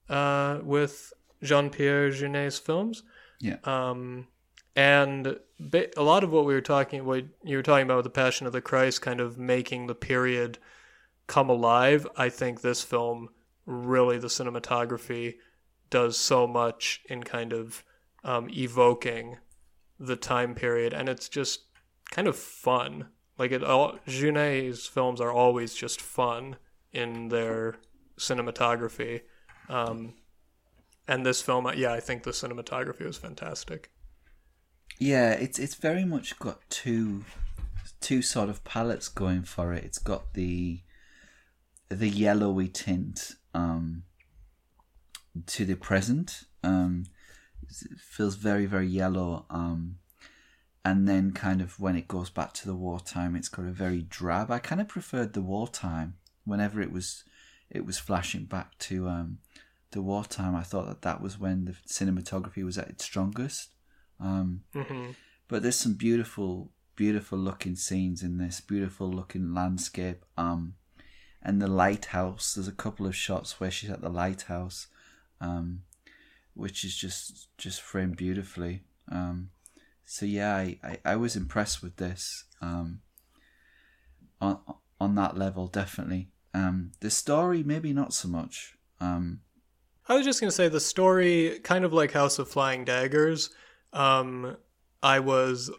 uh, 0.09 0.59
with 0.63 1.13
Jean 1.43 1.71
Pierre 1.71 2.11
Jeunet's 2.11 2.59
films. 2.59 3.03
Yeah. 3.43 3.57
Um, 3.65 4.29
and 4.77 5.37
a 5.97 6.03
lot 6.03 6.25
of 6.25 6.31
what 6.31 6.47
we 6.47 6.55
were 6.55 6.61
talking, 6.61 7.05
what 7.05 7.25
you 7.43 7.57
were 7.57 7.63
talking 7.63 7.85
about 7.85 7.97
with 7.97 8.05
the 8.05 8.11
Passion 8.11 8.47
of 8.47 8.53
the 8.53 8.63
Christ, 8.63 9.03
kind 9.03 9.21
of 9.21 9.37
making 9.37 9.89
the 9.89 9.95
period 9.95 10.59
come 11.27 11.51
alive. 11.51 12.07
I 12.17 12.29
think 12.29 12.61
this 12.61 12.83
film 12.83 13.31
really, 13.67 14.17
the 14.17 14.29
cinematography 14.29 15.35
does 15.91 16.17
so 16.17 16.47
much 16.47 17.03
in 17.09 17.25
kind 17.25 17.53
of 17.53 17.85
um, 18.25 18.49
evoking 18.51 19.39
the 19.99 20.17
time 20.17 20.55
period, 20.55 20.93
and 20.93 21.09
it's 21.09 21.29
just 21.29 21.63
kind 22.11 22.29
of 22.29 22.37
fun. 22.37 23.09
Like 23.39 23.51
it, 23.51 23.65
all 23.65 23.99
Jeunet's 24.07 24.87
films 24.87 25.21
are 25.21 25.33
always 25.33 25.75
just 25.75 26.01
fun 26.01 26.57
in 26.93 27.29
their 27.29 27.77
cinematography. 28.19 29.23
Um, 29.69 30.15
and 31.09 31.27
this 31.27 31.43
film, 31.43 31.71
yeah, 31.77 31.93
I 31.93 32.01
think 32.01 32.23
the 32.23 32.31
cinematography 32.31 33.05
was 33.05 33.17
fantastic. 33.17 33.91
Yeah, 34.99 35.33
it's 35.33 35.59
it's 35.59 35.75
very 35.75 36.05
much 36.05 36.39
got 36.39 36.61
two 36.71 37.25
two 38.01 38.23
sort 38.23 38.49
of 38.49 38.63
palettes 38.65 39.09
going 39.09 39.43
for 39.43 39.73
it. 39.73 39.85
It's 39.85 39.99
got 39.99 40.35
the 40.35 40.81
the 41.89 42.09
yellowy 42.09 42.69
tint 42.69 43.33
um, 43.55 44.05
to 45.47 45.65
the 45.65 45.75
present. 45.75 46.45
Um, 46.63 47.07
feels 47.99 48.37
very 48.37 48.67
very 48.67 48.87
yellow. 48.87 49.47
Um, 49.51 49.97
and 50.85 51.09
then 51.09 51.33
kind 51.33 51.61
of 51.61 51.79
when 51.79 51.97
it 51.97 52.09
goes 52.09 52.29
back 52.29 52.53
to 52.55 52.67
the 52.67 52.75
wartime, 52.75 53.37
it's 53.37 53.49
got 53.49 53.67
a 53.67 53.73
very 53.73 54.03
drab. 54.03 54.51
I 54.51 54.59
kind 54.59 54.81
of 54.81 54.89
preferred 54.89 55.33
the 55.33 55.43
wartime. 55.43 56.15
Whenever 56.45 56.81
it 56.81 56.93
was 56.93 57.25
it 57.71 57.87
was 57.87 57.99
flashing 57.99 58.45
back 58.45 58.77
to 58.79 59.09
um, 59.09 59.39
the 59.93 60.03
wartime, 60.03 60.55
I 60.55 60.63
thought 60.63 60.89
that 60.89 61.03
that 61.03 61.21
was 61.21 61.39
when 61.39 61.65
the 61.65 61.73
cinematography 61.87 62.65
was 62.65 62.79
at 62.79 62.89
its 62.89 63.05
strongest. 63.05 63.75
Um, 64.21 64.63
mm-hmm. 64.75 65.13
But 65.49 65.63
there's 65.63 65.77
some 65.77 65.95
beautiful, 65.95 66.71
beautiful 66.97 67.39
looking 67.39 67.77
scenes 67.77 68.23
in 68.23 68.39
this, 68.39 68.61
beautiful 68.61 69.11
looking 69.11 69.55
landscape. 69.55 70.25
Um, 70.37 70.75
and 71.43 71.61
the 71.61 71.69
lighthouse. 71.69 72.55
There's 72.55 72.69
a 72.69 72.73
couple 72.73 73.07
of 73.07 73.17
shots 73.17 73.59
where 73.59 73.71
she's 73.71 73.91
at 73.91 74.01
the 74.01 74.09
lighthouse, 74.09 74.87
um, 75.41 75.83
which 76.55 76.85
is 76.85 76.97
just 76.97 77.49
just 77.59 77.81
framed 77.81 78.17
beautifully. 78.17 78.85
Um, 79.11 79.51
so 80.05 80.25
yeah, 80.25 80.55
I, 80.55 80.79
I, 80.83 80.99
I 81.05 81.17
was 81.17 81.37
impressed 81.37 81.83
with 81.83 81.97
this. 81.97 82.45
Um, 82.61 83.01
on 84.41 84.61
on 85.01 85.15
that 85.17 85.37
level, 85.37 85.67
definitely. 85.67 86.29
Um, 86.55 86.93
the 87.01 87.11
story, 87.11 87.63
maybe 87.63 87.93
not 87.93 88.13
so 88.15 88.29
much. 88.29 88.77
Um, 89.01 89.41
I 90.09 90.15
was 90.17 90.25
just 90.25 90.41
going 90.41 90.51
to 90.51 90.57
say 90.57 90.69
the 90.69 90.81
story, 90.81 91.61
kind 91.63 91.85
of 91.85 91.93
like 91.93 92.13
House 92.13 92.39
of 92.39 92.49
Flying 92.49 92.85
Daggers. 92.85 93.51
Um, 93.93 94.57
I 95.03 95.21
was 95.21 95.71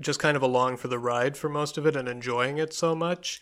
just 0.00 0.18
kind 0.18 0.36
of 0.36 0.42
along 0.42 0.78
for 0.78 0.88
the 0.88 0.98
ride 0.98 1.36
for 1.36 1.48
most 1.48 1.78
of 1.78 1.86
it 1.86 1.94
and 1.94 2.08
enjoying 2.08 2.58
it 2.58 2.72
so 2.74 2.94
much 2.94 3.40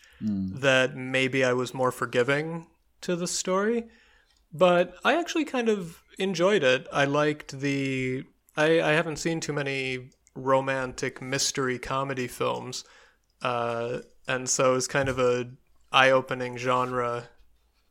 that 0.59 0.95
maybe 0.95 1.43
I 1.43 1.53
was 1.53 1.73
more 1.73 1.91
forgiving 1.91 2.67
to 3.01 3.15
the 3.15 3.27
story. 3.27 3.85
But 4.53 4.95
I 5.03 5.17
actually 5.17 5.45
kind 5.45 5.69
of 5.69 6.03
enjoyed 6.19 6.63
it. 6.63 6.87
I 6.93 7.05
liked 7.05 7.59
the. 7.59 8.23
I, 8.55 8.81
I 8.81 8.91
haven't 8.91 9.15
seen 9.17 9.39
too 9.39 9.53
many 9.53 10.09
romantic 10.35 11.21
mystery 11.21 11.79
comedy 11.79 12.27
films, 12.27 12.83
uh, 13.41 13.99
and 14.27 14.47
so 14.49 14.75
it's 14.75 14.87
kind 14.87 15.09
of 15.09 15.17
a 15.17 15.49
eye-opening 15.91 16.57
genre 16.57 17.29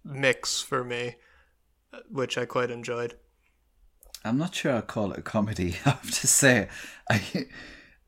mix 0.05 0.61
for 0.61 0.85
me, 0.85 1.17
which 2.11 2.39
I 2.39 2.45
quite 2.45 2.71
enjoyed. 2.71 3.17
I'm 4.25 4.39
not 4.39 4.55
sure 4.55 4.75
I'd 4.75 4.87
call 4.87 5.13
it 5.13 5.19
a 5.19 5.23
comedy. 5.23 5.77
I 5.87 5.91
have 5.91 6.11
to 6.11 6.27
say, 6.27 6.69
I, 7.09 7.47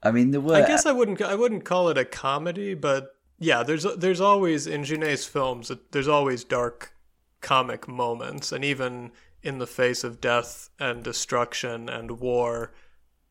I 0.03 0.11
mean, 0.11 0.31
the 0.31 0.41
word. 0.41 0.63
I 0.63 0.67
guess 0.67 0.87
I 0.87 0.93
wouldn't. 0.93 1.21
I 1.23 1.35
wouldn't 1.35 1.65
call 1.65 1.89
it 1.89 1.99
a 1.99 2.05
comedy, 2.05 2.75
but 2.75 3.15
yeah, 3.39 3.63
there's 3.63 3.85
there's 3.97 4.21
always 4.21 4.67
in 4.67 4.85
Jeunet's 4.85 5.27
films. 5.27 5.71
There's 5.91 6.09
always 6.09 6.45
dark 6.45 6.95
comic 7.41 7.89
moments, 7.89 8.53
and 8.53 8.65
even 8.65 9.13
in 9.43 9.59
the 9.59 9.67
face 9.67 10.05
of 10.05 10.21
death 10.21 10.71
and 10.79 11.03
destruction 11.03 11.89
and 11.89 12.21
war, 12.21 12.73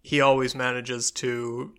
he 0.02 0.20
always 0.20 0.54
manages 0.54 1.12
to 1.12 1.74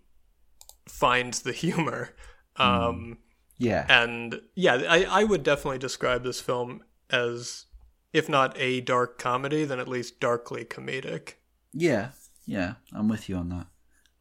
find 0.87 1.33
the 1.33 1.51
humor. 1.51 2.15
Um, 2.55 3.19
yeah, 3.57 3.85
and 3.89 4.41
yeah, 4.55 4.83
I, 4.87 5.03
I 5.03 5.23
would 5.23 5.43
definitely 5.43 5.79
describe 5.79 6.23
this 6.23 6.41
film 6.41 6.83
as, 7.09 7.65
if 8.13 8.29
not 8.29 8.55
a 8.57 8.79
dark 8.81 9.17
comedy, 9.17 9.65
then 9.65 9.79
at 9.79 9.87
least 9.87 10.19
darkly 10.19 10.63
comedic. 10.63 11.33
yeah, 11.73 12.09
yeah. 12.45 12.75
I'm 12.93 13.09
with 13.09 13.27
you 13.27 13.35
on 13.35 13.49
that. 13.49 13.67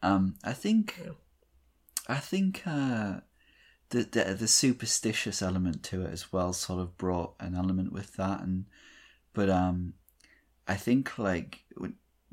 Um, 0.03 0.37
I 0.43 0.53
think, 0.53 1.01
I 2.09 2.17
think 2.17 2.63
uh, 2.67 3.21
the, 3.91 4.03
the 4.05 4.35
the 4.35 4.49
superstitious 4.49 5.43
element 5.43 5.83
to 5.85 6.03
it 6.03 6.13
as 6.13 6.33
well 6.33 6.53
sort 6.53 6.81
of 6.81 6.97
brought 6.97 7.35
an 7.39 7.55
element 7.55 7.93
with 7.93 8.17
that, 8.17 8.41
and 8.41 8.65
but 9.33 9.49
um, 9.49 9.95
I 10.67 10.75
think 10.75 11.19
like 11.19 11.65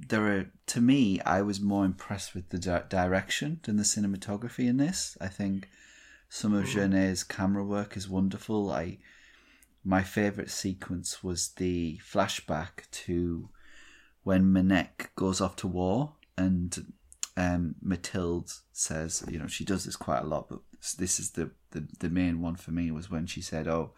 there 0.07 0.25
are 0.25 0.45
to 0.67 0.81
me, 0.81 1.19
I 1.21 1.41
was 1.41 1.59
more 1.59 1.85
impressed 1.85 2.33
with 2.33 2.49
the 2.49 2.57
di- 2.57 2.83
direction 2.87 3.59
than 3.63 3.75
the 3.75 3.83
cinematography 3.83 4.67
in 4.67 4.77
this. 4.77 5.17
I 5.19 5.27
think 5.27 5.67
some 6.29 6.53
of 6.53 6.65
Jeunet's 6.65 7.23
camera 7.23 7.63
work 7.65 7.97
is 7.97 8.07
wonderful. 8.07 8.71
I 8.71 8.99
my 9.89 10.03
favorite 10.03 10.51
sequence 10.51 11.23
was 11.23 11.49
the 11.57 11.99
flashback 12.07 12.87
to 12.91 13.49
when 14.21 14.53
Manek 14.53 15.07
goes 15.15 15.41
off 15.41 15.55
to 15.55 15.67
war 15.67 16.13
and 16.37 16.93
um, 17.35 17.73
says, 18.71 19.23
you 19.27 19.39
know, 19.39 19.47
she 19.47 19.65
does 19.65 19.85
this 19.85 19.95
quite 19.95 20.21
a 20.21 20.27
lot, 20.27 20.47
but 20.47 20.59
this 20.99 21.19
is 21.19 21.31
the, 21.31 21.49
the, 21.71 21.87
the 22.01 22.09
main 22.11 22.39
one 22.39 22.55
for 22.55 22.69
me 22.69 22.91
was 22.91 23.09
when 23.09 23.25
she 23.25 23.41
said, 23.41 23.67
"Oh, 23.67 23.93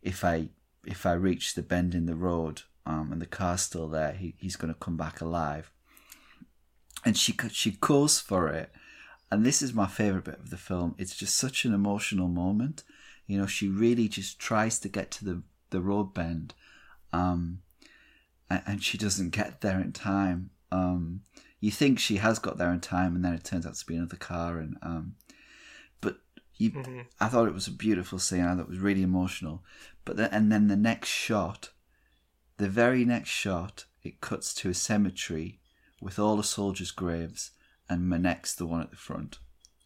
if 0.00 0.24
I 0.24 0.50
if 0.84 1.04
I 1.04 1.14
reach 1.14 1.54
the 1.54 1.62
bend 1.62 1.92
in 1.92 2.06
the 2.06 2.14
road 2.14 2.62
um, 2.86 3.10
and 3.10 3.20
the 3.20 3.26
car's 3.26 3.62
still 3.62 3.88
there, 3.88 4.12
he, 4.12 4.36
he's 4.38 4.54
going 4.54 4.72
to 4.72 4.78
come 4.78 4.96
back 4.96 5.20
alive." 5.20 5.72
And 7.04 7.16
she 7.16 7.34
she 7.50 7.72
goes 7.72 8.20
for 8.20 8.48
it, 8.48 8.70
and 9.32 9.44
this 9.44 9.60
is 9.60 9.74
my 9.74 9.88
favorite 9.88 10.26
bit 10.26 10.38
of 10.38 10.50
the 10.50 10.56
film. 10.56 10.94
It's 10.98 11.16
just 11.16 11.36
such 11.36 11.64
an 11.64 11.74
emotional 11.74 12.28
moment. 12.28 12.84
You 13.26 13.38
know, 13.38 13.46
she 13.46 13.68
really 13.68 14.08
just 14.08 14.38
tries 14.38 14.78
to 14.80 14.88
get 14.88 15.10
to 15.12 15.24
the 15.24 15.42
the 15.70 15.80
road 15.80 16.14
bend, 16.14 16.54
um, 17.12 17.60
and, 18.48 18.62
and 18.66 18.82
she 18.82 18.96
doesn't 18.96 19.30
get 19.30 19.60
there 19.60 19.80
in 19.80 19.92
time. 19.92 20.50
Um, 20.70 21.22
you 21.60 21.70
think 21.70 21.98
she 21.98 22.16
has 22.16 22.38
got 22.38 22.58
there 22.58 22.72
in 22.72 22.80
time, 22.80 23.16
and 23.16 23.24
then 23.24 23.32
it 23.34 23.44
turns 23.44 23.66
out 23.66 23.74
to 23.74 23.86
be 23.86 23.96
another 23.96 24.16
car. 24.16 24.58
And 24.58 24.76
um, 24.82 25.14
but 26.00 26.18
you, 26.56 26.70
I 27.20 27.28
thought 27.28 27.48
it 27.48 27.54
was 27.54 27.66
a 27.66 27.72
beautiful 27.72 28.18
scene. 28.18 28.42
I 28.42 28.54
thought 28.54 28.62
it 28.62 28.68
was 28.68 28.78
really 28.78 29.02
emotional. 29.02 29.64
But 30.04 30.16
then, 30.16 30.28
and 30.30 30.52
then 30.52 30.68
the 30.68 30.76
next 30.76 31.08
shot, 31.08 31.70
the 32.58 32.68
very 32.68 33.04
next 33.04 33.30
shot, 33.30 33.86
it 34.02 34.20
cuts 34.20 34.54
to 34.54 34.70
a 34.70 34.74
cemetery 34.74 35.58
with 36.00 36.18
all 36.18 36.36
the 36.36 36.44
soldiers' 36.44 36.92
graves, 36.92 37.50
and 37.88 38.02
Manek's 38.02 38.54
the 38.54 38.66
one 38.66 38.82
at 38.82 38.90
the 38.90 38.96
front. 38.96 39.38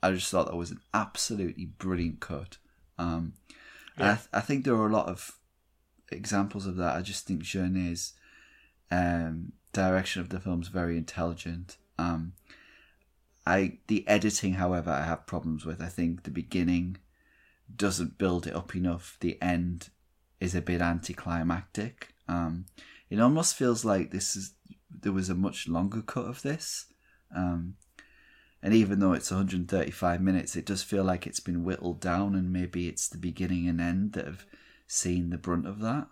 I 0.03 0.12
just 0.12 0.30
thought 0.30 0.47
that 0.47 0.57
was 0.57 0.70
an 0.70 0.80
absolutely 0.93 1.66
brilliant 1.66 2.20
cut. 2.20 2.59
Um, 3.01 3.33
and 3.97 4.09
I, 4.09 4.15
th- 4.15 4.29
I 4.33 4.41
think 4.41 4.65
there 4.65 4.75
are 4.75 4.87
a 4.87 4.93
lot 4.93 5.09
of 5.09 5.33
examples 6.13 6.67
of 6.67 6.77
that. 6.77 6.97
I 6.97 7.03
just 7.03 7.27
think 7.27 7.43
Jeunet's 7.43 8.13
um, 8.91 9.53
direction 9.73 10.21
of 10.21 10.29
the 10.29 10.41
film 10.41 10.63
is 10.63 10.69
very 10.69 10.97
intelligent. 10.97 11.77
Um, 11.99 12.35
I 13.47 13.79
the 13.87 14.07
editing, 14.07 14.55
however, 14.55 14.91
I 14.91 15.05
have 15.05 15.27
problems 15.27 15.65
with. 15.65 15.81
I 15.83 15.89
think 15.89 16.23
the 16.23 16.31
beginning 16.31 16.99
doesn't 17.75 18.19
build 18.19 18.47
it 18.47 18.55
up 18.55 18.77
enough. 18.77 19.17
The 19.21 19.41
end 19.41 19.89
is 20.41 20.55
a 20.55 20.61
bit 20.61 20.81
anticlimactic. 20.81 22.15
Um, 22.29 22.67
it 23.09 23.21
almost 23.21 23.57
feels 23.57 23.85
like 23.85 24.11
this 24.11 24.37
is 24.37 24.55
there 24.91 25.13
was 25.13 25.31
a 25.31 25.35
much 25.35 25.69
longer 25.69 26.03
cut 26.03 26.27
of 26.27 26.43
this. 26.43 26.87
Um, 27.35 27.77
and 28.63 28.75
even 28.75 29.01
though 29.01 29.13
it's 29.13 29.31
135 29.31 30.21
minutes, 30.21 30.57
it 30.57 30.67
does 30.67 30.83
feel 30.83 31.05
like 31.05 31.27
it's 31.27 31.41
been 31.41 31.65
whittled 31.65 32.01
down, 32.01 32.35
and 32.35 32.53
maybe 32.53 32.89
it's 32.89 33.09
the 33.09 33.19
beginning 33.19 33.69
and 33.69 33.81
end 33.81 34.13
that 34.13 34.27
have 34.27 34.45
seen 34.87 35.31
the 35.31 35.39
brunt 35.39 35.67
of 35.67 35.81
that. 35.81 36.09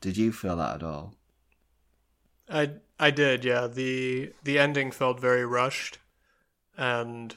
Did 0.00 0.16
you 0.16 0.32
feel 0.32 0.56
that 0.56 0.76
at 0.76 0.82
all? 0.82 1.14
I 2.48 2.70
I 2.98 3.10
did, 3.10 3.44
yeah. 3.44 3.66
The 3.66 4.32
the 4.44 4.58
ending 4.58 4.90
felt 4.90 5.20
very 5.20 5.44
rushed 5.44 5.98
and 6.76 7.34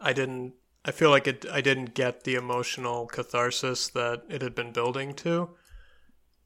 I 0.00 0.12
didn't 0.12 0.54
I 0.84 0.90
feel 0.90 1.10
like 1.10 1.26
it 1.26 1.46
I 1.50 1.60
didn't 1.60 1.94
get 1.94 2.24
the 2.24 2.34
emotional 2.34 3.06
catharsis 3.06 3.88
that 3.88 4.24
it 4.28 4.42
had 4.42 4.54
been 4.54 4.72
building 4.72 5.14
to. 5.14 5.50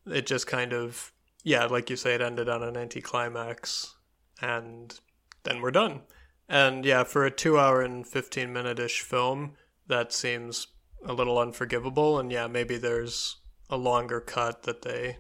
It 0.07 0.27
just 0.27 0.47
kind 0.47 0.73
of 0.73 1.13
yeah, 1.45 1.67
like 1.67 1.91
you 1.91 1.97
say 1.97 2.15
it 2.15 2.21
ended 2.23 2.49
on 2.49 2.63
an 2.63 2.77
anticlimax 2.77 3.97
and 4.41 4.99
then 5.43 5.61
we're 5.61 5.73
done. 5.73 6.03
And 6.49 6.85
yeah, 6.85 7.05
for 7.05 7.25
a 7.25 7.31
2 7.31 7.59
hour 7.59 7.81
and 7.81 8.07
15 8.07 8.53
minute 8.53 8.79
ish 8.79 9.01
film, 9.01 9.53
that 9.87 10.13
seems 10.13 10.69
a 11.05 11.13
little 11.13 11.39
unforgivable 11.39 12.19
and 12.19 12.31
yeah, 12.31 12.47
maybe 12.47 12.77
there's 12.77 13.39
a 13.69 13.77
longer 13.77 14.21
cut 14.21 14.63
that 14.63 14.83
they 14.83 15.19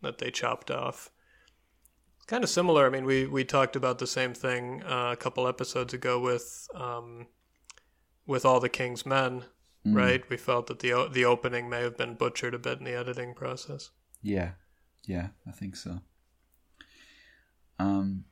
that 0.00 0.18
they 0.18 0.30
chopped 0.30 0.70
off 0.70 1.10
kind 2.28 2.44
of 2.44 2.50
similar. 2.50 2.86
I 2.86 2.90
mean, 2.90 3.04
we 3.04 3.26
we 3.26 3.42
talked 3.42 3.74
about 3.74 3.98
the 3.98 4.06
same 4.06 4.34
thing 4.34 4.84
uh, 4.84 5.10
a 5.12 5.16
couple 5.16 5.48
episodes 5.48 5.92
ago 5.92 6.20
with 6.20 6.68
um, 6.74 7.26
with 8.26 8.44
all 8.44 8.60
the 8.60 8.68
King's 8.68 9.04
Men, 9.04 9.44
right? 9.84 10.28
We 10.30 10.36
felt 10.36 10.68
that 10.68 10.78
the 10.78 11.08
the 11.10 11.24
opening 11.24 11.68
may 11.68 11.80
have 11.80 11.96
been 11.96 12.14
butchered 12.14 12.54
a 12.54 12.58
bit 12.58 12.78
in 12.78 12.84
the 12.84 12.94
editing 12.94 13.34
process. 13.34 13.90
Yeah, 14.22 14.52
yeah, 15.04 15.28
I 15.46 15.50
think 15.50 15.74
so. 15.74 16.00
Um, 17.80 18.24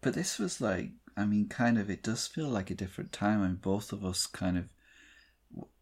but 0.00 0.14
this 0.14 0.38
was 0.38 0.60
like, 0.60 0.90
I 1.16 1.24
mean, 1.24 1.48
kind 1.48 1.78
of, 1.78 1.90
it 1.90 2.02
does 2.02 2.26
feel 2.26 2.48
like 2.48 2.70
a 2.70 2.74
different 2.74 3.12
time, 3.12 3.42
and 3.42 3.60
both 3.60 3.92
of 3.92 4.04
us 4.04 4.26
kind 4.26 4.58
of 4.58 4.72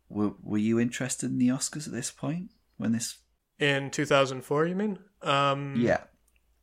were. 0.08 0.32
Were 0.42 0.58
you 0.58 0.78
interested 0.80 1.30
in 1.30 1.38
the 1.38 1.48
Oscars 1.48 1.86
at 1.86 1.92
this 1.92 2.10
point 2.10 2.50
when 2.76 2.92
this? 2.92 3.18
In 3.58 3.90
2004, 3.90 4.66
you 4.66 4.74
mean? 4.74 4.98
Um, 5.22 5.74
Yeah, 5.76 6.04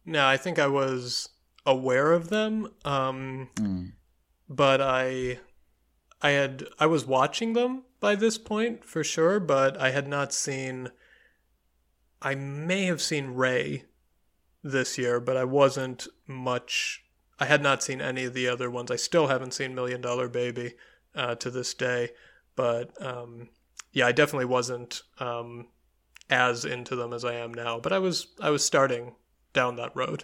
No, 0.05 0.26
I 0.26 0.38
think 0.38 0.57
I 0.57 0.68
was 0.68 1.30
aware 1.65 2.11
of 2.11 2.30
them, 2.30 2.70
um, 2.86 3.49
but 4.49 4.82
I, 4.82 5.39
I 6.22 6.30
had 6.32 6.65
I 6.80 6.88
was 6.88 7.05
watching 7.05 7.53
them 7.53 7.84
by 7.99 8.15
this 8.15 8.38
point 8.38 8.84
for 8.84 9.03
sure, 9.03 9.39
but 9.39 9.80
I 9.80 9.91
had 9.91 10.07
not 10.07 10.34
seen. 10.34 10.89
I 12.22 12.34
may 12.34 12.86
have 12.86 13.01
seen 13.01 13.36
Ray 13.36 13.84
this 14.63 14.97
year, 14.97 15.20
but 15.20 15.38
I 15.38 15.43
wasn't 15.43 16.07
much. 16.26 17.03
I 17.39 17.45
had 17.45 17.61
not 17.61 17.83
seen 17.83 18.01
any 18.01 18.23
of 18.25 18.33
the 18.33 18.47
other 18.47 18.69
ones. 18.71 18.89
I 18.91 18.95
still 18.95 19.27
haven't 19.27 19.53
seen 19.53 19.75
Million 19.75 20.01
Dollar 20.01 20.27
Baby 20.27 20.73
uh, 21.15 21.35
to 21.35 21.49
this 21.51 21.73
day, 21.73 22.09
but 22.55 22.91
um, 23.03 23.49
yeah, 23.93 24.07
I 24.07 24.11
definitely 24.11 24.45
wasn't 24.45 25.01
um, 25.19 25.67
as 26.29 26.65
into 26.65 26.95
them 26.95 27.13
as 27.13 27.23
I 27.23 27.35
am 27.35 27.53
now. 27.53 27.79
But 27.79 27.93
I 27.93 27.99
was 27.99 28.27
I 28.41 28.49
was 28.49 28.65
starting 28.65 29.15
down 29.53 29.75
that 29.75 29.95
road. 29.95 30.23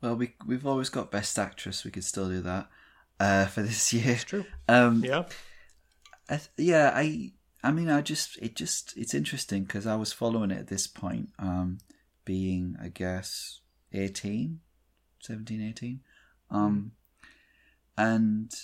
well, 0.00 0.14
we 0.16 0.34
we've 0.46 0.66
always 0.66 0.88
got 0.88 1.10
Best 1.10 1.38
Actress. 1.38 1.84
We 1.84 1.90
could 1.90 2.04
still 2.04 2.28
do 2.28 2.40
that 2.42 2.68
uh, 3.20 3.46
for 3.46 3.62
this 3.62 3.92
year. 3.92 4.12
It's 4.14 4.24
true. 4.24 4.44
Um, 4.68 5.04
Yeah. 5.04 5.24
I 6.30 6.36
th- 6.36 6.50
yeah, 6.58 6.92
I 6.94 7.32
I 7.62 7.72
mean, 7.72 7.88
I 7.90 8.00
just 8.02 8.38
it 8.38 8.54
just 8.54 8.94
it's 8.96 9.14
interesting 9.14 9.64
because 9.64 9.86
I 9.86 9.96
was 9.96 10.12
following 10.12 10.50
it 10.50 10.58
at 10.58 10.68
this 10.68 10.86
point, 10.86 11.30
um, 11.38 11.78
being 12.24 12.76
I 12.80 12.88
guess 12.88 13.60
eighteen 13.92 14.60
17, 15.20 15.62
18. 15.62 16.00
Um, 16.50 16.92
and 17.96 18.54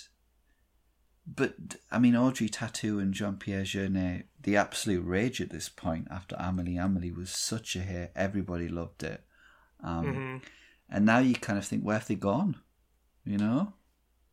but 1.27 1.55
I 1.91 1.99
mean, 1.99 2.15
Audrey 2.15 2.49
Tautou 2.49 3.01
and 3.01 3.13
Jean 3.13 3.37
Pierre 3.37 3.63
Jeunet, 3.63 4.25
the 4.41 4.55
absolute 4.57 5.01
rage 5.05 5.41
at 5.41 5.49
this 5.49 5.69
point 5.69 6.07
after 6.11 6.35
Amelie. 6.37 6.77
Amelie 6.77 7.11
was 7.11 7.31
such 7.31 7.75
a 7.75 7.79
hit; 7.79 8.11
everybody 8.15 8.67
loved 8.67 9.03
it. 9.03 9.23
Um, 9.83 10.05
hmm 10.05 10.37
And 10.89 11.05
now 11.05 11.17
you 11.19 11.33
kind 11.35 11.57
of 11.57 11.65
think, 11.65 11.83
where 11.83 11.97
have 11.97 12.07
they 12.07 12.15
gone? 12.15 12.57
You 13.25 13.37
know, 13.37 13.73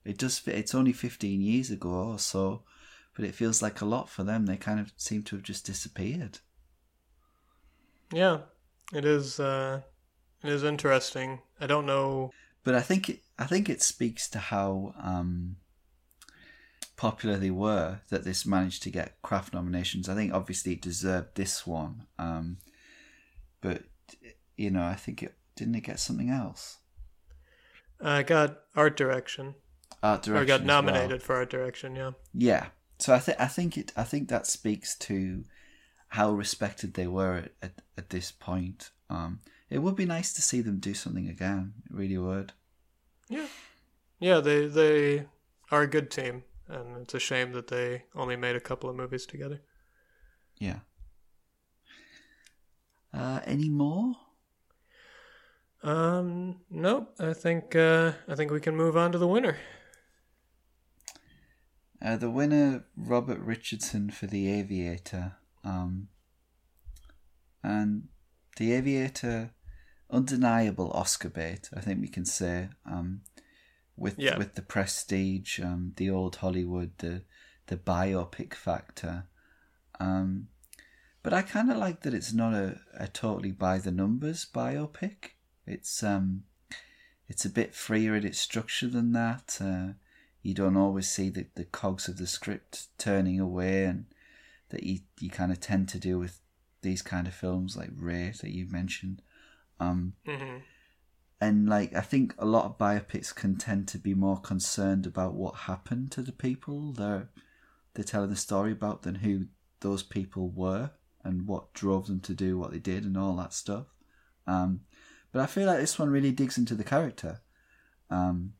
it 0.05 0.19
does. 0.19 0.43
It's 0.47 0.75
only 0.75 0.93
fifteen 0.93 1.41
years 1.41 1.71
ago 1.71 1.91
or 1.91 2.19
so, 2.19 2.63
but 3.17 3.25
it 3.25 3.35
feels 3.35 3.63
like 3.63 3.81
a 3.81 3.87
lot 3.87 4.11
for 4.11 4.23
them. 4.23 4.47
They 4.47 4.57
kind 4.59 4.79
of 4.79 4.93
seem 4.97 5.23
to 5.25 5.37
have 5.37 5.45
just 5.45 5.65
disappeared. 5.67 6.39
Yeah, 8.13 8.41
it 8.93 9.07
is. 9.07 9.41
Uh, 9.41 9.81
it 10.43 10.51
is 10.51 10.63
interesting. 10.65 11.41
I 11.61 11.67
don't 11.67 11.87
know. 11.87 12.31
But 12.65 12.75
I 12.75 12.81
think 12.81 13.09
it, 13.09 13.21
I 13.39 13.45
think 13.47 13.69
it 13.69 13.83
speaks 13.83 14.29
to 14.31 14.39
how 14.39 14.95
um, 15.01 15.57
popular 16.97 17.37
they 17.37 17.51
were 17.51 18.01
that 18.11 18.25
this 18.25 18.47
managed 18.47 18.83
to 18.85 18.91
get 18.91 19.21
craft 19.23 19.53
nominations. 19.53 20.09
I 20.09 20.15
think 20.15 20.33
obviously 20.33 20.73
it 20.73 20.83
deserved 20.83 21.35
this 21.35 21.67
one, 21.67 22.07
um, 22.19 22.59
but 23.61 23.83
you 24.57 24.71
know 24.71 24.85
I 24.85 24.95
think 24.95 25.23
it 25.23 25.35
didn't 25.57 25.75
it 25.75 25.81
get 25.85 25.99
something 26.01 26.31
else. 26.31 26.79
I 28.01 28.23
got 28.23 28.61
art 28.75 28.97
direction. 28.97 29.55
Art 30.03 30.27
Or 30.29 30.33
direction. 30.33 30.47
got 30.49 30.61
as 30.61 30.67
well. 30.67 30.83
nominated 30.83 31.23
for 31.23 31.37
art 31.37 31.51
direction. 31.51 31.95
Yeah. 31.97 32.11
Yeah. 32.35 32.67
So 32.99 33.13
I 33.15 33.19
think 33.19 33.41
I 33.41 33.47
think 33.47 33.77
it 33.77 33.93
I 33.97 34.05
think 34.05 34.29
that 34.29 34.47
speaks 34.47 34.97
to 34.99 35.45
how 36.09 36.31
respected 36.31 36.95
they 36.95 37.07
were 37.07 37.35
at, 37.37 37.53
at, 37.63 37.73
at 37.97 38.11
this 38.11 38.31
point. 38.33 38.91
Um, 39.09 39.41
it 39.73 39.79
would 39.79 39.97
be 39.97 40.05
nice 40.07 40.33
to 40.35 40.43
see 40.43 40.61
them 40.61 40.79
do 40.79 40.95
something 40.95 41.29
again. 41.29 41.73
It 41.87 41.97
really 41.97 42.19
would. 42.19 42.53
Yeah. 43.29 43.47
Yeah. 44.21 44.41
They 44.41 44.67
they 44.67 45.27
are 45.71 45.83
a 45.83 45.87
good 45.87 46.11
team, 46.11 46.45
and 46.69 46.99
it's 46.99 47.15
a 47.15 47.19
shame 47.19 47.53
that 47.53 47.69
they 47.69 48.05
only 48.15 48.37
made 48.37 48.55
a 48.55 48.61
couple 48.61 48.91
of 48.91 48.97
movies 48.97 49.25
together. 49.25 49.63
Yeah. 50.59 50.81
Uh, 53.15 53.41
any 53.45 53.71
more? 53.71 54.15
Um. 55.83 56.61
Nope. 56.71 57.15
I 57.19 57.33
think. 57.33 57.75
Uh. 57.75 58.13
I 58.29 58.35
think 58.35 58.51
we 58.51 58.61
can 58.61 58.77
move 58.77 58.97
on 58.97 59.13
to 59.13 59.19
the 59.19 59.29
winner. 59.29 59.57
Uh, 62.05 62.17
the 62.17 62.31
winner, 62.31 62.85
Robert 62.97 63.39
Richardson 63.39 64.11
for 64.11 64.27
The 64.27 64.53
Aviator. 64.53 65.37
Um, 65.63 66.09
and 67.63 68.09
The 68.57 68.73
Aviator, 68.73 69.53
undeniable 70.13 70.91
Oscar 70.93 71.29
bait, 71.31 71.69
I 71.75 71.81
think 71.81 72.01
we 72.01 72.09
can 72.09 72.25
say. 72.25 72.69
Um, 72.87 73.23
with 73.97 74.19
Yeah. 74.19 74.39
with 74.39 74.55
the 74.55 74.63
prestige, 74.63 75.61
um, 75.61 75.93
the 75.97 76.11
old 76.11 76.37
Hollywood, 76.37 76.93
the 76.99 77.23
the 77.67 77.77
biopic 77.77 78.55
factor. 78.55 79.27
Um, 80.01 80.49
but 81.23 81.33
I 81.33 81.43
kind 81.43 81.71
of 81.71 81.77
like 81.77 82.03
that 82.03 82.15
it's 82.15 82.33
not 82.33 82.55
a, 82.55 82.81
a 82.95 83.07
totally 83.07 83.53
by 83.53 83.79
the 83.79 83.93
numbers 83.93 84.45
biopic. 84.45 85.37
It's 85.67 86.03
um, 86.03 86.45
it's 87.29 87.45
a 87.45 87.51
bit 87.51 87.75
freer 87.75 88.15
in 88.17 88.27
its 88.27 88.41
structure 88.41 88.89
than 88.89 89.13
that. 89.13 89.59
Uh, 89.61 89.93
you 90.43 90.55
don't 90.55 90.77
always 90.77 91.09
see 91.09 91.31
the, 91.31 91.47
the 91.55 91.65
cogs 91.65 92.09
of 92.09 92.19
the 92.19 92.27
script 92.27 92.89
turning 92.99 93.39
away 93.39 93.85
and 93.85 94.07
that 94.71 94.83
you, 94.83 95.01
you 95.21 95.31
kind 95.31 95.53
of 95.53 95.61
tend 95.61 95.89
to 95.91 95.99
do 96.01 96.19
with 96.19 96.41
these 96.83 97.01
kind 97.01 97.29
of 97.29 97.35
films 97.35 97.77
like 97.77 97.91
Ray 97.97 98.33
that 98.41 98.51
you 98.51 98.67
mentioned. 98.69 99.23
Um, 99.81 100.15
hmm 100.25 100.59
and 101.41 101.69
like 101.69 101.93
I 101.93 102.03
think 102.03 102.35
a 102.39 102.47
lot 102.47 102.67
of 102.67 102.79
biopics 102.79 103.35
can 103.35 103.57
tend 103.57 103.89
to 103.89 103.99
be 103.99 104.15
more 104.15 104.41
concerned 104.41 105.07
about 105.07 105.35
what 105.35 105.55
happened 105.57 106.13
to 106.13 106.23
the 106.23 106.31
people 106.31 106.93
they're 106.93 107.31
they're 107.95 108.05
telling 108.05 108.31
the 108.31 108.37
story 108.37 108.71
about 108.71 109.03
than 109.03 109.17
who 109.17 109.47
those 109.81 110.05
people 110.05 110.51
were 110.51 110.93
and 111.25 111.49
what 111.49 111.73
drove 111.75 112.07
them 112.07 112.21
to 112.21 112.35
do 112.35 112.57
what 112.57 112.71
they 112.71 112.79
did 112.79 113.05
and 113.05 113.17
all 113.19 113.37
that 113.37 113.53
stuff. 113.53 113.87
Um, 114.47 114.83
but 115.33 115.43
I 115.43 115.47
feel 115.47 115.67
like 115.67 115.79
this 115.79 115.99
one 115.99 116.11
really 116.11 116.33
digs 116.33 116.59
into 116.59 116.75
the 116.75 116.85
character. 116.85 117.41
Um, 118.09 118.55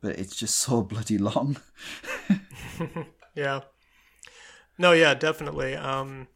but 0.00 0.18
it's 0.18 0.36
just 0.36 0.56
so 0.56 0.82
bloody 0.92 1.18
long. 1.18 1.56
Yeah. 3.34 3.60
No, 4.76 4.92
yeah, 4.92 5.14
definitely. 5.14 5.74
Um, 5.74 6.28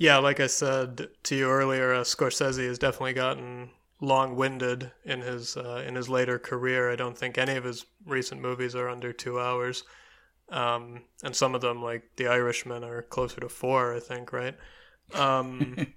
yeah, 0.00 0.16
like 0.16 0.40
I 0.40 0.46
said 0.46 1.08
to 1.24 1.36
you 1.36 1.50
earlier, 1.50 1.92
uh, 1.92 2.00
Scorsese 2.04 2.66
has 2.66 2.78
definitely 2.78 3.12
gotten 3.12 3.68
long-winded 4.00 4.90
in 5.04 5.20
his 5.20 5.58
uh, 5.58 5.84
in 5.86 5.94
his 5.94 6.08
later 6.08 6.38
career. 6.38 6.90
I 6.90 6.96
don't 6.96 7.18
think 7.18 7.36
any 7.36 7.54
of 7.56 7.64
his 7.64 7.84
recent 8.06 8.40
movies 8.40 8.74
are 8.74 8.88
under 8.88 9.12
two 9.12 9.38
hours, 9.38 9.84
um, 10.48 11.02
and 11.22 11.36
some 11.36 11.54
of 11.54 11.60
them, 11.60 11.82
like 11.82 12.04
The 12.16 12.28
Irishman, 12.28 12.82
are 12.82 13.02
closer 13.02 13.40
to 13.42 13.50
four. 13.50 13.94
I 13.94 14.00
think, 14.00 14.32
right? 14.32 14.56
Um, 15.12 15.88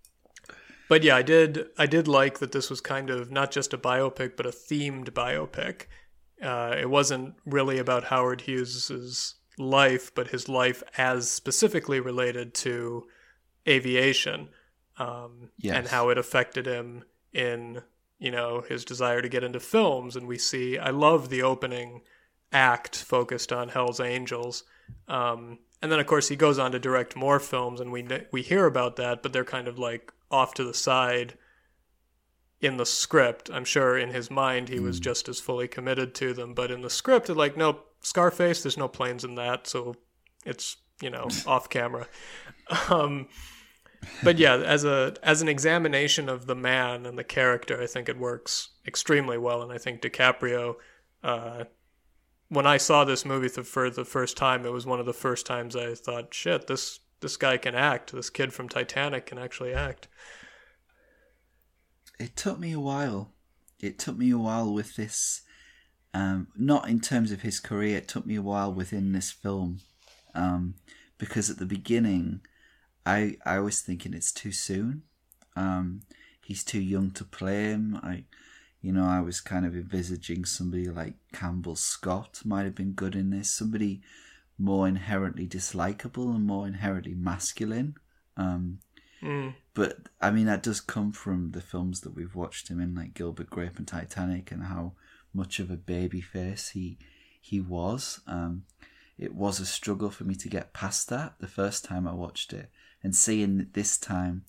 but 0.88 1.02
yeah, 1.02 1.16
I 1.16 1.22
did 1.22 1.66
I 1.76 1.84
did 1.84 2.08
like 2.08 2.38
that 2.38 2.52
this 2.52 2.70
was 2.70 2.80
kind 2.80 3.10
of 3.10 3.30
not 3.30 3.50
just 3.50 3.74
a 3.74 3.78
biopic, 3.78 4.34
but 4.34 4.46
a 4.46 4.50
themed 4.50 5.10
biopic. 5.10 5.88
Uh, 6.42 6.74
it 6.80 6.88
wasn't 6.88 7.34
really 7.44 7.78
about 7.78 8.04
Howard 8.04 8.40
Hughes's 8.40 9.34
life, 9.58 10.10
but 10.14 10.28
his 10.28 10.48
life 10.48 10.82
as 10.96 11.30
specifically 11.30 12.00
related 12.00 12.54
to 12.54 13.04
aviation 13.66 14.48
um, 14.98 15.50
Yes. 15.58 15.76
and 15.76 15.88
how 15.88 16.08
it 16.10 16.18
affected 16.18 16.66
him 16.66 17.04
in 17.32 17.82
you 18.18 18.30
know 18.30 18.60
his 18.68 18.84
desire 18.84 19.22
to 19.22 19.28
get 19.28 19.44
into 19.44 19.60
films. 19.60 20.16
And 20.16 20.26
we 20.26 20.38
see 20.38 20.78
I 20.78 20.90
love 20.90 21.28
the 21.28 21.42
opening 21.42 22.02
act 22.52 22.96
focused 22.96 23.52
on 23.52 23.68
Hell's 23.70 24.00
Angels. 24.00 24.64
Um, 25.08 25.58
and 25.80 25.90
then, 25.90 25.98
of 25.98 26.06
course, 26.06 26.28
he 26.28 26.36
goes 26.36 26.58
on 26.60 26.70
to 26.72 26.78
direct 26.78 27.16
more 27.16 27.40
films, 27.40 27.80
and 27.80 27.90
we 27.90 28.06
we 28.30 28.42
hear 28.42 28.66
about 28.66 28.96
that, 28.96 29.22
but 29.22 29.32
they're 29.32 29.44
kind 29.44 29.66
of 29.66 29.78
like 29.78 30.12
off 30.30 30.54
to 30.54 30.64
the 30.64 30.74
side 30.74 31.34
in 32.60 32.76
the 32.76 32.86
script. 32.86 33.50
I'm 33.52 33.64
sure 33.64 33.98
in 33.98 34.10
his 34.10 34.30
mind 34.30 34.68
he 34.68 34.78
was 34.78 35.00
just 35.00 35.28
as 35.28 35.40
fully 35.40 35.66
committed 35.66 36.14
to 36.16 36.32
them, 36.32 36.54
but 36.54 36.70
in 36.70 36.82
the 36.82 36.90
script, 36.90 37.28
it's 37.28 37.36
like, 37.36 37.56
nope, 37.56 37.84
Scarface, 38.02 38.62
there's 38.62 38.78
no 38.78 38.86
planes 38.88 39.24
in 39.24 39.34
that, 39.34 39.66
so 39.66 39.96
it's 40.44 40.76
you 41.00 41.10
know 41.10 41.26
off 41.46 41.68
camera. 41.68 42.06
Um, 42.88 43.26
but 44.22 44.38
yeah, 44.38 44.56
as 44.56 44.84
a 44.84 45.14
as 45.22 45.42
an 45.42 45.48
examination 45.48 46.28
of 46.28 46.46
the 46.46 46.54
man 46.54 47.06
and 47.06 47.18
the 47.18 47.24
character, 47.24 47.80
I 47.80 47.86
think 47.86 48.08
it 48.08 48.18
works 48.18 48.70
extremely 48.86 49.38
well, 49.38 49.62
and 49.62 49.72
I 49.72 49.78
think 49.78 50.02
DiCaprio. 50.02 50.76
Uh, 51.22 51.64
when 52.48 52.66
I 52.66 52.76
saw 52.76 53.04
this 53.04 53.24
movie 53.24 53.48
for 53.48 53.88
the 53.88 54.04
first 54.04 54.36
time, 54.36 54.66
it 54.66 54.72
was 54.72 54.84
one 54.84 55.00
of 55.00 55.06
the 55.06 55.12
first 55.14 55.46
times 55.46 55.76
I 55.76 55.94
thought, 55.94 56.34
"Shit, 56.34 56.66
this 56.66 57.00
this 57.20 57.36
guy 57.36 57.56
can 57.56 57.74
act. 57.74 58.12
This 58.12 58.30
kid 58.30 58.52
from 58.52 58.68
Titanic 58.68 59.26
can 59.26 59.38
actually 59.38 59.72
act." 59.72 60.08
it 62.22 62.36
took 62.36 62.58
me 62.58 62.72
a 62.72 62.80
while. 62.80 63.32
It 63.80 63.98
took 63.98 64.16
me 64.16 64.30
a 64.30 64.38
while 64.38 64.72
with 64.72 64.94
this, 64.94 65.42
um, 66.14 66.48
not 66.56 66.88
in 66.88 67.00
terms 67.00 67.32
of 67.32 67.42
his 67.42 67.58
career. 67.58 67.98
It 67.98 68.08
took 68.08 68.24
me 68.24 68.36
a 68.36 68.42
while 68.42 68.72
within 68.72 69.12
this 69.12 69.32
film, 69.32 69.80
um, 70.34 70.74
because 71.18 71.50
at 71.50 71.58
the 71.58 71.66
beginning, 71.66 72.42
I 73.04 73.36
I 73.44 73.58
was 73.60 73.80
thinking 73.80 74.14
it's 74.14 74.32
too 74.32 74.52
soon. 74.52 75.02
Um, 75.56 76.02
he's 76.44 76.64
too 76.64 76.80
young 76.80 77.10
to 77.12 77.24
play 77.24 77.64
him. 77.70 77.96
I, 78.02 78.24
you 78.80 78.92
know, 78.92 79.04
I 79.06 79.20
was 79.20 79.40
kind 79.40 79.66
of 79.66 79.74
envisaging 79.74 80.44
somebody 80.44 80.88
like 80.88 81.14
Campbell 81.32 81.76
Scott 81.76 82.40
might 82.44 82.64
have 82.64 82.74
been 82.74 82.92
good 82.92 83.14
in 83.14 83.30
this. 83.30 83.50
Somebody 83.50 84.00
more 84.58 84.86
inherently 84.86 85.46
dislikable 85.46 86.34
and 86.34 86.44
more 86.46 86.66
inherently 86.66 87.14
masculine. 87.14 87.96
Um, 88.36 88.78
Mm. 89.22 89.54
but 89.74 90.08
I 90.20 90.32
mean, 90.32 90.46
that 90.46 90.64
does 90.64 90.80
come 90.80 91.12
from 91.12 91.52
the 91.52 91.60
films 91.60 92.00
that 92.00 92.14
we've 92.14 92.34
watched 92.34 92.66
him 92.66 92.80
in, 92.80 92.94
like 92.96 93.14
Gilbert 93.14 93.50
Grape 93.50 93.78
and 93.78 93.86
Titanic, 93.86 94.50
and 94.50 94.64
how 94.64 94.94
much 95.32 95.60
of 95.60 95.70
a 95.70 95.76
baby 95.76 96.20
face 96.20 96.70
he 96.70 96.98
he 97.40 97.60
was. 97.60 98.20
Um, 98.26 98.64
it 99.16 99.32
was 99.34 99.60
a 99.60 99.66
struggle 99.66 100.10
for 100.10 100.24
me 100.24 100.34
to 100.34 100.48
get 100.48 100.72
past 100.72 101.08
that 101.10 101.34
the 101.38 101.46
first 101.46 101.84
time 101.84 102.08
I 102.08 102.14
watched 102.14 102.52
it, 102.52 102.68
and 103.02 103.14
seeing 103.14 103.68
this 103.72 103.98
time 103.98 104.44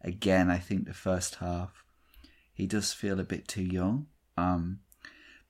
again, 0.00 0.50
I 0.50 0.58
think 0.58 0.86
the 0.86 0.94
first 0.94 1.36
half 1.36 1.84
he 2.52 2.66
does 2.66 2.92
feel 2.92 3.20
a 3.20 3.24
bit 3.24 3.46
too 3.46 3.62
young. 3.62 4.06
Um, 4.36 4.80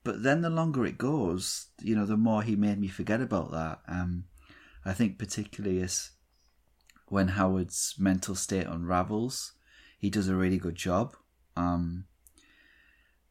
but 0.03 0.23
then 0.23 0.41
the 0.41 0.49
longer 0.49 0.85
it 0.85 0.97
goes, 0.97 1.67
you 1.81 1.95
know, 1.95 2.05
the 2.05 2.17
more 2.17 2.43
he 2.43 2.55
made 2.55 2.79
me 2.79 2.87
forget 2.87 3.21
about 3.21 3.51
that. 3.51 3.79
Um, 3.87 4.25
I 4.85 4.93
think 4.93 5.17
particularly 5.17 5.81
as 5.81 6.11
when 7.07 7.29
Howard's 7.29 7.95
mental 7.97 8.35
state 8.35 8.67
unravels, 8.67 9.53
he 9.97 10.09
does 10.09 10.29
a 10.29 10.35
really 10.35 10.57
good 10.57 10.75
job. 10.75 11.15
Um, 11.57 12.05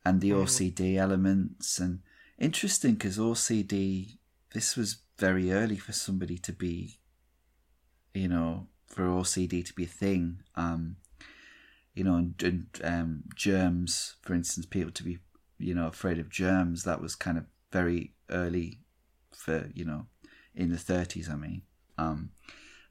and 0.04 0.20
the 0.20 0.30
OCD 0.30 0.96
elements 0.96 1.78
and 1.78 2.00
interesting 2.38 2.94
because 2.94 3.18
OCD 3.18 4.18
this 4.54 4.76
was 4.76 5.02
very 5.18 5.52
early 5.52 5.76
for 5.76 5.92
somebody 5.92 6.38
to 6.38 6.52
be, 6.52 6.98
you 8.14 8.28
know, 8.28 8.66
for 8.88 9.02
OCD 9.02 9.64
to 9.64 9.74
be 9.74 9.84
a 9.84 9.88
thing. 9.88 10.40
Um, 10.54 10.96
you 11.94 12.04
know, 12.04 12.14
and, 12.14 12.34
and 12.42 12.66
um, 12.84 13.22
germs, 13.34 14.16
for 14.22 14.34
instance, 14.34 14.66
people 14.66 14.92
to 14.92 15.02
be 15.02 15.18
you 15.58 15.74
know, 15.74 15.88
afraid 15.88 16.18
of 16.18 16.30
germs. 16.30 16.84
That 16.84 17.00
was 17.00 17.14
kind 17.14 17.36
of 17.36 17.44
very 17.72 18.14
early 18.30 18.80
for 19.32 19.68
you 19.74 19.84
know, 19.84 20.06
in 20.54 20.70
the 20.70 20.76
30s. 20.76 21.30
I 21.30 21.36
mean, 21.36 21.62
um, 21.96 22.30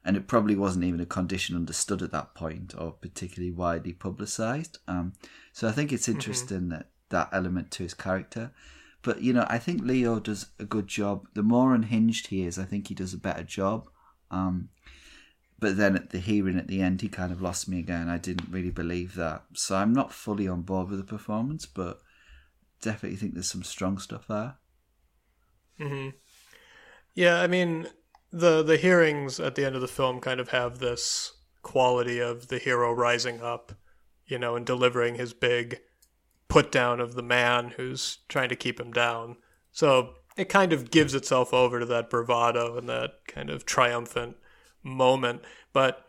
and 0.04 0.16
it 0.16 0.28
probably 0.28 0.54
wasn't 0.54 0.84
even 0.84 1.00
a 1.00 1.06
condition 1.06 1.56
understood 1.56 2.02
at 2.02 2.12
that 2.12 2.34
point 2.34 2.74
or 2.76 2.92
particularly 2.92 3.52
widely 3.52 3.92
publicized. 3.92 4.78
Um, 4.86 5.14
so 5.52 5.68
I 5.68 5.72
think 5.72 5.92
it's 5.92 6.08
interesting 6.08 6.68
that 6.68 6.90
that 7.10 7.30
element 7.32 7.70
to 7.72 7.82
his 7.82 7.94
character. 7.94 8.52
But 9.02 9.22
you 9.22 9.32
know, 9.32 9.46
I 9.48 9.58
think 9.58 9.82
Leo 9.82 10.20
does 10.20 10.46
a 10.58 10.64
good 10.64 10.86
job. 10.86 11.28
The 11.34 11.42
more 11.42 11.74
unhinged 11.74 12.28
he 12.28 12.44
is, 12.44 12.58
I 12.58 12.64
think 12.64 12.88
he 12.88 12.94
does 12.94 13.14
a 13.14 13.18
better 13.18 13.44
job. 13.44 13.88
Um, 14.30 14.68
but 15.58 15.76
then 15.76 15.96
at 15.96 16.10
the 16.10 16.18
hearing 16.18 16.58
at 16.58 16.68
the 16.68 16.80
end, 16.80 17.00
he 17.00 17.08
kind 17.08 17.32
of 17.32 17.42
lost 17.42 17.68
me 17.68 17.78
again. 17.78 18.08
I 18.08 18.18
didn't 18.18 18.50
really 18.50 18.70
believe 18.70 19.14
that, 19.16 19.42
so 19.54 19.76
I'm 19.76 19.92
not 19.92 20.12
fully 20.12 20.46
on 20.46 20.62
board 20.62 20.88
with 20.88 20.98
the 20.98 21.04
performance, 21.04 21.66
but 21.66 22.00
definitely 22.80 23.16
think 23.16 23.34
there's 23.34 23.50
some 23.50 23.64
strong 23.64 23.98
stuff 23.98 24.26
there. 24.28 24.54
Mm-hmm. 25.80 26.10
Yeah, 27.14 27.40
I 27.40 27.46
mean, 27.48 27.88
the 28.30 28.62
the 28.62 28.76
hearings 28.76 29.40
at 29.40 29.54
the 29.54 29.64
end 29.64 29.74
of 29.74 29.80
the 29.80 29.88
film 29.88 30.20
kind 30.20 30.40
of 30.40 30.50
have 30.50 30.78
this 30.78 31.32
quality 31.62 32.20
of 32.20 32.48
the 32.48 32.58
hero 32.58 32.92
rising 32.92 33.42
up, 33.42 33.72
you 34.26 34.38
know, 34.38 34.54
and 34.54 34.64
delivering 34.64 35.16
his 35.16 35.32
big 35.32 35.80
put 36.48 36.72
down 36.72 37.00
of 37.00 37.14
the 37.14 37.22
man 37.22 37.74
who's 37.76 38.18
trying 38.28 38.48
to 38.48 38.56
keep 38.56 38.80
him 38.80 38.92
down. 38.92 39.36
So 39.72 40.14
it 40.36 40.48
kind 40.48 40.72
of 40.72 40.90
gives 40.90 41.14
itself 41.14 41.52
over 41.52 41.80
to 41.80 41.86
that 41.86 42.08
bravado 42.08 42.78
and 42.78 42.88
that 42.88 43.26
kind 43.26 43.50
of 43.50 43.66
triumphant 43.66 44.36
moment. 44.88 45.42
But 45.72 46.04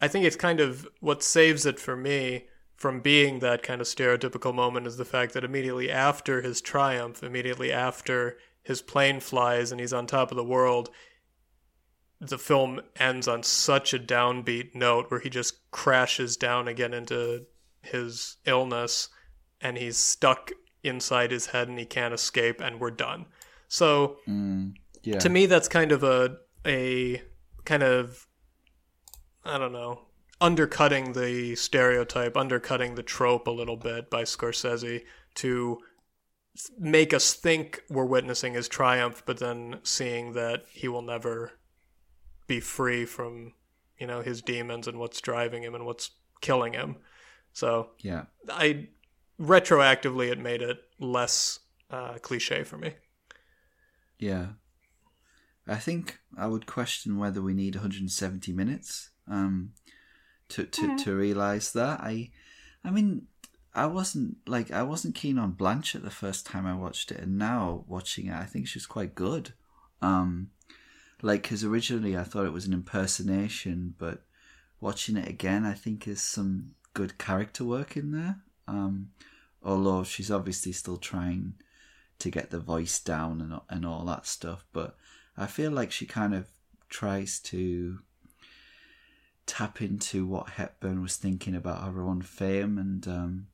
I 0.00 0.08
think 0.08 0.24
it's 0.24 0.36
kind 0.36 0.60
of 0.60 0.86
what 1.00 1.22
saves 1.22 1.66
it 1.66 1.78
for 1.78 1.96
me 1.96 2.46
from 2.76 3.00
being 3.00 3.40
that 3.40 3.62
kind 3.62 3.80
of 3.80 3.88
stereotypical 3.88 4.54
moment 4.54 4.86
is 4.86 4.96
the 4.96 5.04
fact 5.04 5.34
that 5.34 5.42
immediately 5.42 5.90
after 5.90 6.42
his 6.42 6.60
triumph, 6.60 7.24
immediately 7.24 7.72
after 7.72 8.38
his 8.62 8.80
plane 8.80 9.18
flies 9.18 9.72
and 9.72 9.80
he's 9.80 9.92
on 9.92 10.06
top 10.06 10.30
of 10.30 10.36
the 10.36 10.44
world, 10.44 10.90
the 12.20 12.38
film 12.38 12.80
ends 12.96 13.26
on 13.26 13.42
such 13.42 13.92
a 13.92 13.98
downbeat 13.98 14.74
note 14.74 15.10
where 15.10 15.20
he 15.20 15.30
just 15.30 15.70
crashes 15.70 16.36
down 16.36 16.68
again 16.68 16.94
into 16.94 17.46
his 17.82 18.36
illness 18.44 19.08
and 19.60 19.76
he's 19.76 19.96
stuck 19.96 20.52
inside 20.82 21.30
his 21.30 21.46
head 21.46 21.68
and 21.68 21.78
he 21.78 21.84
can't 21.84 22.14
escape 22.14 22.60
and 22.60 22.80
we're 22.80 22.90
done. 22.90 23.26
So 23.68 24.18
mm, 24.28 24.74
Yeah, 25.02 25.18
to 25.18 25.28
me 25.28 25.46
that's 25.46 25.68
kind 25.68 25.92
of 25.92 26.02
a 26.02 26.38
a 26.66 27.22
kind 27.68 27.82
of 27.82 28.26
I 29.44 29.58
don't 29.58 29.72
know 29.72 30.00
undercutting 30.40 31.12
the 31.12 31.54
stereotype, 31.56 32.36
undercutting 32.36 32.94
the 32.94 33.02
trope 33.02 33.46
a 33.46 33.50
little 33.50 33.76
bit 33.76 34.08
by 34.08 34.22
Scorsese 34.22 35.04
to 35.34 35.78
make 36.78 37.12
us 37.12 37.34
think 37.34 37.82
we're 37.90 38.04
witnessing 38.04 38.54
his 38.54 38.68
triumph, 38.68 39.22
but 39.26 39.38
then 39.38 39.80
seeing 39.82 40.32
that 40.32 40.64
he 40.70 40.88
will 40.88 41.02
never 41.02 41.52
be 42.46 42.60
free 42.60 43.04
from 43.04 43.52
you 43.98 44.06
know 44.06 44.22
his 44.22 44.40
demons 44.40 44.88
and 44.88 44.98
what's 44.98 45.20
driving 45.20 45.62
him 45.62 45.74
and 45.74 45.84
what's 45.84 46.10
killing 46.40 46.72
him. 46.72 46.96
So 47.52 47.90
yeah. 47.98 48.24
I 48.48 48.88
retroactively 49.38 50.32
it 50.32 50.38
made 50.38 50.62
it 50.62 50.78
less 50.98 51.60
uh, 51.90 52.14
cliche 52.22 52.64
for 52.64 52.78
me. 52.78 52.94
Yeah. 54.18 54.46
I 55.68 55.76
think 55.76 56.18
I 56.36 56.46
would 56.46 56.66
question 56.66 57.18
whether 57.18 57.42
we 57.42 57.54
need 57.54 57.74
170 57.74 58.52
minutes 58.52 59.10
um, 59.30 59.72
to 60.48 60.64
to, 60.64 60.96
to 60.98 61.14
realize 61.14 61.72
that. 61.72 62.00
I 62.00 62.30
I 62.84 62.90
mean, 62.90 63.26
I 63.74 63.86
wasn't 63.86 64.38
like 64.46 64.70
I 64.70 64.82
wasn't 64.82 65.14
keen 65.14 65.38
on 65.38 65.52
Blanchett 65.52 66.02
the 66.02 66.10
first 66.10 66.46
time 66.46 66.66
I 66.66 66.74
watched 66.74 67.12
it, 67.12 67.20
and 67.20 67.38
now 67.38 67.84
watching 67.86 68.26
it, 68.26 68.34
I 68.34 68.44
think 68.44 68.66
she's 68.66 68.86
quite 68.86 69.14
good. 69.14 69.52
Um, 70.00 70.50
like 71.22 71.42
because 71.42 71.64
originally 71.64 72.16
I 72.16 72.22
thought 72.22 72.46
it 72.46 72.52
was 72.52 72.66
an 72.66 72.72
impersonation, 72.72 73.94
but 73.98 74.22
watching 74.80 75.16
it 75.16 75.28
again, 75.28 75.64
I 75.64 75.74
think 75.74 76.04
there's 76.04 76.22
some 76.22 76.72
good 76.94 77.18
character 77.18 77.64
work 77.64 77.96
in 77.96 78.12
there. 78.12 78.38
Um, 78.66 79.10
although 79.62 80.04
she's 80.04 80.30
obviously 80.30 80.72
still 80.72 80.96
trying 80.96 81.54
to 82.18 82.30
get 82.30 82.50
the 82.50 82.60
voice 82.60 82.98
down 82.98 83.40
and 83.40 83.60
and 83.68 83.84
all 83.84 84.04
that 84.06 84.26
stuff, 84.26 84.64
but 84.72 84.96
I 85.38 85.46
feel 85.46 85.70
like 85.70 85.92
she 85.92 86.04
kind 86.04 86.34
of 86.34 86.48
tries 86.88 87.38
to 87.38 88.00
tap 89.46 89.80
into 89.80 90.26
what 90.26 90.50
Hepburn 90.50 91.00
was 91.00 91.16
thinking 91.16 91.54
about 91.54 91.84
her 91.84 92.02
own 92.02 92.22
fame 92.22 92.76
and 92.76 93.06
um, 93.06 93.46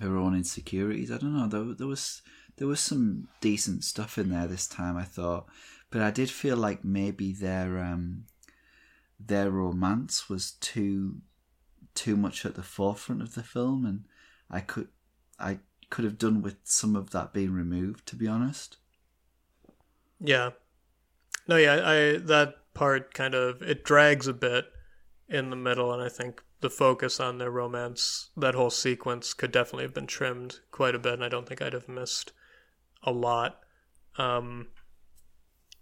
her 0.00 0.16
own 0.16 0.34
insecurities. 0.34 1.12
I 1.12 1.18
don't 1.18 1.36
know. 1.36 1.46
There, 1.46 1.74
there 1.74 1.86
was 1.86 2.22
there 2.56 2.66
was 2.66 2.80
some 2.80 3.28
decent 3.40 3.84
stuff 3.84 4.18
in 4.18 4.30
there 4.30 4.48
this 4.48 4.66
time. 4.66 4.96
I 4.96 5.04
thought, 5.04 5.46
but 5.90 6.02
I 6.02 6.10
did 6.10 6.28
feel 6.28 6.56
like 6.56 6.84
maybe 6.84 7.32
their 7.32 7.78
um, 7.78 8.24
their 9.20 9.50
romance 9.50 10.28
was 10.28 10.52
too 10.60 11.20
too 11.94 12.16
much 12.16 12.44
at 12.44 12.56
the 12.56 12.62
forefront 12.64 13.22
of 13.22 13.34
the 13.34 13.44
film, 13.44 13.86
and 13.86 14.04
I 14.50 14.60
could 14.60 14.88
I 15.38 15.60
could 15.88 16.04
have 16.04 16.18
done 16.18 16.42
with 16.42 16.56
some 16.64 16.96
of 16.96 17.10
that 17.10 17.32
being 17.32 17.52
removed. 17.52 18.06
To 18.06 18.16
be 18.16 18.26
honest. 18.26 18.78
Yeah. 20.20 20.50
No, 21.46 21.56
yeah, 21.56 21.80
I 21.84 22.18
that 22.18 22.54
part 22.74 23.14
kind 23.14 23.34
of 23.34 23.62
it 23.62 23.84
drags 23.84 24.26
a 24.26 24.32
bit 24.32 24.66
in 25.28 25.50
the 25.50 25.56
middle 25.56 25.92
and 25.92 26.02
I 26.02 26.08
think 26.08 26.42
the 26.60 26.70
focus 26.70 27.20
on 27.20 27.38
their 27.38 27.50
romance, 27.50 28.30
that 28.36 28.54
whole 28.54 28.70
sequence 28.70 29.32
could 29.34 29.52
definitely 29.52 29.84
have 29.84 29.94
been 29.94 30.06
trimmed 30.06 30.60
quite 30.70 30.94
a 30.94 30.98
bit 30.98 31.14
and 31.14 31.24
I 31.24 31.28
don't 31.28 31.48
think 31.48 31.62
I'd 31.62 31.72
have 31.72 31.88
missed 31.88 32.32
a 33.02 33.12
lot. 33.12 33.60
Um 34.16 34.68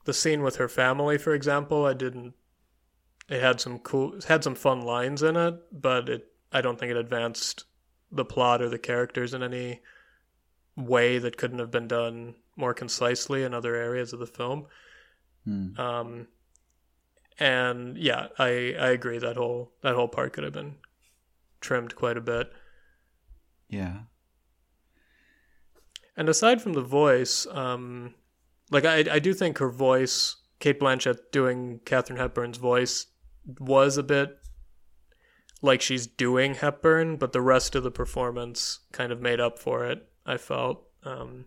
the 0.05 0.15
scene 0.15 0.43
with 0.43 0.57
her 0.57 0.69
family, 0.69 1.19
for 1.19 1.35
example, 1.35 1.85
I 1.85 1.95
didn't 1.95 2.35
it 3.29 3.41
had 3.41 3.61
some 3.61 3.79
cool 3.81 4.21
had 4.29 4.45
some 4.45 4.55
fun 4.55 4.83
lines 4.83 5.23
in 5.23 5.37
it, 5.37 5.55
but 5.73 6.09
it 6.09 6.33
I 6.53 6.61
don't 6.61 6.79
think 6.79 6.91
it 6.91 6.97
advanced 6.97 7.65
the 8.13 8.25
plot 8.25 8.63
or 8.63 8.69
the 8.69 8.79
characters 8.79 9.35
in 9.35 9.43
any 9.43 9.81
way 10.77 11.19
that 11.19 11.37
couldn't 11.37 11.59
have 11.59 11.71
been 11.71 11.89
done 11.89 12.37
more 12.57 12.75
concisely 12.75 13.45
in 13.45 13.55
other 13.55 13.75
areas 13.75 14.13
of 14.13 14.19
the 14.19 14.27
film. 14.27 14.67
Um, 15.79 16.27
and 17.39 17.97
yeah, 17.97 18.29
I 18.39 18.75
I 18.79 18.89
agree 18.89 19.19
that 19.19 19.37
whole 19.37 19.73
that 19.83 19.95
whole 19.95 20.09
part 20.09 20.33
could 20.33 20.45
have 20.45 20.53
been 20.53 20.77
trimmed 21.61 21.95
quite 21.95 22.17
a 22.17 22.21
bit. 22.21 22.51
Yeah. 23.69 23.99
And 26.17 26.29
aside 26.29 26.63
from 26.63 26.73
the 26.73 26.83
voice, 26.83 27.47
um, 27.51 28.15
like 28.71 28.85
I 28.85 29.05
I 29.11 29.19
do 29.19 29.35
think 29.35 29.59
her 29.59 29.71
voice, 29.71 30.37
Kate 30.61 30.81
Blanchett 30.81 31.19
doing 31.31 31.81
Katharine 31.85 32.19
Hepburn's 32.19 32.59
voice, 32.59 33.07
was 33.61 33.99
a 33.99 34.03
bit 34.03 34.39
like 35.63 35.81
she's 35.81 36.07
doing 36.07 36.55
Hepburn, 36.55 37.17
but 37.17 37.33
the 37.33 37.41
rest 37.41 37.75
of 37.75 37.83
the 37.83 37.91
performance 37.91 38.81
kind 38.93 39.13
of 39.13 39.21
made 39.21 39.41
up 39.41 39.59
for 39.59 39.85
it. 39.87 40.09
I 40.25 40.37
felt 40.39 40.87
um, 41.05 41.47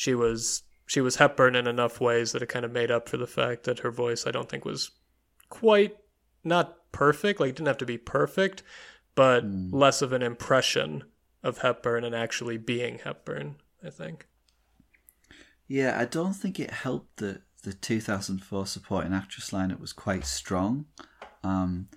she 0.00 0.14
was 0.14 0.62
she 0.86 1.02
was 1.02 1.16
Hepburn 1.16 1.54
in 1.54 1.66
enough 1.66 2.00
ways 2.00 2.32
that 2.32 2.40
it 2.40 2.48
kind 2.48 2.64
of 2.64 2.72
made 2.72 2.90
up 2.90 3.06
for 3.06 3.18
the 3.18 3.26
fact 3.26 3.64
that 3.64 3.80
her 3.80 3.90
voice 3.90 4.26
I 4.26 4.30
don't 4.30 4.48
think 4.48 4.64
was 4.64 4.92
quite 5.50 5.94
not 6.42 6.90
perfect. 6.90 7.38
Like 7.38 7.50
it 7.50 7.56
didn't 7.56 7.66
have 7.66 7.76
to 7.76 7.84
be 7.84 7.98
perfect, 7.98 8.62
but 9.14 9.44
less 9.44 10.00
of 10.00 10.14
an 10.14 10.22
impression 10.22 11.04
of 11.42 11.58
Hepburn 11.58 12.02
and 12.02 12.14
actually 12.14 12.56
being 12.56 13.00
Hepburn. 13.00 13.56
I 13.84 13.90
think. 13.90 14.26
Yeah, 15.68 16.00
I 16.00 16.06
don't 16.06 16.32
think 16.32 16.58
it 16.58 16.70
helped 16.70 17.18
that 17.18 17.42
the 17.62 17.74
2004 17.74 18.66
supporting 18.66 19.12
actress 19.12 19.50
lineup 19.50 19.80
was 19.80 19.92
quite 19.92 20.24
strong. 20.24 20.86
Um, 21.44 21.88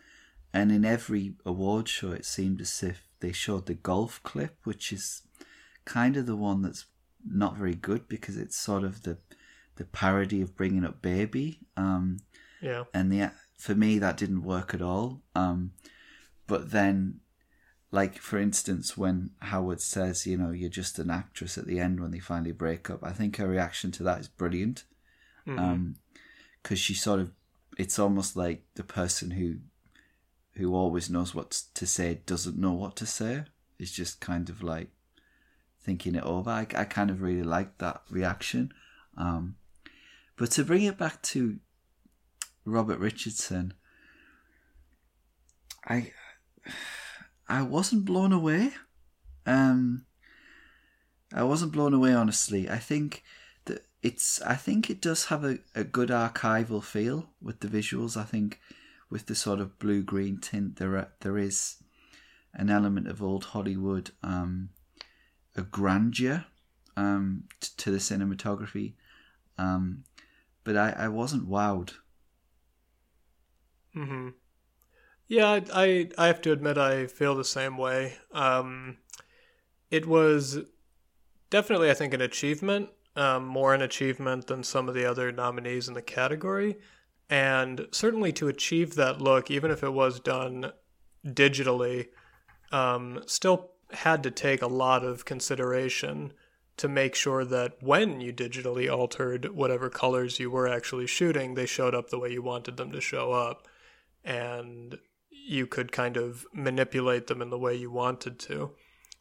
and 0.54 0.74
in 0.74 0.84
every 0.84 1.36
award 1.46 1.88
show, 1.88 2.12
it 2.12 2.26
seemed 2.26 2.60
as 2.60 2.84
if 2.84 3.08
they 3.22 3.32
showed 3.32 3.66
the 3.66 3.74
golf 3.76 4.22
clip, 4.24 4.58
which 4.66 4.92
is 4.92 5.22
kind 5.86 6.18
of 6.18 6.26
the 6.26 6.36
one 6.36 6.62
that's 6.62 6.86
not 7.26 7.58
very 7.58 7.76
good 7.76 8.08
because 8.08 8.38
it's 8.38 8.58
sort 8.58 8.84
of 8.84 9.04
the 9.04 9.18
the 9.76 9.86
parody 9.86 10.42
of 10.42 10.56
bringing 10.56 10.86
up 10.86 11.02
baby. 11.02 11.60
Um, 11.76 12.20
Yeah. 12.62 12.84
and 12.94 13.12
the 13.12 13.32
for 13.58 13.76
me 13.76 13.98
that 14.00 14.18
didn't 14.18 14.44
work 14.44 14.74
at 14.74 14.82
all. 14.82 15.24
Um, 15.36 15.72
but 16.48 16.72
then, 16.72 17.22
like 17.92 18.18
for 18.18 18.38
instance, 18.38 18.98
when 18.98 19.32
Howard 19.40 19.82
says, 19.82 20.28
"You 20.28 20.38
know, 20.38 20.52
you're 20.52 20.70
just 20.70 21.00
an 21.00 21.10
actress," 21.10 21.58
at 21.58 21.66
the 21.66 21.80
end 21.80 22.00
when 22.00 22.12
they 22.12 22.20
finally 22.20 22.52
break 22.52 22.90
up, 22.90 23.04
I 23.04 23.12
think 23.14 23.38
her 23.38 23.48
reaction 23.48 23.92
to 23.94 24.04
that 24.04 24.20
is 24.20 24.28
brilliant. 24.28 24.84
Um, 25.60 25.96
because 26.62 26.80
she 26.80 26.94
sort 26.94 27.20
of, 27.20 27.32
it's 27.78 28.00
almost 28.00 28.36
like 28.38 28.64
the 28.76 28.84
person 28.84 29.32
who, 29.32 29.58
who 30.54 30.74
always 30.76 31.10
knows 31.10 31.36
what 31.36 31.52
to 31.74 31.86
say 31.86 32.22
doesn't 32.26 32.58
know 32.58 32.72
what 32.72 32.96
to 32.98 33.06
say. 33.06 33.44
It's 33.80 33.92
just 33.92 34.22
kind 34.22 34.50
of 34.50 34.64
like 34.64 34.90
thinking 35.84 36.16
it 36.16 36.24
over. 36.24 36.50
I, 36.50 36.68
I 36.76 36.86
kind 36.86 37.10
of 37.10 37.22
really 37.22 37.44
like 37.44 37.78
that 37.80 38.02
reaction. 38.10 38.74
Um, 39.18 39.56
but 40.38 40.52
to 40.52 40.64
bring 40.64 40.84
it 40.84 40.98
back 40.98 41.22
to 41.24 41.60
Robert 42.66 43.00
Richardson, 43.00 43.74
I 45.88 46.12
I 47.48 47.62
wasn't 47.62 48.06
blown 48.06 48.32
away. 48.32 48.72
Um, 49.46 50.06
I 51.34 51.44
wasn't 51.44 51.74
blown 51.74 51.94
away, 51.94 52.14
honestly. 52.14 52.70
I 52.70 52.78
think 52.78 53.24
that 53.66 53.86
it's. 54.02 54.42
I 54.42 54.56
think 54.56 54.90
it 54.90 55.02
does 55.02 55.26
have 55.26 55.44
a, 55.44 55.60
a 55.76 55.84
good 55.84 56.10
archival 56.10 56.84
feel 56.84 57.30
with 57.42 57.60
the 57.60 57.68
visuals. 57.68 58.16
I 58.16 58.24
think 58.24 58.60
with 59.10 59.26
the 59.26 59.36
sort 59.36 59.60
of 59.60 59.78
blue 59.78 60.04
green 60.04 60.38
tint, 60.40 60.78
there 60.78 61.12
there 61.20 61.38
is 61.38 61.78
an 62.54 62.70
element 62.70 63.08
of 63.08 63.22
old 63.22 63.46
Hollywood, 63.46 64.12
um, 64.22 64.70
a 65.56 65.62
grandeur 65.64 66.46
um, 66.98 67.46
t- 67.60 67.70
to 67.78 67.92
the 67.92 67.98
cinematography. 67.98 68.94
Um, 69.58 70.04
but 70.64 70.78
I, 70.78 70.92
I 70.98 71.08
wasn't 71.10 71.50
wowed. 71.50 71.94
hmm 73.94 74.30
Yeah, 75.28 75.60
I, 75.74 76.10
I 76.18 76.28
have 76.28 76.42
to 76.42 76.52
admit 76.52 76.78
I 76.78 77.08
feel 77.08 77.36
the 77.36 77.44
same 77.46 77.78
way. 77.78 78.18
Um, 78.32 78.98
it 79.92 80.06
was 80.08 80.60
definitely, 81.50 81.92
I 81.92 81.94
think, 81.94 82.14
an 82.14 82.22
achievement, 82.22 82.90
um, 83.16 83.46
more 83.46 83.74
an 83.74 83.82
achievement 83.82 84.48
than 84.48 84.64
some 84.64 84.90
of 84.90 84.96
the 84.96 85.06
other 85.06 85.32
nominees 85.32 85.88
in 85.88 85.96
the 85.96 86.02
category, 86.04 86.78
and 87.30 87.88
certainly 87.92 88.34
to 88.34 88.50
achieve 88.50 88.96
that 88.96 89.22
look, 89.22 89.52
even 89.52 89.72
if 89.72 89.84
it 89.84 89.94
was 89.94 90.20
done 90.20 90.72
digitally, 91.26 92.10
um, 92.72 93.24
still 93.28 93.73
had 93.94 94.24
to 94.24 94.32
take 94.32 94.62
a 94.62 94.68
lot 94.68 95.04
of 95.04 95.26
consideration 95.26 96.34
to 96.78 96.88
make 96.88 97.14
sure 97.16 97.46
that 97.46 97.78
when 97.82 98.20
you 98.20 98.34
digitally 98.34 98.92
altered 98.92 99.54
whatever 99.54 99.90
colors 99.90 100.40
you 100.40 100.50
were 100.50 100.68
actually 100.68 101.08
shooting, 101.08 101.54
they 101.54 101.66
showed 101.66 101.94
up 101.94 102.10
the 102.10 102.20
way 102.20 102.32
you 102.32 102.42
wanted 102.42 102.78
them 102.78 102.92
to 102.92 103.02
show 103.02 103.32
up. 103.32 103.68
And 104.24 104.98
you 105.30 105.68
could 105.68 105.92
kind 105.92 106.18
of 106.18 106.46
manipulate 106.54 107.28
them 107.28 107.42
in 107.42 107.50
the 107.50 107.58
way 107.58 107.76
you 107.76 107.92
wanted 107.92 108.40
to. 108.40 108.72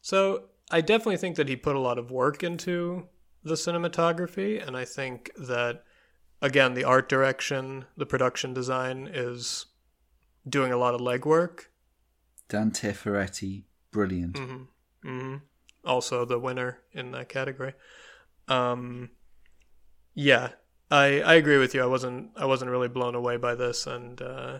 So 0.01 0.45
I 0.71 0.81
definitely 0.81 1.17
think 1.17 1.35
that 1.35 1.49
he 1.49 1.55
put 1.55 1.75
a 1.75 1.79
lot 1.79 1.97
of 1.97 2.11
work 2.11 2.43
into 2.43 3.07
the 3.43 3.55
cinematography. 3.55 4.65
And 4.65 4.77
I 4.77 4.85
think 4.85 5.31
that, 5.37 5.83
again, 6.41 6.73
the 6.73 6.85
art 6.85 7.09
direction, 7.09 7.85
the 7.97 8.05
production 8.05 8.53
design 8.53 9.09
is 9.11 9.65
doing 10.47 10.71
a 10.71 10.77
lot 10.77 10.95
of 10.95 11.01
legwork. 11.01 11.65
Dante 12.49 12.93
Ferretti, 12.93 13.65
brilliant. 13.93 14.37
hmm 14.37 14.63
hmm 15.03 15.35
Also, 15.85 16.25
the 16.25 16.39
winner 16.39 16.79
in 16.91 17.11
that 17.11 17.29
category. 17.29 17.73
Um, 18.47 19.11
yeah, 20.13 20.49
I 20.91 21.21
I 21.21 21.33
agree 21.35 21.57
with 21.57 21.73
you. 21.73 21.81
I 21.81 21.85
wasn't 21.87 22.31
I 22.35 22.45
wasn't 22.45 22.71
really 22.71 22.89
blown 22.89 23.15
away 23.15 23.37
by 23.37 23.55
this, 23.55 23.87
and 23.87 24.21
uh, 24.21 24.59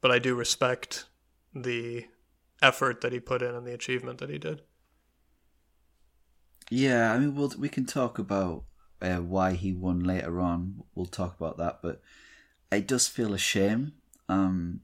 but 0.00 0.10
I 0.10 0.18
do 0.18 0.34
respect 0.34 1.06
the 1.54 2.06
effort 2.60 3.00
that 3.00 3.12
he 3.12 3.20
put 3.20 3.42
in 3.42 3.54
and 3.54 3.66
the 3.66 3.74
achievement 3.74 4.18
that 4.18 4.30
he 4.30 4.38
did. 4.38 4.62
Yeah, 6.70 7.12
I 7.12 7.18
mean, 7.18 7.34
we'll, 7.34 7.52
we 7.58 7.68
can 7.68 7.84
talk 7.84 8.18
about 8.18 8.64
uh, 9.02 9.18
why 9.18 9.52
he 9.52 9.72
won 9.72 10.00
later 10.00 10.40
on. 10.40 10.82
We'll 10.94 11.06
talk 11.06 11.36
about 11.38 11.58
that, 11.58 11.80
but 11.82 12.00
it 12.72 12.88
does 12.88 13.06
feel 13.06 13.34
a 13.34 13.38
shame 13.38 13.92
um, 14.28 14.80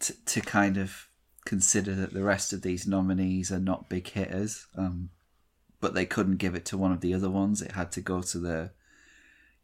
to 0.00 0.12
to 0.24 0.40
kind 0.40 0.76
of 0.78 1.08
consider 1.44 1.94
that 1.94 2.12
the 2.12 2.22
rest 2.22 2.52
of 2.52 2.62
these 2.62 2.86
nominees 2.86 3.50
are 3.50 3.58
not 3.58 3.88
big 3.88 4.08
hitters, 4.08 4.66
um, 4.76 5.10
but 5.80 5.94
they 5.94 6.06
couldn't 6.06 6.36
give 6.36 6.54
it 6.54 6.64
to 6.66 6.78
one 6.78 6.92
of 6.92 7.00
the 7.00 7.14
other 7.14 7.30
ones. 7.30 7.60
It 7.62 7.72
had 7.72 7.90
to 7.92 8.00
go 8.00 8.22
to 8.22 8.38
the, 8.38 8.70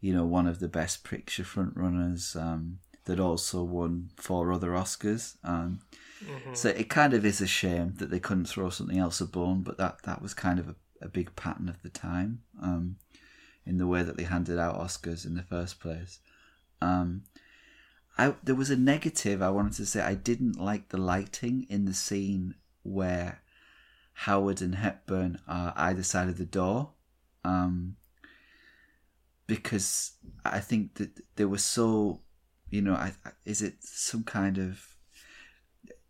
you 0.01 0.13
know, 0.13 0.25
one 0.25 0.47
of 0.47 0.59
the 0.59 0.69
best 0.69 1.05
picture 1.05 1.45
frontrunners 1.45 2.35
um, 2.41 2.79
that 3.05 3.21
also 3.21 3.63
won 3.63 4.11
four 4.17 4.53
other 4.53 4.71
Oscars. 4.71 5.37
Um, 5.45 5.81
So 6.55 6.71
it 6.71 6.89
kind 6.89 7.15
of 7.15 7.25
is 7.25 7.41
a 7.41 7.47
shame 7.47 7.95
that 7.99 8.11
they 8.11 8.19
couldn't 8.19 8.47
throw 8.47 8.71
something 8.71 8.99
else 8.99 9.21
a 9.21 9.27
bone, 9.27 9.63
but 9.63 9.79
that 9.79 10.03
that 10.03 10.21
was 10.21 10.35
kind 10.35 10.59
of 10.59 10.69
a, 10.69 10.75
a 11.01 11.09
big 11.09 11.35
pattern 11.37 11.69
of 11.69 11.81
the 11.83 11.91
time 11.91 12.43
um, 12.61 12.97
in 13.65 13.79
the 13.79 13.87
way 13.87 14.03
that 14.03 14.17
they 14.17 14.25
handed 14.25 14.59
out 14.59 14.81
Oscars 14.81 15.25
in 15.25 15.37
the 15.37 15.43
first 15.43 15.79
place. 15.79 16.19
Um, 16.83 17.23
I 18.19 18.35
there 18.43 18.55
was 18.55 18.71
a 18.71 18.77
negative 18.77 19.41
I 19.41 19.51
wanted 19.51 19.75
to 19.75 19.87
say. 19.87 20.01
I 20.01 20.15
didn't 20.15 20.59
like 20.59 20.89
the 20.89 20.99
lighting 20.99 21.67
in 21.69 21.85
the 21.85 21.95
scene 21.95 22.55
where 22.83 23.43
Howard 24.13 24.61
and 24.61 24.75
Hepburn 24.75 25.39
are 25.47 25.73
either 25.77 26.03
side 26.03 26.29
of 26.29 26.39
the 26.39 26.45
door, 26.45 26.91
um, 27.45 27.97
because 29.47 30.13
I 30.45 30.61
think 30.61 30.95
that 30.95 31.21
they 31.37 31.45
were 31.45 31.59
so, 31.59 32.23
you 32.71 32.83
know, 32.83 32.95
I, 32.95 33.13
is 33.45 33.63
it 33.63 33.77
some 33.81 34.25
kind 34.25 34.59
of? 34.59 34.97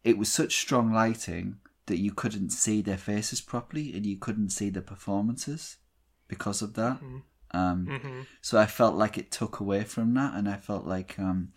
It 0.05 0.17
was 0.17 0.33
such 0.33 0.57
strong 0.57 0.93
lighting 0.93 1.57
that 1.87 1.99
you 1.99 2.13
couldn't 2.13 2.51
see 2.51 2.81
their 2.81 2.97
faces 2.97 3.41
properly, 3.43 3.95
and 3.95 4.07
you 4.07 4.17
couldn't 4.17 4.51
see 4.51 4.71
the 4.71 4.81
performances 4.81 5.77
because 6.29 6.63
of 6.63 6.75
that. 6.75 7.01
Um, 7.51 7.87
hmm 7.87 8.21
so 8.41 8.59
I 8.59 8.67
felt 8.67 8.95
like 8.95 9.19
it 9.19 9.31
took 9.31 9.61
away 9.61 9.85
from 9.85 10.15
that, 10.15 10.35
and 10.35 10.49
I 10.49 10.57
felt 10.57 10.87
like 10.87 11.19
um, 11.19 11.53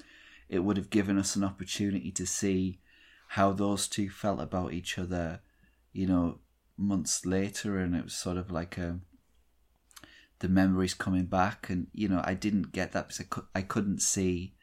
it 0.51 0.59
would 0.59 0.75
have 0.75 0.89
given 0.89 1.17
us 1.17 1.35
an 1.35 1.45
opportunity 1.45 2.11
to 2.11 2.27
see 2.27 2.79
how 3.29 3.53
those 3.53 3.87
two 3.87 4.09
felt 4.09 4.41
about 4.41 4.73
each 4.73 4.99
other, 4.99 5.39
you 5.93 6.05
know, 6.05 6.39
months 6.77 7.25
later, 7.25 7.79
and 7.79 7.95
it 7.95 8.03
was 8.03 8.13
sort 8.13 8.35
of 8.35 8.51
like 8.51 8.77
a 8.77 8.99
the 10.39 10.49
memories 10.49 10.93
coming 10.93 11.25
back, 11.25 11.69
and 11.69 11.87
you 11.93 12.09
know, 12.09 12.21
I 12.25 12.33
didn't 12.33 12.73
get 12.73 12.91
that 12.91 13.07
because 13.07 13.45
I, 13.55 13.59
I 13.59 13.61
couldn't 13.61 14.01
see 14.01 14.55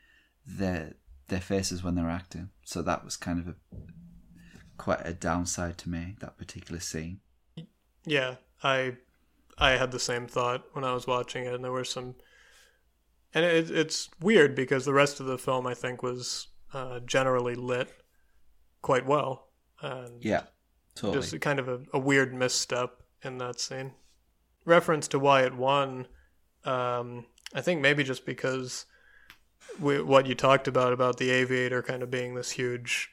their 0.47 0.95
their 1.29 1.41
faces 1.41 1.83
when 1.83 1.95
they 1.95 2.03
were 2.03 2.11
acting, 2.11 2.51
so 2.65 2.83
that 2.83 3.05
was 3.05 3.17
kind 3.17 3.41
of 3.41 3.49
a 3.49 3.55
quite 4.77 5.01
a 5.05 5.15
downside 5.15 5.79
to 5.79 5.89
me 5.89 6.17
that 6.21 6.37
particular 6.37 6.81
scene. 6.81 7.21
Yeah, 8.05 8.37
I 8.63 8.99
I 9.57 9.71
had 9.71 9.91
the 9.91 9.99
same 9.99 10.27
thought 10.27 10.67
when 10.73 10.85
I 10.85 10.93
was 10.93 11.07
watching 11.07 11.47
it, 11.47 11.55
and 11.55 11.65
there 11.65 11.73
were 11.73 11.85
some, 11.85 12.17
and 13.35 13.45
it, 13.45 13.71
it's 13.71 14.09
weird 14.21 14.55
because 14.55 14.85
the 14.85 14.93
rest 14.93 15.21
of 15.21 15.27
the 15.27 15.39
film 15.39 15.67
I 15.67 15.75
think 15.75 16.03
was 16.03 16.49
uh, 16.73 17.01
generally 17.01 17.55
lit 17.55 17.91
quite 18.83 19.07
well, 19.07 19.49
and 19.81 20.25
Yeah, 20.25 20.43
totally. 20.95 21.21
just 21.21 21.41
kind 21.41 21.59
of 21.59 21.69
a, 21.69 21.81
a 21.93 21.99
weird 21.99 22.35
misstep 22.35 23.03
in 23.23 23.39
that 23.39 23.61
scene. 23.61 23.93
Reference 24.65 25.09
to 25.09 25.19
why 25.19 25.43
it 25.43 25.55
won, 25.55 26.07
um, 26.65 27.27
I 27.55 27.61
think 27.61 27.81
maybe 27.81 28.05
just 28.05 28.27
because 28.27 28.85
we, 29.81 30.03
what 30.03 30.27
you 30.27 30.35
talked 30.35 30.69
about 30.69 30.93
about 30.93 31.17
the 31.17 31.31
Aviator 31.31 31.83
kind 31.83 32.03
of 32.03 32.11
being 32.11 32.35
this 32.35 32.51
huge 32.51 33.11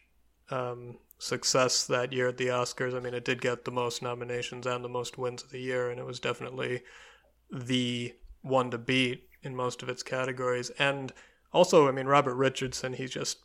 um, 0.50 0.98
success 1.18 1.86
that 1.88 2.12
year 2.12 2.28
at 2.28 2.38
the 2.38 2.48
Oscars. 2.48 2.96
I 2.96 3.00
mean, 3.00 3.14
it 3.14 3.26
did 3.26 3.42
get 3.42 3.66
the 3.66 3.72
most 3.72 4.02
nominations 4.02 4.66
and 4.68 4.84
the 4.84 4.90
most 4.90 5.18
wins 5.18 5.44
of 5.44 5.52
the 5.52 5.60
year, 5.60 5.90
and 5.90 6.00
it 6.00 6.06
was 6.06 6.20
definitely 6.20 6.84
the 7.52 8.14
one 8.42 8.70
to 8.72 8.78
beat 8.78 9.28
in 9.46 9.56
most 9.56 9.84
of 9.84 9.90
its 9.90 10.04
categories. 10.04 10.72
And 10.80 11.14
also, 11.54 11.88
I 11.88 11.92
mean, 11.92 12.08
Robert 12.08 12.36
Richardson, 12.36 12.94
he 12.94 13.06
just 13.06 13.38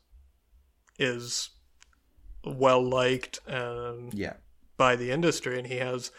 is 0.98 1.51
well 2.44 2.82
liked 2.82 3.38
um, 3.46 4.11
yeah, 4.12 4.34
by 4.76 4.96
the 4.96 5.11
industry, 5.11 5.59
and 5.59 5.66
he 5.66 5.76
has 5.76 6.11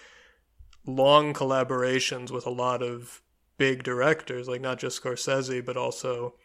long 0.85 1.33
collaborations 1.33 2.31
with 2.31 2.45
a 2.45 2.51
lot 2.51 2.81
of 2.81 3.21
big 3.57 3.83
directors, 3.83 4.47
like 4.47 4.61
not 4.61 4.79
just 4.79 5.01
Scorsese, 5.01 5.63
but 5.65 5.77
also 5.77 6.35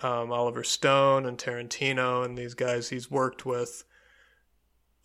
um, 0.00 0.32
Oliver 0.32 0.64
Stone 0.64 1.26
and 1.26 1.38
Tarantino, 1.38 2.24
and 2.24 2.36
these 2.36 2.54
guys 2.54 2.88
he's 2.88 3.10
worked 3.10 3.46
with 3.46 3.84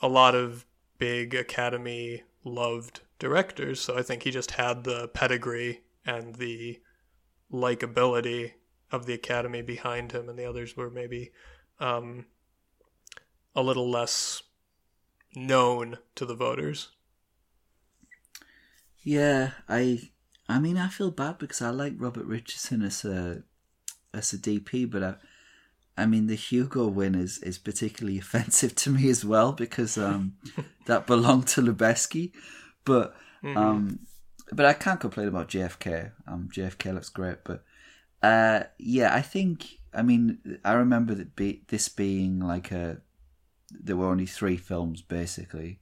a 0.01 0.07
lot 0.07 0.35
of 0.35 0.65
big 0.97 1.33
Academy 1.33 2.23
loved 2.43 3.01
directors. 3.19 3.79
So 3.79 3.97
I 3.97 4.01
think 4.01 4.23
he 4.23 4.31
just 4.31 4.51
had 4.51 4.83
the 4.83 5.07
pedigree 5.09 5.81
and 6.05 6.35
the 6.35 6.79
likability 7.51 8.53
of 8.91 9.05
the 9.05 9.13
Academy 9.13 9.61
behind 9.61 10.11
him, 10.11 10.29
and 10.29 10.37
the 10.37 10.45
others 10.45 10.75
were 10.75 10.89
maybe 10.89 11.31
um, 11.79 12.25
a 13.55 13.61
little 13.61 13.89
less 13.89 14.43
known 15.35 15.97
to 16.15 16.25
the 16.25 16.35
voters. 16.35 16.89
Yeah, 19.03 19.51
I 19.67 20.09
I 20.47 20.59
mean 20.59 20.77
I 20.77 20.89
feel 20.89 21.11
bad 21.11 21.37
because 21.37 21.61
I 21.61 21.69
like 21.69 21.93
Robert 21.97 22.25
Richardson 22.25 22.81
as 22.81 23.03
a 23.03 23.43
as 24.13 24.33
a 24.33 24.37
DP, 24.37 24.89
but 24.89 25.03
I 25.03 25.15
I 25.97 26.05
mean 26.05 26.27
the 26.27 26.35
Hugo 26.35 26.87
win 26.87 27.15
is, 27.15 27.39
is 27.39 27.57
particularly 27.57 28.19
offensive 28.19 28.75
to 28.75 28.89
me 28.89 29.09
as 29.09 29.25
well 29.25 29.53
because 29.53 29.97
um 29.97 30.33
that 30.85 31.07
belonged 31.07 31.47
to 31.47 31.61
Lubezki. 31.61 32.31
But 32.85 33.15
um 33.43 33.99
but 34.53 34.65
I 34.65 34.73
can't 34.73 34.99
complain 34.99 35.27
about 35.27 35.49
JFK. 35.49 36.11
Um 36.27 36.49
JFK 36.53 36.93
looks 36.93 37.09
great, 37.09 37.43
but 37.43 37.63
uh 38.21 38.63
yeah, 38.77 39.13
I 39.13 39.21
think 39.21 39.79
I 39.93 40.01
mean 40.01 40.59
I 40.63 40.73
remember 40.73 41.15
that 41.15 41.35
be, 41.35 41.63
this 41.67 41.89
being 41.89 42.39
like 42.39 42.71
a 42.71 43.01
there 43.69 43.95
were 43.95 44.07
only 44.07 44.25
three 44.25 44.57
films 44.57 45.01
basically. 45.01 45.79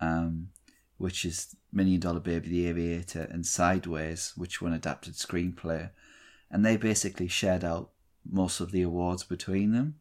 Um 0.00 0.48
which 0.96 1.24
is 1.24 1.56
Million 1.72 2.00
Dollar 2.00 2.20
Baby, 2.20 2.48
The 2.48 2.66
Aviator, 2.68 3.22
and 3.30 3.44
Sideways, 3.44 4.32
which 4.36 4.62
won 4.62 4.72
adapted 4.72 5.14
screenplay, 5.14 5.90
and 6.50 6.64
they 6.64 6.76
basically 6.76 7.28
shared 7.28 7.64
out 7.64 7.90
most 8.24 8.60
of 8.60 8.70
the 8.70 8.82
awards 8.82 9.24
between 9.24 9.72
them. 9.72 9.96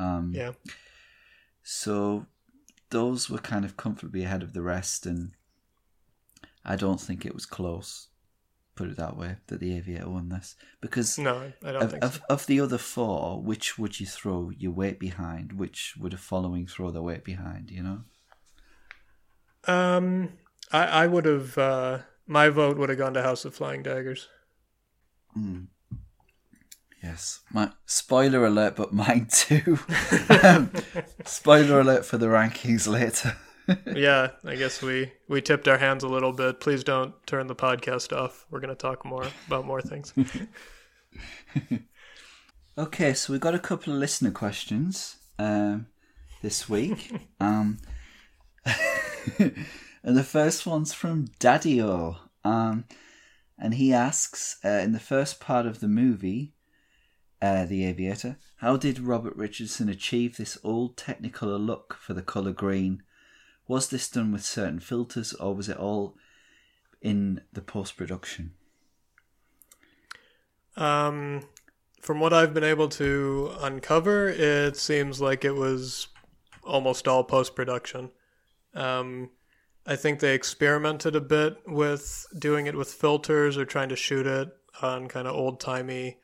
Um, 0.00 0.32
Yeah. 0.34 0.52
So 1.62 2.26
those 2.90 3.30
were 3.30 3.38
kind 3.38 3.64
of 3.64 3.76
comfortably 3.76 4.24
ahead 4.24 4.42
of 4.42 4.52
the 4.52 4.62
rest, 4.62 5.06
and 5.06 5.32
I 6.64 6.76
don't 6.76 7.00
think 7.00 7.24
it 7.26 7.34
was 7.34 7.46
close. 7.46 8.08
Put 8.74 8.88
it 8.88 8.96
that 8.96 9.18
way, 9.18 9.36
that 9.48 9.60
the 9.60 9.76
Aviator 9.76 10.08
won 10.08 10.30
this 10.30 10.54
because 10.80 11.18
No, 11.18 11.52
I 11.62 11.72
don't 11.72 11.82
of, 11.82 11.90
think 11.90 12.02
so. 12.02 12.08
of, 12.08 12.22
of 12.30 12.46
the 12.46 12.58
other 12.60 12.78
four, 12.78 13.42
which 13.42 13.78
would 13.78 14.00
you 14.00 14.06
throw 14.06 14.50
your 14.56 14.72
weight 14.72 14.98
behind? 14.98 15.52
Which 15.52 15.94
would 16.00 16.14
a 16.14 16.16
following 16.16 16.66
throw 16.66 16.90
their 16.90 17.02
weight 17.02 17.22
behind? 17.22 17.70
You 17.70 17.82
know. 17.82 18.00
Um, 19.66 20.30
I 20.72 20.84
I 20.84 21.06
would 21.06 21.26
have 21.26 21.58
uh, 21.58 21.98
my 22.26 22.48
vote 22.48 22.78
would 22.78 22.88
have 22.88 22.98
gone 22.98 23.12
to 23.14 23.22
House 23.22 23.44
of 23.44 23.54
Flying 23.54 23.82
Daggers. 23.82 24.28
Mm. 25.36 25.66
Yes. 27.02 27.40
My 27.50 27.72
spoiler 27.84 28.46
alert, 28.46 28.76
but 28.76 28.92
mine 29.02 29.26
too. 29.30 29.78
um, 30.42 30.72
spoiler 31.26 31.80
alert 31.80 32.06
for 32.06 32.16
the 32.16 32.26
rankings 32.26 32.88
later. 32.88 33.36
yeah, 33.94 34.30
I 34.44 34.56
guess 34.56 34.82
we 34.82 35.12
we 35.28 35.40
tipped 35.40 35.68
our 35.68 35.78
hands 35.78 36.04
a 36.04 36.08
little 36.08 36.32
bit. 36.32 36.60
Please 36.60 36.84
don't 36.84 37.14
turn 37.26 37.46
the 37.46 37.54
podcast 37.54 38.16
off. 38.16 38.46
We're 38.50 38.60
gonna 38.60 38.74
talk 38.74 39.04
more 39.04 39.26
about 39.46 39.66
more 39.66 39.80
things. 39.80 40.12
Okay, 42.78 43.12
so 43.12 43.34
we 43.34 43.38
got 43.38 43.54
a 43.54 43.58
couple 43.58 43.92
of 43.92 43.98
listener 43.98 44.30
questions 44.30 45.16
um, 45.38 45.88
this 46.40 46.70
week. 46.70 47.12
um, 47.40 47.80
and 49.36 50.16
the 50.16 50.24
first 50.24 50.64
one's 50.64 50.94
from 50.94 51.26
Daddy 51.38 51.82
O. 51.82 52.16
Um, 52.44 52.86
and 53.58 53.74
he 53.74 53.92
asks 53.92 54.56
uh, 54.64 54.68
In 54.68 54.92
the 54.92 54.98
first 54.98 55.38
part 55.38 55.66
of 55.66 55.80
the 55.80 55.88
movie, 55.88 56.54
uh, 57.42 57.66
The 57.66 57.84
Aviator, 57.84 58.38
how 58.56 58.78
did 58.78 58.98
Robert 58.98 59.36
Richardson 59.36 59.90
achieve 59.90 60.38
this 60.38 60.56
old 60.64 60.96
technicolor 60.96 61.62
look 61.62 61.98
for 62.00 62.14
the 62.14 62.22
colour 62.22 62.52
green? 62.52 63.02
Was 63.72 63.88
this 63.88 64.06
done 64.06 64.32
with 64.32 64.44
certain 64.44 64.80
filters 64.80 65.32
or 65.32 65.54
was 65.54 65.70
it 65.70 65.78
all 65.78 66.14
in 67.00 67.40
the 67.54 67.62
post 67.62 67.96
production? 67.96 68.52
Um, 70.76 71.44
from 71.98 72.20
what 72.20 72.34
I've 72.34 72.52
been 72.52 72.64
able 72.64 72.90
to 72.90 73.50
uncover, 73.60 74.28
it 74.28 74.76
seems 74.76 75.22
like 75.22 75.46
it 75.46 75.54
was 75.54 76.08
almost 76.62 77.08
all 77.08 77.24
post 77.24 77.56
production. 77.56 78.10
Um, 78.74 79.30
I 79.86 79.96
think 79.96 80.20
they 80.20 80.34
experimented 80.34 81.16
a 81.16 81.22
bit 81.22 81.56
with 81.66 82.26
doing 82.38 82.66
it 82.66 82.76
with 82.76 82.92
filters 82.92 83.56
or 83.56 83.64
trying 83.64 83.88
to 83.88 83.96
shoot 83.96 84.26
it 84.26 84.54
on 84.82 85.08
kind 85.08 85.26
of 85.26 85.34
old 85.34 85.60
timey 85.60 86.18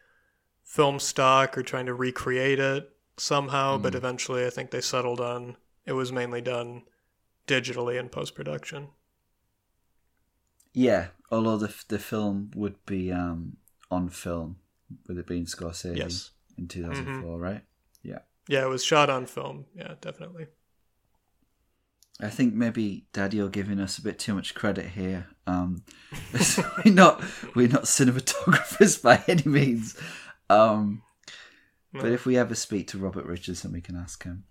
film 0.64 0.98
stock 0.98 1.56
or 1.56 1.62
trying 1.62 1.86
to 1.86 1.94
recreate 1.94 2.58
it 2.58 2.90
somehow, 3.16 3.78
but 3.78 3.94
eventually 3.94 4.44
I 4.44 4.50
think 4.50 4.70
they 4.70 4.82
settled 4.82 5.22
on 5.22 5.56
it 5.86 5.92
was 5.92 6.12
mainly 6.12 6.42
done 6.42 6.82
digitally 7.48 7.98
in 7.98 8.08
post 8.08 8.34
production. 8.34 8.88
Yeah, 10.72 11.08
although 11.30 11.56
the 11.56 11.74
the 11.88 11.98
film 11.98 12.50
would 12.54 12.76
be 12.86 13.10
um, 13.10 13.56
on 13.90 14.08
film 14.10 14.56
with 15.06 15.18
it 15.18 15.26
being 15.26 15.46
Scorsese 15.46 15.96
Yes. 15.96 16.30
in 16.56 16.68
2004, 16.68 17.38
right? 17.38 17.62
Yeah. 18.02 18.20
Yeah, 18.48 18.64
it 18.64 18.68
was 18.68 18.84
shot 18.84 19.10
on 19.10 19.26
film. 19.26 19.66
Yeah, 19.74 19.94
definitely. 20.00 20.46
I 22.20 22.30
think 22.30 22.52
maybe 22.54 23.06
Daddy 23.12 23.40
are 23.40 23.48
giving 23.48 23.78
us 23.78 23.96
a 23.98 24.02
bit 24.02 24.18
too 24.18 24.34
much 24.34 24.54
credit 24.54 24.86
here. 24.86 25.28
Um, 25.46 25.84
we're 26.84 26.92
not 26.92 27.22
we're 27.54 27.68
not 27.68 27.84
cinematographers 27.84 29.00
by 29.02 29.22
any 29.28 29.44
means. 29.44 29.96
Um, 30.50 31.02
But 31.92 32.12
if 32.12 32.26
we 32.26 32.36
ever 32.36 32.54
speak 32.54 32.88
to 32.88 32.98
Robert 32.98 33.24
Richardson, 33.24 33.72
we 33.72 33.80
can 33.80 33.96
ask 33.96 34.22
him. 34.24 34.44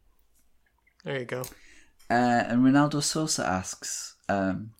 There 1.04 1.20
you 1.20 1.26
go. 1.26 1.44
Uh, 2.10 2.44
and 2.48 2.62
Ronaldo 2.64 3.04
Sosa 3.04 3.46
asks, 3.46 4.16
um, 4.30 4.72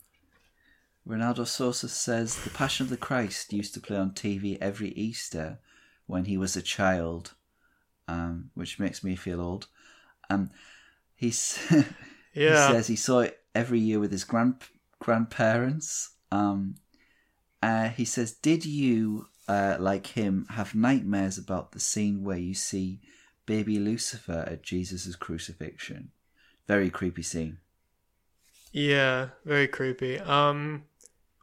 Ronaldo 1.08 1.46
Sosa 1.48 1.88
says 1.90 2.36
the 2.44 2.50
Passion 2.50 2.86
of 2.86 2.90
the 2.90 2.98
Christ 2.98 3.54
used 3.54 3.74
to 3.74 3.80
play 3.80 3.98
on 3.98 4.12
TV 4.12 4.58
every 4.62 4.90
Easter 4.90 5.60
when 6.06 6.26
he 6.26 6.38
was 6.38 6.56
a 6.56 6.62
child, 6.62 7.34
um, 8.08 8.50
which 8.56 8.80
makes 8.80 9.04
me 9.04 9.16
feel 9.16 9.42
old. 9.42 9.68
Um, 10.30 10.52
he's, 11.16 11.60
Yeah. 12.34 12.68
he 12.68 12.74
says 12.74 12.88
he 12.88 12.96
saw 12.96 13.20
it 13.22 13.40
every 13.56 13.80
year 13.80 14.00
with 14.00 14.12
his 14.12 14.24
grand 14.24 14.62
grandparents. 15.00 16.12
Um, 16.32 16.76
uh, 17.64 17.90
he 17.90 18.06
says, 18.06 18.34
"Did 18.34 18.66
you, 18.66 19.28
uh, 19.48 19.78
like 19.80 20.08
him, 20.08 20.46
have 20.52 20.76
nightmares 20.76 21.38
about 21.38 21.72
the 21.72 21.80
scene 21.80 22.24
where 22.24 22.38
you 22.38 22.54
see 22.54 23.00
baby 23.46 23.80
Lucifer 23.80 24.46
at 24.48 24.62
Jesus' 24.62 25.16
crucifixion? 25.16 26.12
Very 26.68 26.90
creepy 26.90 27.24
scene." 27.24 27.58
Yeah, 28.72 29.30
very 29.46 29.68
creepy. 29.68 30.20
Um 30.20 30.84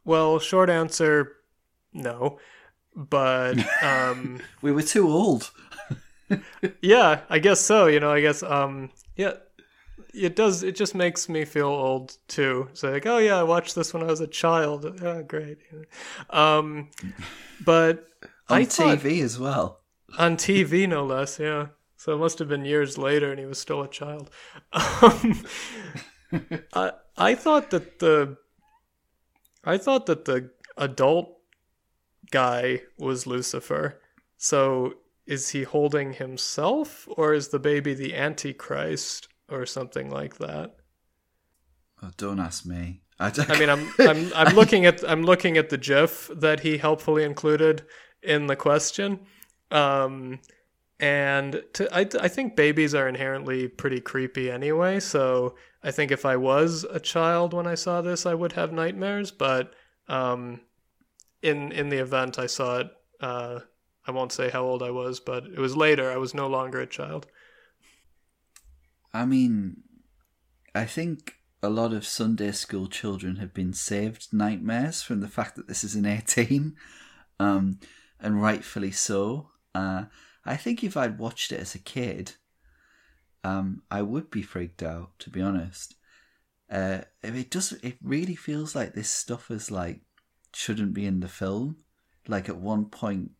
well, 0.05 0.39
short 0.39 0.69
answer 0.69 1.33
no. 1.93 2.39
But 2.95 3.57
um 3.83 4.39
We 4.61 4.71
were 4.71 4.83
too 4.83 5.07
old. 5.07 5.51
yeah, 6.81 7.21
I 7.29 7.39
guess 7.39 7.59
so, 7.61 7.87
you 7.87 7.99
know, 7.99 8.11
I 8.11 8.21
guess 8.21 8.43
um 8.43 8.91
yeah, 9.15 9.33
it 10.13 10.35
does 10.35 10.63
it 10.63 10.75
just 10.75 10.95
makes 10.95 11.27
me 11.27 11.45
feel 11.45 11.67
old 11.67 12.17
too. 12.27 12.69
So 12.73 12.91
like, 12.91 13.05
oh 13.05 13.17
yeah, 13.17 13.37
I 13.39 13.43
watched 13.43 13.75
this 13.75 13.93
when 13.93 14.03
I 14.03 14.07
was 14.07 14.21
a 14.21 14.27
child. 14.27 14.85
Oh, 15.01 15.23
great. 15.23 15.57
Um 16.29 16.89
but 17.65 18.07
On 18.49 18.57
I 18.61 18.65
thought 18.65 18.99
TV 18.99 19.21
as 19.23 19.39
well. 19.39 19.81
on 20.17 20.37
TV 20.37 20.87
no 20.87 21.05
less, 21.05 21.39
yeah. 21.39 21.67
So 22.05 22.13
it 22.13 22.19
must 22.19 22.37
have 22.37 22.47
been 22.47 22.65
years 22.65 22.99
later 22.99 23.31
and 23.31 23.39
he 23.39 23.47
was 23.47 23.57
still 23.57 23.81
a 23.81 23.87
child. 23.87 24.29
Um, 24.71 25.43
I 26.71 26.91
I 27.17 27.33
thought 27.33 27.71
that 27.71 27.97
the 27.97 28.37
I 29.63 29.79
thought 29.79 30.05
that 30.05 30.25
the 30.25 30.51
adult 30.77 31.35
guy 32.29 32.81
was 32.99 33.25
Lucifer. 33.25 33.99
So 34.37 34.97
is 35.25 35.49
he 35.49 35.63
holding 35.63 36.13
himself 36.13 37.07
or 37.17 37.33
is 37.33 37.47
the 37.47 37.57
baby 37.57 37.95
the 37.95 38.13
antichrist 38.13 39.27
or 39.49 39.65
something 39.65 40.11
like 40.11 40.37
that? 40.37 40.75
Oh, 42.03 42.11
don't 42.17 42.39
ask 42.39 42.67
me. 42.67 43.01
I, 43.19 43.31
I 43.49 43.59
mean, 43.59 43.69
I'm 43.71 43.91
I'm 43.97 44.31
I'm 44.35 44.55
looking 44.59 44.85
at 44.85 45.03
I'm 45.09 45.23
looking 45.23 45.57
at 45.57 45.69
the 45.69 45.79
GIF 45.79 46.29
that 46.35 46.59
he 46.59 46.77
helpfully 46.77 47.23
included 47.23 47.83
in 48.21 48.45
the 48.45 48.55
question, 48.55 49.21
um, 49.71 50.39
and 50.99 51.61
to, 51.73 51.93
I 51.93 52.07
I 52.19 52.27
think 52.27 52.55
babies 52.55 52.95
are 52.95 53.07
inherently 53.07 53.67
pretty 53.67 53.99
creepy 53.99 54.49
anyway. 54.49 54.99
So 54.99 55.55
I 55.83 55.91
think 55.91 56.11
if 56.11 56.25
I 56.25 56.37
was 56.37 56.85
a 56.85 56.99
child 56.99 57.53
when 57.53 57.67
I 57.67 57.75
saw 57.75 58.01
this, 58.01 58.25
I 58.25 58.33
would 58.33 58.53
have 58.53 58.71
nightmares. 58.71 59.31
But 59.31 59.73
um, 60.07 60.61
in 61.41 61.71
in 61.71 61.89
the 61.89 61.97
event 61.97 62.39
I 62.39 62.47
saw 62.47 62.79
it, 62.79 62.91
uh, 63.19 63.59
I 64.07 64.11
won't 64.11 64.31
say 64.31 64.49
how 64.49 64.63
old 64.63 64.81
I 64.81 64.91
was, 64.91 65.19
but 65.19 65.45
it 65.45 65.59
was 65.59 65.75
later. 65.75 66.11
I 66.11 66.17
was 66.17 66.33
no 66.33 66.47
longer 66.47 66.79
a 66.79 66.87
child. 66.87 67.27
I 69.13 69.25
mean, 69.25 69.83
I 70.73 70.85
think 70.85 71.35
a 71.61 71.69
lot 71.69 71.93
of 71.93 72.05
Sunday 72.05 72.51
school 72.51 72.87
children 72.87 73.37
have 73.37 73.53
been 73.53 73.73
saved 73.73 74.31
nightmares 74.31 75.01
from 75.01 75.21
the 75.21 75.27
fact 75.27 75.55
that 75.55 75.67
this 75.67 75.83
is 75.83 75.95
an 75.95 76.05
18, 76.05 76.75
um, 77.39 77.79
and 78.19 78.41
rightfully 78.41 78.91
so. 78.91 79.49
Uh, 79.73 80.05
I 80.45 80.57
think 80.57 80.83
if 80.83 80.95
I'd 80.95 81.17
watched 81.17 81.51
it 81.51 81.59
as 81.59 81.75
a 81.75 81.79
kid, 81.79 82.33
um, 83.43 83.83
I 83.89 84.01
would 84.01 84.29
be 84.29 84.41
freaked 84.41 84.83
out, 84.83 85.17
to 85.19 85.29
be 85.29 85.41
honest. 85.41 85.95
Uh, 86.69 87.01
it 87.23 87.49
does. 87.51 87.73
It 87.83 87.97
really 88.01 88.35
feels 88.35 88.75
like 88.75 88.93
this 88.93 89.09
stuff 89.09 89.51
is 89.51 89.69
like 89.69 90.01
shouldn't 90.53 90.93
be 90.93 91.05
in 91.05 91.19
the 91.19 91.27
film. 91.27 91.77
Like 92.27 92.49
at 92.49 92.57
one 92.57 92.85
point, 92.85 93.31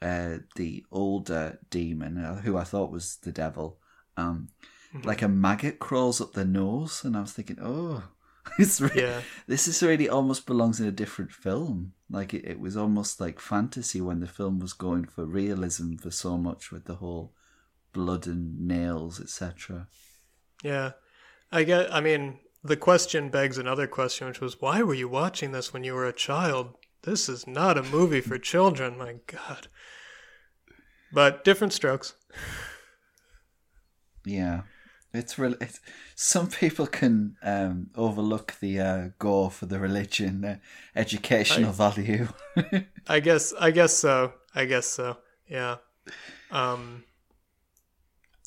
uh, 0.00 0.38
the 0.56 0.84
older 0.90 1.58
demon, 1.70 2.18
uh, 2.18 2.40
who 2.40 2.56
I 2.56 2.64
thought 2.64 2.90
was 2.90 3.16
the 3.16 3.32
devil, 3.32 3.78
um, 4.16 4.48
like 5.02 5.20
a 5.20 5.28
maggot 5.28 5.78
crawls 5.78 6.20
up 6.20 6.32
the 6.32 6.44
nose, 6.44 7.04
and 7.04 7.16
I 7.16 7.20
was 7.20 7.32
thinking, 7.32 7.58
oh, 7.60 8.04
it's 8.58 8.80
Yeah. 8.94 9.22
this 9.46 9.66
is 9.68 9.82
really 9.82 10.08
almost 10.08 10.46
belongs 10.46 10.80
in 10.80 10.86
a 10.86 10.92
different 10.92 11.32
film. 11.32 11.92
Like 12.10 12.34
it, 12.34 12.44
it 12.44 12.60
was 12.60 12.76
almost 12.76 13.20
like 13.20 13.40
fantasy 13.40 14.00
when 14.00 14.20
the 14.20 14.26
film 14.26 14.58
was 14.58 14.72
going 14.72 15.06
for 15.06 15.24
realism 15.24 15.96
for 15.96 16.10
so 16.10 16.36
much 16.36 16.70
with 16.70 16.84
the 16.84 16.96
whole 16.96 17.32
blood 17.92 18.26
and 18.26 18.66
nails, 18.66 19.20
etc. 19.20 19.88
Yeah. 20.62 20.92
I 21.50 21.64
get 21.64 21.92
I 21.94 22.00
mean, 22.00 22.38
the 22.62 22.76
question 22.76 23.28
begs 23.30 23.58
another 23.58 23.86
question 23.86 24.26
which 24.26 24.40
was 24.40 24.60
why 24.60 24.82
were 24.82 24.94
you 24.94 25.08
watching 25.08 25.52
this 25.52 25.72
when 25.72 25.84
you 25.84 25.94
were 25.94 26.06
a 26.06 26.12
child? 26.12 26.74
This 27.02 27.28
is 27.28 27.46
not 27.46 27.78
a 27.78 27.82
movie 27.82 28.20
for 28.20 28.38
children, 28.52 28.96
my 28.98 29.16
god. 29.26 29.68
But 31.12 31.44
different 31.44 31.72
strokes. 31.72 32.14
Yeah, 34.24 34.62
it's 35.14 35.38
real. 35.38 35.54
It's, 35.60 35.80
some 36.14 36.48
people 36.48 36.86
can 36.86 37.36
um, 37.42 37.90
overlook 37.94 38.54
the 38.60 38.80
uh, 38.80 39.08
gore 39.18 39.50
for 39.50 39.66
the 39.66 39.78
religion, 39.78 40.44
uh, 40.44 40.56
educational 40.94 41.72
value. 41.72 42.28
I 43.06 43.20
guess 43.20 43.52
I 43.58 43.70
guess 43.70 43.96
so. 43.96 44.34
I 44.54 44.64
guess 44.64 44.86
so. 44.86 45.18
Yeah. 45.48 45.76
Um 46.50 47.04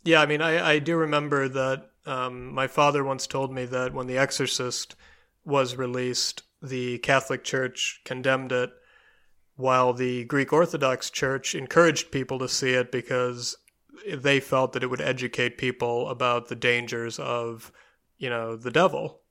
Yeah, 0.04 0.22
I 0.22 0.26
mean 0.26 0.42
I, 0.42 0.74
I 0.74 0.80
do 0.80 0.96
remember 0.98 1.48
that 1.50 1.90
um, 2.06 2.54
my 2.54 2.68
father 2.68 3.04
once 3.04 3.28
told 3.28 3.52
me 3.52 3.66
that 3.66 3.94
when 3.94 4.08
The 4.08 4.18
Exorcist 4.18 4.96
was 5.44 5.76
released, 5.76 6.44
the 6.62 7.00
Catholic 7.00 7.44
Church 7.44 8.02
condemned 8.06 8.52
it, 8.52 8.72
while 9.56 9.94
the 9.94 10.24
Greek 10.26 10.54
Orthodox 10.54 11.10
Church 11.10 11.54
encouraged 11.54 12.12
people 12.12 12.40
to 12.40 12.48
see 12.48 12.72
it 12.72 12.92
because 12.92 13.58
they 14.06 14.40
felt 14.40 14.74
that 14.74 14.84
it 14.84 14.90
would 14.90 15.02
educate 15.02 15.58
people 15.58 16.10
about 16.10 16.48
the 16.48 16.56
dangers 16.56 17.20
of, 17.20 17.72
you 18.18 18.30
know, 18.30 18.56
the 18.56 18.72
devil. 18.72 19.22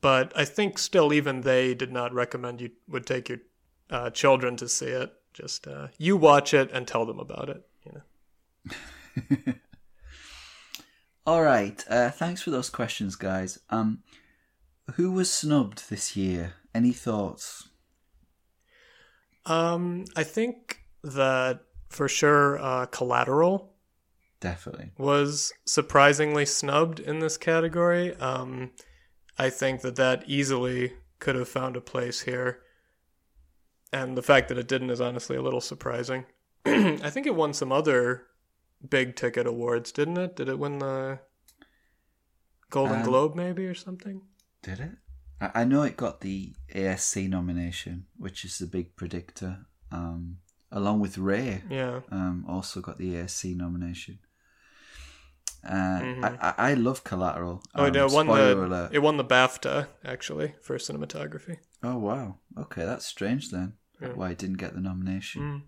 But 0.00 0.32
I 0.36 0.44
think 0.44 0.78
still, 0.78 1.12
even 1.12 1.40
they 1.40 1.74
did 1.74 1.92
not 1.92 2.12
recommend 2.12 2.60
you 2.60 2.70
would 2.88 3.06
take 3.06 3.28
your 3.28 3.38
uh, 3.90 4.10
children 4.10 4.56
to 4.56 4.68
see 4.68 4.86
it. 4.86 5.12
Just 5.32 5.66
uh, 5.66 5.88
you 5.98 6.16
watch 6.16 6.54
it 6.54 6.70
and 6.72 6.86
tell 6.86 7.06
them 7.06 7.18
about 7.18 7.48
it. 7.48 7.66
You 7.84 7.92
know. 7.92 9.54
All 11.26 11.42
right. 11.42 11.84
Uh, 11.88 12.10
thanks 12.10 12.42
for 12.42 12.50
those 12.50 12.70
questions, 12.70 13.16
guys. 13.16 13.58
Um, 13.70 14.02
who 14.94 15.10
was 15.10 15.30
snubbed 15.30 15.90
this 15.90 16.16
year? 16.16 16.54
Any 16.74 16.92
thoughts? 16.92 17.68
Um, 19.44 20.04
I 20.16 20.22
think 20.24 20.82
that 21.02 21.65
for 21.88 22.08
sure, 22.08 22.58
uh, 22.58 22.86
Collateral 22.86 23.72
Definitely. 24.40 24.90
was 24.98 25.52
surprisingly 25.64 26.44
snubbed 26.46 27.00
in 27.00 27.18
this 27.20 27.36
category. 27.36 28.14
Um, 28.16 28.72
I 29.38 29.50
think 29.50 29.80
that 29.82 29.96
that 29.96 30.24
easily 30.28 30.94
could 31.18 31.34
have 31.36 31.48
found 31.48 31.76
a 31.76 31.80
place 31.80 32.22
here, 32.22 32.60
and 33.92 34.16
the 34.16 34.22
fact 34.22 34.48
that 34.48 34.58
it 34.58 34.68
didn't 34.68 34.90
is 34.90 35.00
honestly 35.00 35.36
a 35.36 35.42
little 35.42 35.60
surprising. 35.60 36.24
I 36.66 37.10
think 37.10 37.26
it 37.26 37.34
won 37.34 37.52
some 37.54 37.72
other 37.72 38.26
big 38.88 39.16
ticket 39.16 39.46
awards, 39.46 39.92
didn't 39.92 40.18
it? 40.18 40.36
Did 40.36 40.48
it 40.48 40.58
win 40.58 40.78
the 40.78 41.20
Golden 42.70 42.98
Um, 42.98 43.04
Globe 43.04 43.34
maybe 43.34 43.66
or 43.66 43.74
something? 43.74 44.22
Did 44.62 44.80
it? 44.80 44.90
I, 45.40 45.62
I 45.62 45.64
know 45.64 45.82
it 45.82 45.96
got 45.96 46.20
the 46.20 46.54
ASC 46.74 47.28
nomination, 47.28 48.06
which 48.16 48.44
is 48.44 48.58
the 48.58 48.66
big 48.66 48.96
predictor. 48.96 49.66
Um, 49.92 50.38
along 50.72 51.00
with 51.00 51.18
Ray, 51.18 51.62
Yeah. 51.70 52.00
um, 52.10 52.44
also 52.48 52.80
got 52.80 52.98
the 52.98 53.14
ASC 53.14 53.54
nomination. 53.54 54.18
Uh, 55.64 56.00
Mhm. 56.00 56.24
I, 56.24 56.48
I, 56.50 56.70
I 56.70 56.74
love 56.74 57.02
Collateral. 57.02 57.62
Oh, 57.74 57.86
Um, 57.86 57.92
no, 57.92 58.06
it 58.06 58.12
won 58.12 58.26
the 58.28 58.54
alert. 58.64 58.90
it 58.94 59.00
won 59.00 59.16
the 59.16 59.24
BAFTA 59.24 59.88
actually 60.04 60.54
for 60.62 60.76
cinematography. 60.78 61.58
Oh 61.82 61.98
wow. 61.98 62.38
Okay, 62.56 62.84
that's 62.84 63.04
strange 63.06 63.50
then. 63.50 63.74
Yeah. 64.00 64.12
Why 64.12 64.30
it 64.30 64.38
didn't 64.38 64.58
get 64.58 64.74
the 64.74 64.80
nomination. 64.80 65.42
Mm. 65.42 65.62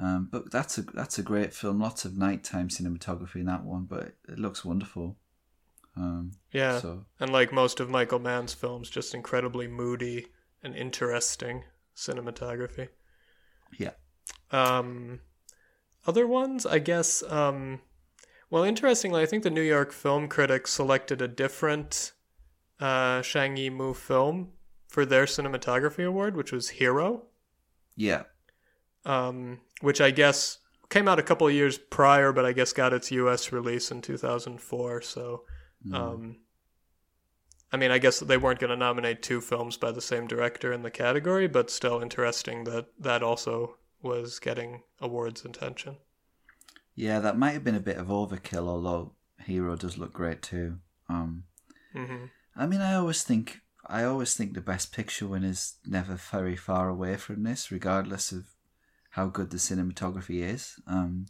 Um, 0.00 0.28
but 0.30 0.50
that's 0.50 0.78
a 0.78 0.82
that's 0.82 1.18
a 1.18 1.22
great 1.22 1.52
film. 1.54 1.80
Lots 1.80 2.04
of 2.04 2.16
nighttime 2.16 2.68
cinematography 2.68 3.36
in 3.36 3.46
that 3.46 3.64
one, 3.64 3.84
but 3.84 4.14
it 4.28 4.38
looks 4.38 4.64
wonderful. 4.64 5.18
Um, 5.96 6.32
Yeah. 6.52 6.78
So 6.80 7.06
And 7.20 7.32
like 7.32 7.52
most 7.52 7.80
of 7.80 7.90
Michael 7.90 8.18
Mann's 8.20 8.54
films, 8.54 8.88
just 8.90 9.14
incredibly 9.14 9.66
moody 9.66 10.28
and 10.62 10.74
interesting 10.74 11.64
cinematography. 11.96 12.88
Yeah, 13.76 13.90
Um, 14.50 15.20
other 16.06 16.26
ones, 16.26 16.64
I 16.64 16.78
guess. 16.78 17.22
Um, 17.24 17.80
well, 18.50 18.64
interestingly, 18.64 19.22
I 19.22 19.26
think 19.26 19.42
the 19.42 19.50
New 19.50 19.62
York 19.62 19.92
Film 19.92 20.28
Critics 20.28 20.72
selected 20.72 21.20
a 21.20 21.28
different 21.28 22.12
uh, 22.80 23.20
Zhang 23.20 23.58
Yimou 23.58 23.94
film 23.94 24.52
for 24.86 25.04
their 25.04 25.26
cinematography 25.26 26.06
award, 26.06 26.34
which 26.36 26.50
was 26.52 26.70
Hero, 26.70 27.26
yeah, 27.94 28.22
um, 29.04 29.60
which 29.82 30.00
I 30.00 30.10
guess 30.10 30.58
came 30.88 31.08
out 31.08 31.18
a 31.18 31.22
couple 31.22 31.46
of 31.46 31.52
years 31.52 31.76
prior, 31.76 32.32
but 32.32 32.46
I 32.46 32.52
guess 32.52 32.72
got 32.72 32.94
its 32.94 33.10
U.S. 33.10 33.52
release 33.52 33.90
in 33.90 34.00
2004. 34.00 35.02
So, 35.02 35.42
um, 35.92 36.36
I 37.72 37.76
mean, 37.76 37.90
I 37.90 37.98
guess 37.98 38.20
they 38.20 38.36
weren't 38.38 38.60
going 38.60 38.70
to 38.70 38.76
nominate 38.76 39.22
two 39.22 39.40
films 39.40 39.76
by 39.76 39.92
the 39.92 40.00
same 40.00 40.26
director 40.26 40.72
in 40.72 40.82
the 40.82 40.90
category, 40.90 41.46
but 41.48 41.70
still 41.70 42.00
interesting 42.00 42.64
that 42.64 42.86
that 42.98 43.22
also 43.22 43.76
was 44.02 44.38
getting 44.38 44.82
awards 45.00 45.44
attention. 45.44 45.96
yeah. 46.94 47.20
That 47.20 47.38
might 47.38 47.52
have 47.52 47.64
been 47.64 47.74
a 47.74 47.80
bit 47.80 47.96
of 47.98 48.08
overkill, 48.08 48.66
although 48.68 49.12
Hero 49.44 49.76
does 49.76 49.98
look 49.98 50.12
great 50.12 50.42
too. 50.42 50.78
Um, 51.08 51.44
hmm 51.94 52.26
I 52.56 52.66
mean, 52.66 52.80
I 52.80 52.94
always 52.94 53.22
think 53.22 53.60
I 53.86 54.02
always 54.04 54.34
think 54.34 54.54
the 54.54 54.60
best 54.60 54.92
picture 54.92 55.26
win 55.26 55.44
is 55.44 55.76
never 55.86 56.14
very 56.14 56.56
far 56.56 56.88
away 56.88 57.16
from 57.16 57.42
this, 57.44 57.70
regardless 57.70 58.32
of 58.32 58.46
how 59.10 59.28
good 59.28 59.50
the 59.50 59.56
cinematography 59.58 60.42
is. 60.42 60.74
Um, 60.86 61.26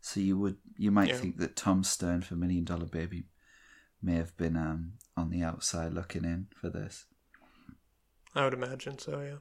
so 0.00 0.20
you 0.20 0.38
would 0.38 0.56
you 0.76 0.90
might 0.90 1.10
Yeah. 1.10 1.16
think 1.16 1.36
that 1.38 1.56
Tom 1.56 1.84
Stern 1.84 2.22
for 2.22 2.34
Million 2.36 2.64
Dollar 2.64 2.86
Baby 2.86 3.28
may 4.02 4.14
have 4.16 4.36
been 4.36 4.56
um, 4.56 4.94
on 5.16 5.30
the 5.30 5.42
outside 5.42 5.92
looking 5.92 6.24
in 6.24 6.48
for 6.60 6.68
this. 6.68 7.06
I 8.34 8.44
would 8.44 8.54
imagine 8.54 8.98
so. 8.98 9.20
Yeah. 9.20 9.38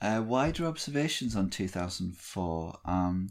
Uh, 0.00 0.22
wider 0.22 0.66
observations 0.66 1.36
on 1.36 1.48
2004. 1.48 2.78
Um, 2.84 3.30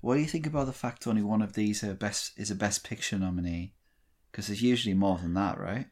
what 0.00 0.14
do 0.14 0.20
you 0.20 0.26
think 0.26 0.46
about 0.46 0.66
the 0.66 0.72
fact 0.72 1.06
only 1.06 1.22
one 1.22 1.42
of 1.42 1.54
these 1.54 1.82
are 1.82 1.92
best 1.92 2.32
is 2.38 2.50
a 2.50 2.54
Best 2.54 2.84
Picture 2.84 3.18
nominee? 3.18 3.74
Because 4.30 4.46
there's 4.46 4.62
usually 4.62 4.94
more 4.94 5.18
than 5.18 5.34
that, 5.34 5.58
right? 5.58 5.86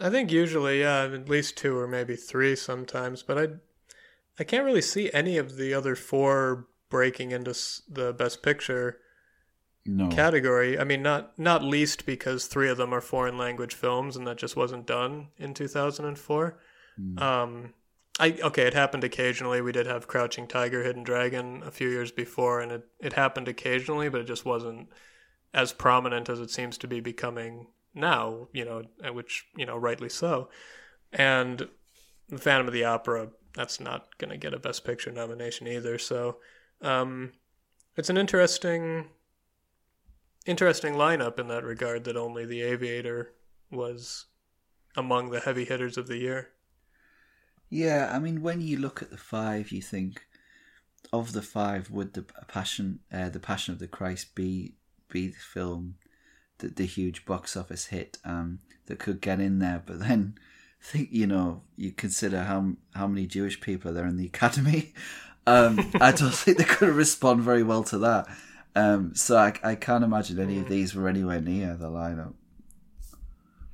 I 0.00 0.10
think 0.10 0.32
usually, 0.32 0.80
yeah, 0.80 1.04
at 1.04 1.28
least 1.28 1.56
two 1.56 1.76
or 1.76 1.86
maybe 1.86 2.16
three 2.16 2.56
sometimes, 2.56 3.22
but 3.22 3.38
I, 3.38 3.48
I 4.38 4.44
can't 4.44 4.64
really 4.64 4.82
see 4.82 5.10
any 5.12 5.36
of 5.38 5.56
the 5.56 5.74
other 5.74 5.94
four 5.94 6.66
breaking 6.88 7.30
into 7.30 7.54
the 7.88 8.12
best 8.12 8.42
picture 8.42 8.98
No. 9.84 10.08
category. 10.08 10.78
I 10.78 10.84
mean, 10.84 11.02
not 11.02 11.38
not 11.38 11.64
least 11.64 12.06
because 12.06 12.46
three 12.46 12.68
of 12.68 12.76
them 12.76 12.94
are 12.94 13.00
foreign 13.00 13.36
language 13.36 13.74
films, 13.74 14.16
and 14.16 14.26
that 14.26 14.38
just 14.38 14.56
wasn't 14.56 14.86
done 14.86 15.28
in 15.38 15.54
two 15.54 15.68
thousand 15.68 16.04
and 16.04 16.18
four. 16.18 16.60
Um, 17.18 17.74
I 18.20 18.38
okay, 18.42 18.62
it 18.62 18.74
happened 18.74 19.04
occasionally. 19.04 19.60
We 19.60 19.72
did 19.72 19.86
have 19.86 20.06
Crouching 20.06 20.46
Tiger, 20.46 20.82
Hidden 20.82 21.02
Dragon 21.02 21.62
a 21.64 21.70
few 21.70 21.88
years 21.88 22.12
before, 22.12 22.60
and 22.60 22.70
it 22.70 22.86
it 23.00 23.14
happened 23.14 23.48
occasionally, 23.48 24.08
but 24.08 24.20
it 24.20 24.26
just 24.26 24.44
wasn't 24.44 24.88
as 25.54 25.72
prominent 25.72 26.28
as 26.28 26.38
it 26.38 26.50
seems 26.50 26.78
to 26.78 26.86
be 26.86 27.00
becoming 27.00 27.68
now. 27.94 28.48
You 28.52 28.64
know, 28.64 28.82
which 29.12 29.46
you 29.56 29.66
know, 29.66 29.76
rightly 29.76 30.08
so. 30.08 30.48
And 31.12 31.68
the 32.28 32.38
Phantom 32.38 32.66
of 32.66 32.72
the 32.72 32.84
Opera, 32.84 33.30
that's 33.54 33.80
not 33.80 34.16
going 34.18 34.30
to 34.30 34.36
get 34.36 34.54
a 34.54 34.58
Best 34.58 34.84
Picture 34.84 35.10
nomination 35.10 35.66
either. 35.66 35.98
So, 35.98 36.38
um, 36.80 37.32
it's 37.96 38.10
an 38.10 38.16
interesting 38.16 39.08
interesting 40.46 40.94
lineup 40.94 41.38
in 41.38 41.48
that 41.48 41.64
regard 41.64 42.04
that 42.04 42.16
only 42.16 42.44
the 42.44 42.62
aviator 42.62 43.32
was 43.70 44.26
among 44.96 45.30
the 45.30 45.40
heavy 45.40 45.64
hitters 45.64 45.96
of 45.96 46.06
the 46.06 46.18
year 46.18 46.50
Yeah, 47.70 48.10
I 48.12 48.18
mean, 48.18 48.42
when 48.42 48.60
you 48.60 48.76
look 48.78 49.02
at 49.02 49.10
the 49.10 49.16
five, 49.16 49.72
you 49.72 49.80
think 49.80 50.26
of 51.12 51.32
the 51.32 51.42
five, 51.42 51.90
would 51.90 52.14
the 52.14 52.24
passion, 52.48 53.00
uh, 53.12 53.28
the 53.28 53.40
Passion 53.40 53.72
of 53.72 53.80
the 53.80 53.86
Christ, 53.86 54.34
be 54.34 54.74
be 55.08 55.28
the 55.28 55.38
film, 55.38 55.96
the, 56.58 56.68
the 56.68 56.86
huge 56.86 57.24
box 57.26 57.56
office 57.56 57.86
hit 57.86 58.18
um, 58.24 58.60
that 58.86 58.98
could 58.98 59.20
get 59.20 59.40
in 59.40 59.58
there? 59.58 59.82
But 59.84 60.00
then, 60.00 60.34
think 60.80 61.08
you 61.12 61.26
know, 61.26 61.62
you 61.76 61.92
consider 61.92 62.44
how 62.44 62.74
how 62.94 63.06
many 63.06 63.26
Jewish 63.26 63.60
people 63.60 63.90
are 63.90 63.94
there 63.94 64.06
in 64.06 64.16
the 64.16 64.26
Academy. 64.26 64.92
Um, 65.44 65.90
I 66.00 66.12
don't 66.12 66.32
think 66.42 66.58
they 66.58 66.62
could 66.62 66.90
respond 66.90 67.40
very 67.40 67.64
well 67.64 67.82
to 67.84 67.98
that. 67.98 68.28
Um, 68.74 69.14
so 69.14 69.36
I, 69.36 69.52
I 69.62 69.74
can't 69.74 70.02
imagine 70.04 70.38
any 70.40 70.58
of 70.58 70.68
these 70.68 70.94
were 70.94 71.08
anywhere 71.08 71.40
near 71.40 71.76
the 71.76 71.88
lineup. 71.90 72.34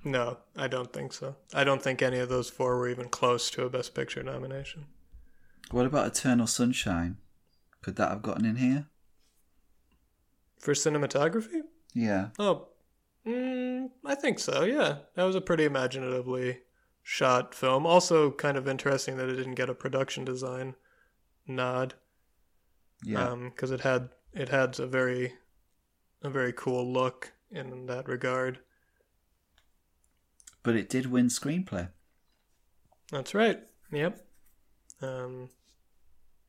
no 0.05 0.39
i 0.57 0.67
don't 0.69 0.93
think 0.93 1.13
so 1.13 1.37
i 1.55 1.63
don't 1.65 1.83
think 1.83 2.01
any 2.03 2.19
of 2.19 2.29
those 2.29 2.49
four 2.51 2.79
were 2.79 2.89
even 2.89 3.09
close 3.09 3.51
to 3.51 3.65
a 3.65 3.71
best 3.71 3.95
picture 3.95 4.23
nomination 4.23 4.87
What 5.71 5.85
about 5.87 6.07
Eternal 6.07 6.47
Sunshine? 6.47 7.19
Could 7.83 7.97
that 7.97 8.09
have 8.11 8.23
gotten 8.23 8.45
in 8.47 8.57
here? 8.57 8.87
for 10.59 10.73
cinematography 10.75 11.63
Yeah. 11.95 12.29
oh 12.39 12.69
mm, 13.27 13.91
i 14.05 14.15
think 14.17 14.39
so 14.41 14.65
yeah 14.65 14.99
that 15.15 15.25
was 15.25 15.37
a 15.37 15.41
pretty 15.41 15.65
imaginatively 15.65 16.61
shot 17.03 17.55
film 17.55 17.87
also 17.87 18.31
kind 18.33 18.57
of 18.57 18.67
interesting 18.67 19.17
that 19.17 19.29
it 19.29 19.37
didn't 19.37 19.55
get 19.55 19.71
a 19.71 19.75
production 19.75 20.25
design 20.25 20.75
nod 21.47 21.95
Yeah. 23.05 23.35
because 23.37 23.71
it 23.71 23.81
had 23.83 24.11
it 24.33 24.49
had 24.49 24.79
a 24.79 24.87
very 24.87 25.35
a 26.23 26.31
very 26.31 26.53
cool 26.53 26.91
look 26.93 27.33
in 27.51 27.87
that 27.87 28.09
regard. 28.09 28.59
but 30.63 30.75
it 30.77 30.89
did 30.89 31.07
win 31.07 31.29
screenplay. 31.29 31.89
That's 33.11 33.35
right. 33.35 33.61
Yep. 33.93 34.21
Um, 35.01 35.49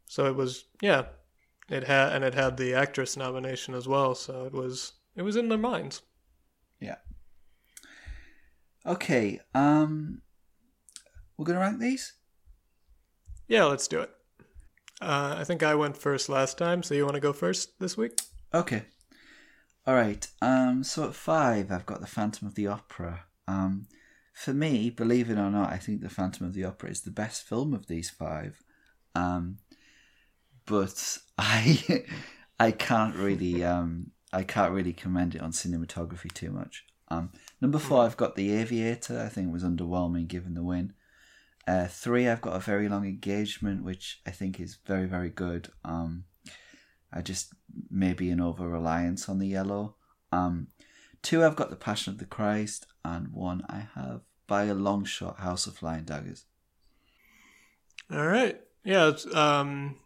so 0.07 0.25
it 0.25 0.35
was 0.35 0.65
yeah, 0.81 1.03
it 1.69 1.83
had 1.85 2.11
and 2.13 2.23
it 2.23 2.33
had 2.33 2.57
the 2.57 2.73
actress 2.73 3.15
nomination 3.15 3.73
as 3.75 3.87
well. 3.87 4.15
So 4.15 4.45
it 4.45 4.53
was 4.53 4.93
it 5.15 5.21
was 5.21 5.35
in 5.35 5.47
their 5.49 5.57
minds. 5.57 6.01
Yeah. 6.81 6.97
Okay. 8.85 9.39
Um, 9.53 10.21
we're 11.37 11.45
gonna 11.45 11.59
rank 11.59 11.79
these. 11.79 12.13
Yeah, 13.47 13.65
let's 13.65 13.87
do 13.87 14.01
it. 14.01 14.11
Uh, 15.01 15.35
I 15.37 15.43
think 15.43 15.63
I 15.63 15.75
went 15.75 15.97
first 15.97 16.29
last 16.29 16.57
time, 16.57 16.83
so 16.83 16.93
you 16.93 17.03
want 17.03 17.15
to 17.15 17.21
go 17.21 17.33
first 17.33 17.79
this 17.79 17.95
week? 17.95 18.19
Okay. 18.53 18.83
All 19.87 19.95
right. 19.95 20.27
Um, 20.41 20.83
so 20.83 21.05
at 21.05 21.15
five, 21.15 21.71
I've 21.71 21.85
got 21.85 22.01
the 22.01 22.07
Phantom 22.07 22.47
of 22.47 22.55
the 22.55 22.67
Opera. 22.67 23.25
Um, 23.47 23.87
for 24.33 24.53
me, 24.53 24.89
believe 24.89 25.29
it 25.29 25.37
or 25.37 25.49
not, 25.49 25.71
I 25.71 25.77
think 25.77 26.01
The 26.01 26.09
Phantom 26.09 26.45
of 26.45 26.53
the 26.53 26.63
Opera 26.63 26.89
is 26.89 27.01
the 27.01 27.11
best 27.11 27.43
film 27.43 27.73
of 27.73 27.87
these 27.87 28.09
five. 28.09 28.61
Um, 29.15 29.57
but 30.65 31.17
I 31.37 32.05
I 32.59 32.71
can't 32.71 33.15
really 33.15 33.63
um, 33.63 34.11
I 34.31 34.43
can't 34.43 34.71
really 34.73 34.93
commend 34.93 35.35
it 35.35 35.41
on 35.41 35.51
cinematography 35.51 36.31
too 36.31 36.51
much. 36.51 36.85
Um, 37.09 37.31
number 37.59 37.79
four, 37.79 38.03
I've 38.03 38.17
got 38.17 38.35
The 38.35 38.53
Aviator. 38.53 39.19
I 39.19 39.29
think 39.29 39.47
it 39.47 39.53
was 39.53 39.63
underwhelming 39.63 40.27
given 40.27 40.53
the 40.53 40.63
win. 40.63 40.93
Uh, 41.69 41.85
three, 41.85 42.27
I've 42.27 42.41
got 42.41 42.55
a 42.55 42.59
very 42.59 42.89
long 42.89 43.05
engagement, 43.05 43.83
which 43.83 44.21
I 44.25 44.31
think 44.31 44.59
is 44.59 44.79
very 44.87 45.05
very 45.05 45.29
good. 45.29 45.69
Um, 45.85 46.23
I 47.13 47.21
just 47.21 47.53
maybe 47.91 48.31
an 48.31 48.41
over 48.41 48.67
reliance 48.67 49.29
on 49.29 49.37
the 49.37 49.47
yellow. 49.47 49.93
Um, 50.31 50.69
two, 51.21 51.43
I've 51.43 51.55
got 51.55 51.69
The 51.69 51.75
Passion 51.75 52.11
of 52.13 52.17
the 52.17 52.25
Christ, 52.25 52.87
and 53.05 53.31
one 53.31 53.63
I 53.69 53.87
have 53.93 54.21
by 54.47 54.63
a 54.63 54.73
long 54.73 55.05
shot 55.05 55.41
House 55.41 55.67
of 55.67 55.77
Flying 55.77 56.05
Daggers. 56.05 56.45
All 58.11 58.25
right. 58.25 58.59
Yeah. 58.83 59.11
Um, 59.31 59.97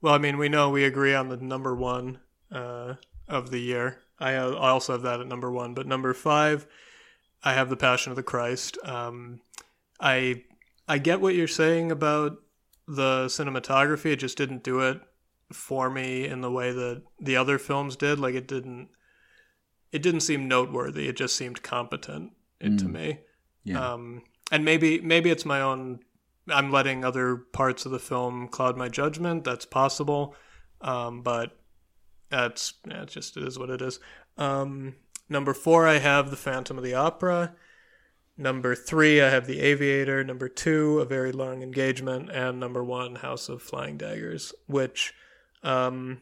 well, 0.00 0.14
I 0.14 0.18
mean, 0.18 0.38
we 0.38 0.48
know 0.48 0.70
we 0.70 0.84
agree 0.84 1.14
on 1.14 1.30
the 1.30 1.36
number 1.36 1.74
one 1.74 2.20
uh, 2.52 2.94
of 3.26 3.50
the 3.50 3.58
year. 3.58 3.98
I, 4.20 4.34
I 4.34 4.68
also 4.68 4.92
have 4.92 5.02
that 5.02 5.20
at 5.20 5.26
number 5.26 5.50
one, 5.50 5.74
but 5.74 5.88
number 5.88 6.14
five, 6.14 6.64
I 7.42 7.54
have 7.54 7.70
the 7.70 7.76
Passion 7.76 8.12
of 8.12 8.16
the 8.16 8.22
Christ. 8.22 8.78
Um, 8.84 9.40
I 9.98 10.44
I 10.88 10.98
get 10.98 11.20
what 11.20 11.34
you're 11.34 11.48
saying 11.48 11.90
about 11.90 12.38
the 12.86 13.26
cinematography. 13.26 14.12
It 14.12 14.16
just 14.16 14.38
didn't 14.38 14.62
do 14.62 14.80
it 14.80 15.00
for 15.52 15.90
me 15.90 16.26
in 16.26 16.40
the 16.40 16.50
way 16.50 16.72
that 16.72 17.02
the 17.20 17.36
other 17.36 17.58
films 17.58 17.96
did. 17.96 18.18
Like 18.18 18.34
it 18.34 18.48
didn't 18.48 18.88
it 19.92 20.02
didn't 20.02 20.20
seem 20.20 20.48
noteworthy. 20.48 21.08
It 21.08 21.16
just 21.16 21.36
seemed 21.36 21.62
competent 21.62 22.32
to 22.60 22.88
me. 22.88 23.20
Yeah. 23.64 23.92
Um, 23.92 24.22
and 24.50 24.64
maybe 24.64 25.00
maybe 25.00 25.30
it's 25.30 25.44
my 25.44 25.60
own. 25.60 26.00
I'm 26.48 26.70
letting 26.70 27.04
other 27.04 27.36
parts 27.36 27.86
of 27.86 27.92
the 27.92 27.98
film 27.98 28.48
cloud 28.48 28.76
my 28.76 28.88
judgment. 28.88 29.44
That's 29.44 29.64
possible, 29.64 30.34
um, 30.80 31.22
but 31.22 31.58
that's 32.30 32.74
yeah, 32.88 33.02
it's 33.02 33.14
just 33.14 33.36
it 33.36 33.42
is 33.42 33.58
what 33.58 33.70
it 33.70 33.82
is. 33.82 33.98
Um, 34.36 34.94
number 35.28 35.54
four, 35.54 35.86
I 35.86 35.98
have 35.98 36.30
the 36.30 36.36
Phantom 36.36 36.78
of 36.78 36.84
the 36.84 36.94
Opera. 36.94 37.54
Number 38.38 38.74
three, 38.74 39.20
I 39.22 39.30
have 39.30 39.46
the 39.46 39.60
Aviator. 39.60 40.22
Number 40.22 40.48
two, 40.48 41.00
a 41.00 41.06
very 41.06 41.32
long 41.32 41.62
engagement, 41.62 42.30
and 42.30 42.60
number 42.60 42.84
one, 42.84 43.16
House 43.16 43.48
of 43.48 43.62
Flying 43.62 43.96
Daggers, 43.96 44.52
which 44.66 45.14
um, 45.62 46.20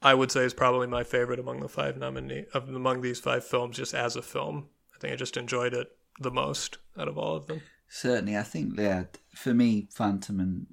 I 0.00 0.14
would 0.14 0.30
say 0.30 0.44
is 0.44 0.54
probably 0.54 0.86
my 0.86 1.02
favorite 1.02 1.40
among 1.40 1.60
the 1.60 1.68
five 1.68 1.96
nominee 1.96 2.46
of 2.54 2.68
among 2.68 3.00
these 3.00 3.18
five 3.18 3.44
films, 3.44 3.76
just 3.76 3.94
as 3.94 4.14
a 4.14 4.22
film. 4.22 4.68
I 4.94 4.98
think 4.98 5.12
I 5.12 5.16
just 5.16 5.36
enjoyed 5.36 5.74
it 5.74 5.88
the 6.20 6.30
most 6.30 6.78
out 6.96 7.08
of 7.08 7.18
all 7.18 7.34
of 7.34 7.46
them. 7.46 7.62
Certainly, 7.88 8.36
I 8.36 8.42
think 8.42 8.78
yeah. 8.78 9.04
For 9.34 9.54
me, 9.54 9.88
Phantom 9.92 10.38
and 10.38 10.66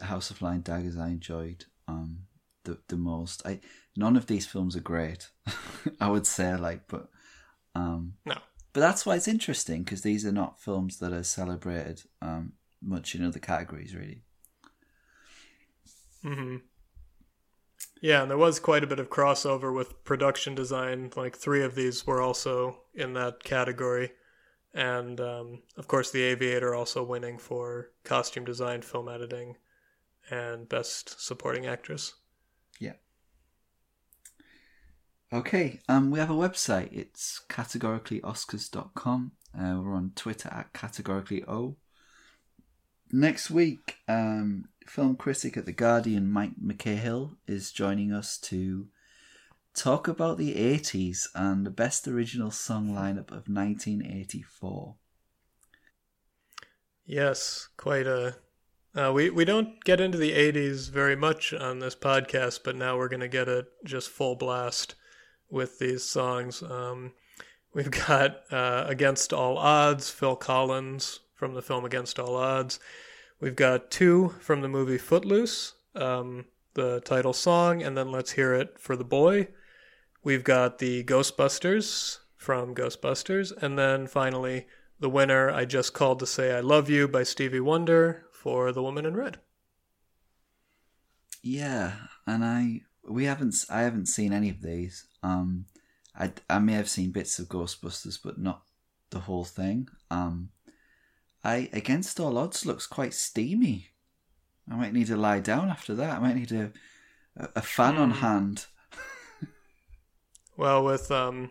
House 0.00 0.30
of 0.30 0.38
Flying 0.38 0.60
Daggers, 0.60 0.96
I 0.96 1.08
enjoyed 1.08 1.66
um, 1.86 2.20
the 2.64 2.78
the 2.88 2.96
most. 2.96 3.42
I 3.46 3.60
none 3.96 4.16
of 4.16 4.26
these 4.26 4.46
films 4.46 4.74
are 4.74 4.80
great. 4.80 5.30
I 6.00 6.08
would 6.08 6.26
say 6.26 6.56
like, 6.56 6.88
but 6.88 7.08
um, 7.74 8.14
No. 8.24 8.38
But 8.72 8.80
that's 8.80 9.04
why 9.04 9.16
it's 9.16 9.28
interesting 9.28 9.82
because 9.82 10.02
these 10.02 10.24
are 10.26 10.32
not 10.32 10.60
films 10.60 10.98
that 10.98 11.12
are 11.12 11.22
celebrated 11.22 12.02
um, 12.20 12.52
much 12.82 13.14
in 13.14 13.24
other 13.24 13.38
categories, 13.38 13.94
really. 13.94 14.22
hmm 16.22 16.56
Yeah, 18.00 18.22
and 18.22 18.30
there 18.30 18.38
was 18.38 18.58
quite 18.60 18.84
a 18.84 18.86
bit 18.86 18.98
of 18.98 19.10
crossover 19.10 19.74
with 19.74 20.04
production 20.04 20.54
design. 20.54 21.10
Like 21.16 21.36
three 21.36 21.62
of 21.62 21.74
these 21.74 22.06
were 22.06 22.20
also 22.20 22.82
in 22.94 23.12
that 23.14 23.44
category, 23.44 24.12
and 24.74 25.20
um, 25.20 25.62
of 25.76 25.86
course, 25.88 26.10
The 26.10 26.22
Aviator 26.22 26.74
also 26.74 27.02
winning 27.04 27.38
for 27.38 27.90
costume 28.04 28.44
design, 28.44 28.82
film 28.82 29.08
editing, 29.08 29.56
and 30.30 30.68
best 30.68 31.20
supporting 31.20 31.66
actress. 31.66 32.14
Yeah. 32.80 32.94
Okay, 35.32 35.80
um, 35.88 36.10
we 36.10 36.18
have 36.18 36.28
a 36.28 36.34
website. 36.34 36.92
It's 36.92 37.40
categoricallyoscars.com. 37.48 39.32
Uh, 39.58 39.80
we're 39.82 39.94
on 39.94 40.12
Twitter 40.14 40.50
at 40.50 40.74
categoricallyo. 40.74 41.76
Next 43.10 43.50
week, 43.50 43.96
um, 44.06 44.66
film 44.86 45.16
critic 45.16 45.56
at 45.56 45.64
The 45.64 45.72
Guardian, 45.72 46.30
Mike 46.30 46.60
McCahill, 46.62 47.36
is 47.46 47.72
joining 47.72 48.12
us 48.12 48.36
to 48.40 48.88
talk 49.74 50.06
about 50.06 50.36
the 50.36 50.54
80s 50.54 51.28
and 51.34 51.64
the 51.64 51.70
best 51.70 52.06
original 52.06 52.50
song 52.50 52.90
lineup 52.90 53.30
of 53.30 53.48
1984. 53.48 54.96
Yes, 57.06 57.70
quite 57.78 58.06
a. 58.06 58.36
Uh, 58.94 59.10
we 59.14 59.30
we 59.30 59.46
don't 59.46 59.82
get 59.84 60.00
into 60.00 60.18
the 60.18 60.32
'80s 60.32 60.90
very 60.90 61.16
much 61.16 61.54
on 61.54 61.78
this 61.78 61.96
podcast, 61.96 62.60
but 62.62 62.76
now 62.76 62.98
we're 62.98 63.08
gonna 63.08 63.26
get 63.26 63.48
it 63.48 63.66
just 63.84 64.10
full 64.10 64.36
blast 64.36 64.94
with 65.52 65.78
these 65.78 66.02
songs. 66.02 66.62
Um, 66.62 67.12
we've 67.74 67.90
got 67.90 68.40
uh, 68.50 68.84
"Against 68.88 69.32
All 69.32 69.58
Odds," 69.58 70.10
Phil 70.10 70.34
Collins 70.34 71.20
from 71.34 71.54
the 71.54 71.62
film 71.62 71.84
"Against 71.84 72.18
All 72.18 72.34
Odds." 72.34 72.80
We've 73.40 73.56
got 73.56 73.90
two 73.90 74.34
from 74.40 74.60
the 74.60 74.68
movie 74.68 74.98
Footloose, 74.98 75.74
um, 75.94 76.46
the 76.74 77.00
title 77.00 77.32
song, 77.32 77.82
and 77.82 77.96
then 77.96 78.10
"Let's 78.10 78.32
Hear 78.32 78.54
It 78.54 78.80
for 78.80 78.96
the 78.96 79.04
Boy." 79.04 79.48
We've 80.24 80.44
got 80.44 80.78
the 80.78 81.04
Ghostbusters 81.04 82.18
from 82.36 82.74
Ghostbusters, 82.74 83.52
and 83.62 83.78
then 83.78 84.06
finally 84.06 84.66
the 84.98 85.10
winner, 85.10 85.50
I 85.50 85.64
Just 85.64 85.94
Called 85.94 86.20
to 86.20 86.26
Say 86.26 86.56
I 86.56 86.60
Love 86.60 86.88
You 86.88 87.08
by 87.08 87.24
Stevie 87.24 87.60
Wonder 87.60 88.26
for 88.32 88.70
The 88.70 88.82
Woman 88.82 89.04
in 89.04 89.16
Red. 89.16 89.40
Yeah, 91.42 91.94
and 92.24 92.44
I 92.44 92.82
we 93.08 93.24
haven't 93.24 93.64
I 93.68 93.82
haven't 93.82 94.06
seen 94.06 94.32
any 94.32 94.50
of 94.50 94.62
these. 94.62 95.06
Um, 95.22 95.66
I 96.16 96.32
I 96.48 96.58
may 96.58 96.74
have 96.74 96.88
seen 96.88 97.10
bits 97.10 97.38
of 97.38 97.48
Ghostbusters, 97.48 98.18
but 98.22 98.38
not 98.38 98.62
the 99.10 99.20
whole 99.20 99.44
thing. 99.44 99.88
Um, 100.10 100.50
I 101.44 101.68
Against 101.72 102.20
All 102.20 102.38
Odds 102.38 102.64
looks 102.64 102.86
quite 102.86 103.14
steamy. 103.14 103.88
I 104.70 104.76
might 104.76 104.92
need 104.92 105.08
to 105.08 105.16
lie 105.16 105.40
down 105.40 105.68
after 105.68 105.94
that. 105.94 106.16
I 106.16 106.18
might 106.20 106.36
need 106.36 106.52
a 106.52 106.72
a, 107.36 107.48
a 107.56 107.62
fan 107.62 107.96
on 107.96 108.10
hand. 108.12 108.66
Well, 110.56 110.84
with 110.84 111.10
um, 111.10 111.50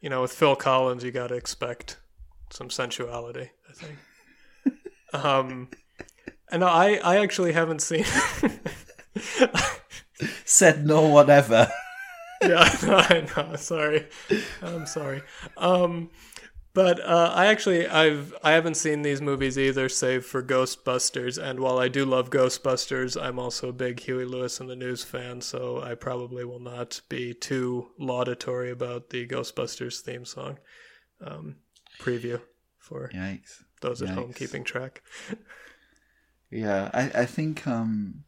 you 0.00 0.10
know, 0.10 0.22
with 0.22 0.32
Phil 0.32 0.56
Collins, 0.56 1.04
you 1.04 1.12
got 1.12 1.28
to 1.28 1.34
expect 1.34 1.98
some 2.50 2.70
sensuality. 2.70 3.50
I 3.68 3.72
think. 3.72 3.98
um, 5.24 5.68
and 6.50 6.64
I 6.64 6.96
I 6.96 7.18
actually 7.18 7.52
haven't 7.52 7.80
seen. 7.80 8.04
Said 10.44 10.86
no 10.86 11.06
one 11.08 11.30
ever. 11.30 11.68
yeah, 12.42 12.68
I 13.10 13.26
know. 13.36 13.56
Sorry, 13.56 14.06
I'm 14.62 14.86
sorry. 14.86 15.22
Um, 15.56 16.10
but 16.74 17.00
uh, 17.00 17.30
I 17.34 17.46
actually 17.46 17.86
I've 17.86 18.34
I 18.42 18.52
haven't 18.52 18.76
seen 18.76 19.02
these 19.02 19.20
movies 19.20 19.58
either, 19.58 19.88
save 19.88 20.24
for 20.24 20.42
Ghostbusters. 20.42 21.36
And 21.42 21.60
while 21.60 21.78
I 21.78 21.88
do 21.88 22.04
love 22.04 22.30
Ghostbusters, 22.30 23.20
I'm 23.20 23.38
also 23.38 23.68
a 23.68 23.72
big 23.74 24.00
Huey 24.00 24.24
Lewis 24.24 24.58
and 24.58 24.70
the 24.70 24.76
News 24.76 25.04
fan, 25.04 25.40
so 25.42 25.82
I 25.82 25.94
probably 25.94 26.44
will 26.44 26.60
not 26.60 27.00
be 27.08 27.34
too 27.34 27.88
laudatory 27.98 28.70
about 28.70 29.10
the 29.10 29.26
Ghostbusters 29.26 30.00
theme 30.00 30.24
song 30.24 30.58
um, 31.24 31.56
preview 32.00 32.40
for 32.78 33.10
Yikes. 33.14 33.62
those 33.82 34.00
at 34.02 34.08
home 34.10 34.32
keeping 34.32 34.64
track. 34.64 35.02
Yeah, 36.50 36.90
I, 36.92 37.22
I 37.22 37.26
think 37.26 37.66
um 37.66 38.24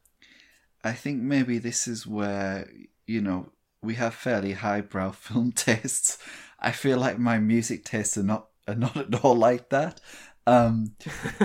I 0.85 0.93
think 0.93 1.23
maybe 1.23 1.59
this 1.59 1.89
is 1.89 2.06
where, 2.06 2.69
you 3.06 3.20
know, 3.20 3.52
we 3.82 3.94
have 3.97 4.15
fairly 4.15 4.52
highbrow 4.52 5.12
film 5.12 5.52
tastes. 5.52 6.19
I 6.61 6.73
feel 6.73 6.98
like 6.98 7.19
my 7.19 7.39
music 7.39 7.85
tastes 7.85 8.16
are 8.19 8.23
not 8.23 8.48
are 8.69 8.74
not 8.74 8.97
at 8.97 9.24
all 9.24 9.36
like 9.36 9.70
that. 9.70 10.01
Um 10.47 10.97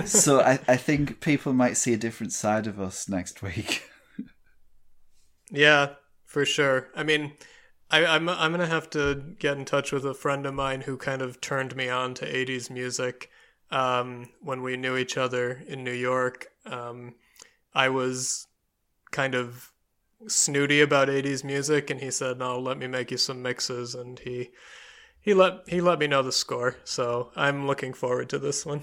so 0.04 0.40
I, 0.40 0.58
I 0.68 0.76
think 0.76 1.20
people 1.20 1.52
might 1.52 1.76
see 1.76 1.92
a 1.94 1.98
different 1.98 2.32
side 2.32 2.66
of 2.66 2.80
us 2.80 3.08
next 3.08 3.42
week. 3.42 3.84
Yeah, 5.50 5.94
for 6.24 6.44
sure. 6.44 6.88
I 6.94 7.02
mean, 7.02 7.32
I, 7.90 8.04
I'm 8.06 8.28
I'm 8.28 8.52
gonna 8.52 8.66
have 8.66 8.90
to 8.90 9.34
get 9.38 9.56
in 9.56 9.64
touch 9.64 9.92
with 9.92 10.04
a 10.04 10.14
friend 10.14 10.46
of 10.46 10.54
mine 10.54 10.82
who 10.82 10.96
kind 10.96 11.22
of 11.22 11.40
turned 11.40 11.74
me 11.76 11.88
on 11.88 12.14
to 12.14 12.26
'80s 12.26 12.70
music 12.70 13.30
um, 13.70 14.28
when 14.40 14.62
we 14.62 14.76
knew 14.76 14.96
each 14.96 15.16
other 15.16 15.62
in 15.66 15.84
New 15.84 15.92
York. 15.92 16.48
Um, 16.66 17.14
I 17.74 17.88
was 17.88 18.46
kind 19.10 19.34
of 19.34 19.72
snooty 20.28 20.80
about 20.80 21.08
'80s 21.08 21.44
music, 21.44 21.90
and 21.90 22.00
he 22.00 22.10
said, 22.10 22.38
"No, 22.38 22.58
let 22.58 22.78
me 22.78 22.86
make 22.86 23.10
you 23.10 23.16
some 23.16 23.42
mixes," 23.42 23.94
and 23.94 24.18
he 24.18 24.50
he 25.20 25.34
let 25.34 25.68
he 25.68 25.80
let 25.80 25.98
me 25.98 26.06
know 26.06 26.22
the 26.22 26.32
score. 26.32 26.76
So 26.84 27.30
I'm 27.36 27.66
looking 27.66 27.92
forward 27.92 28.28
to 28.30 28.38
this 28.38 28.64
one. 28.66 28.82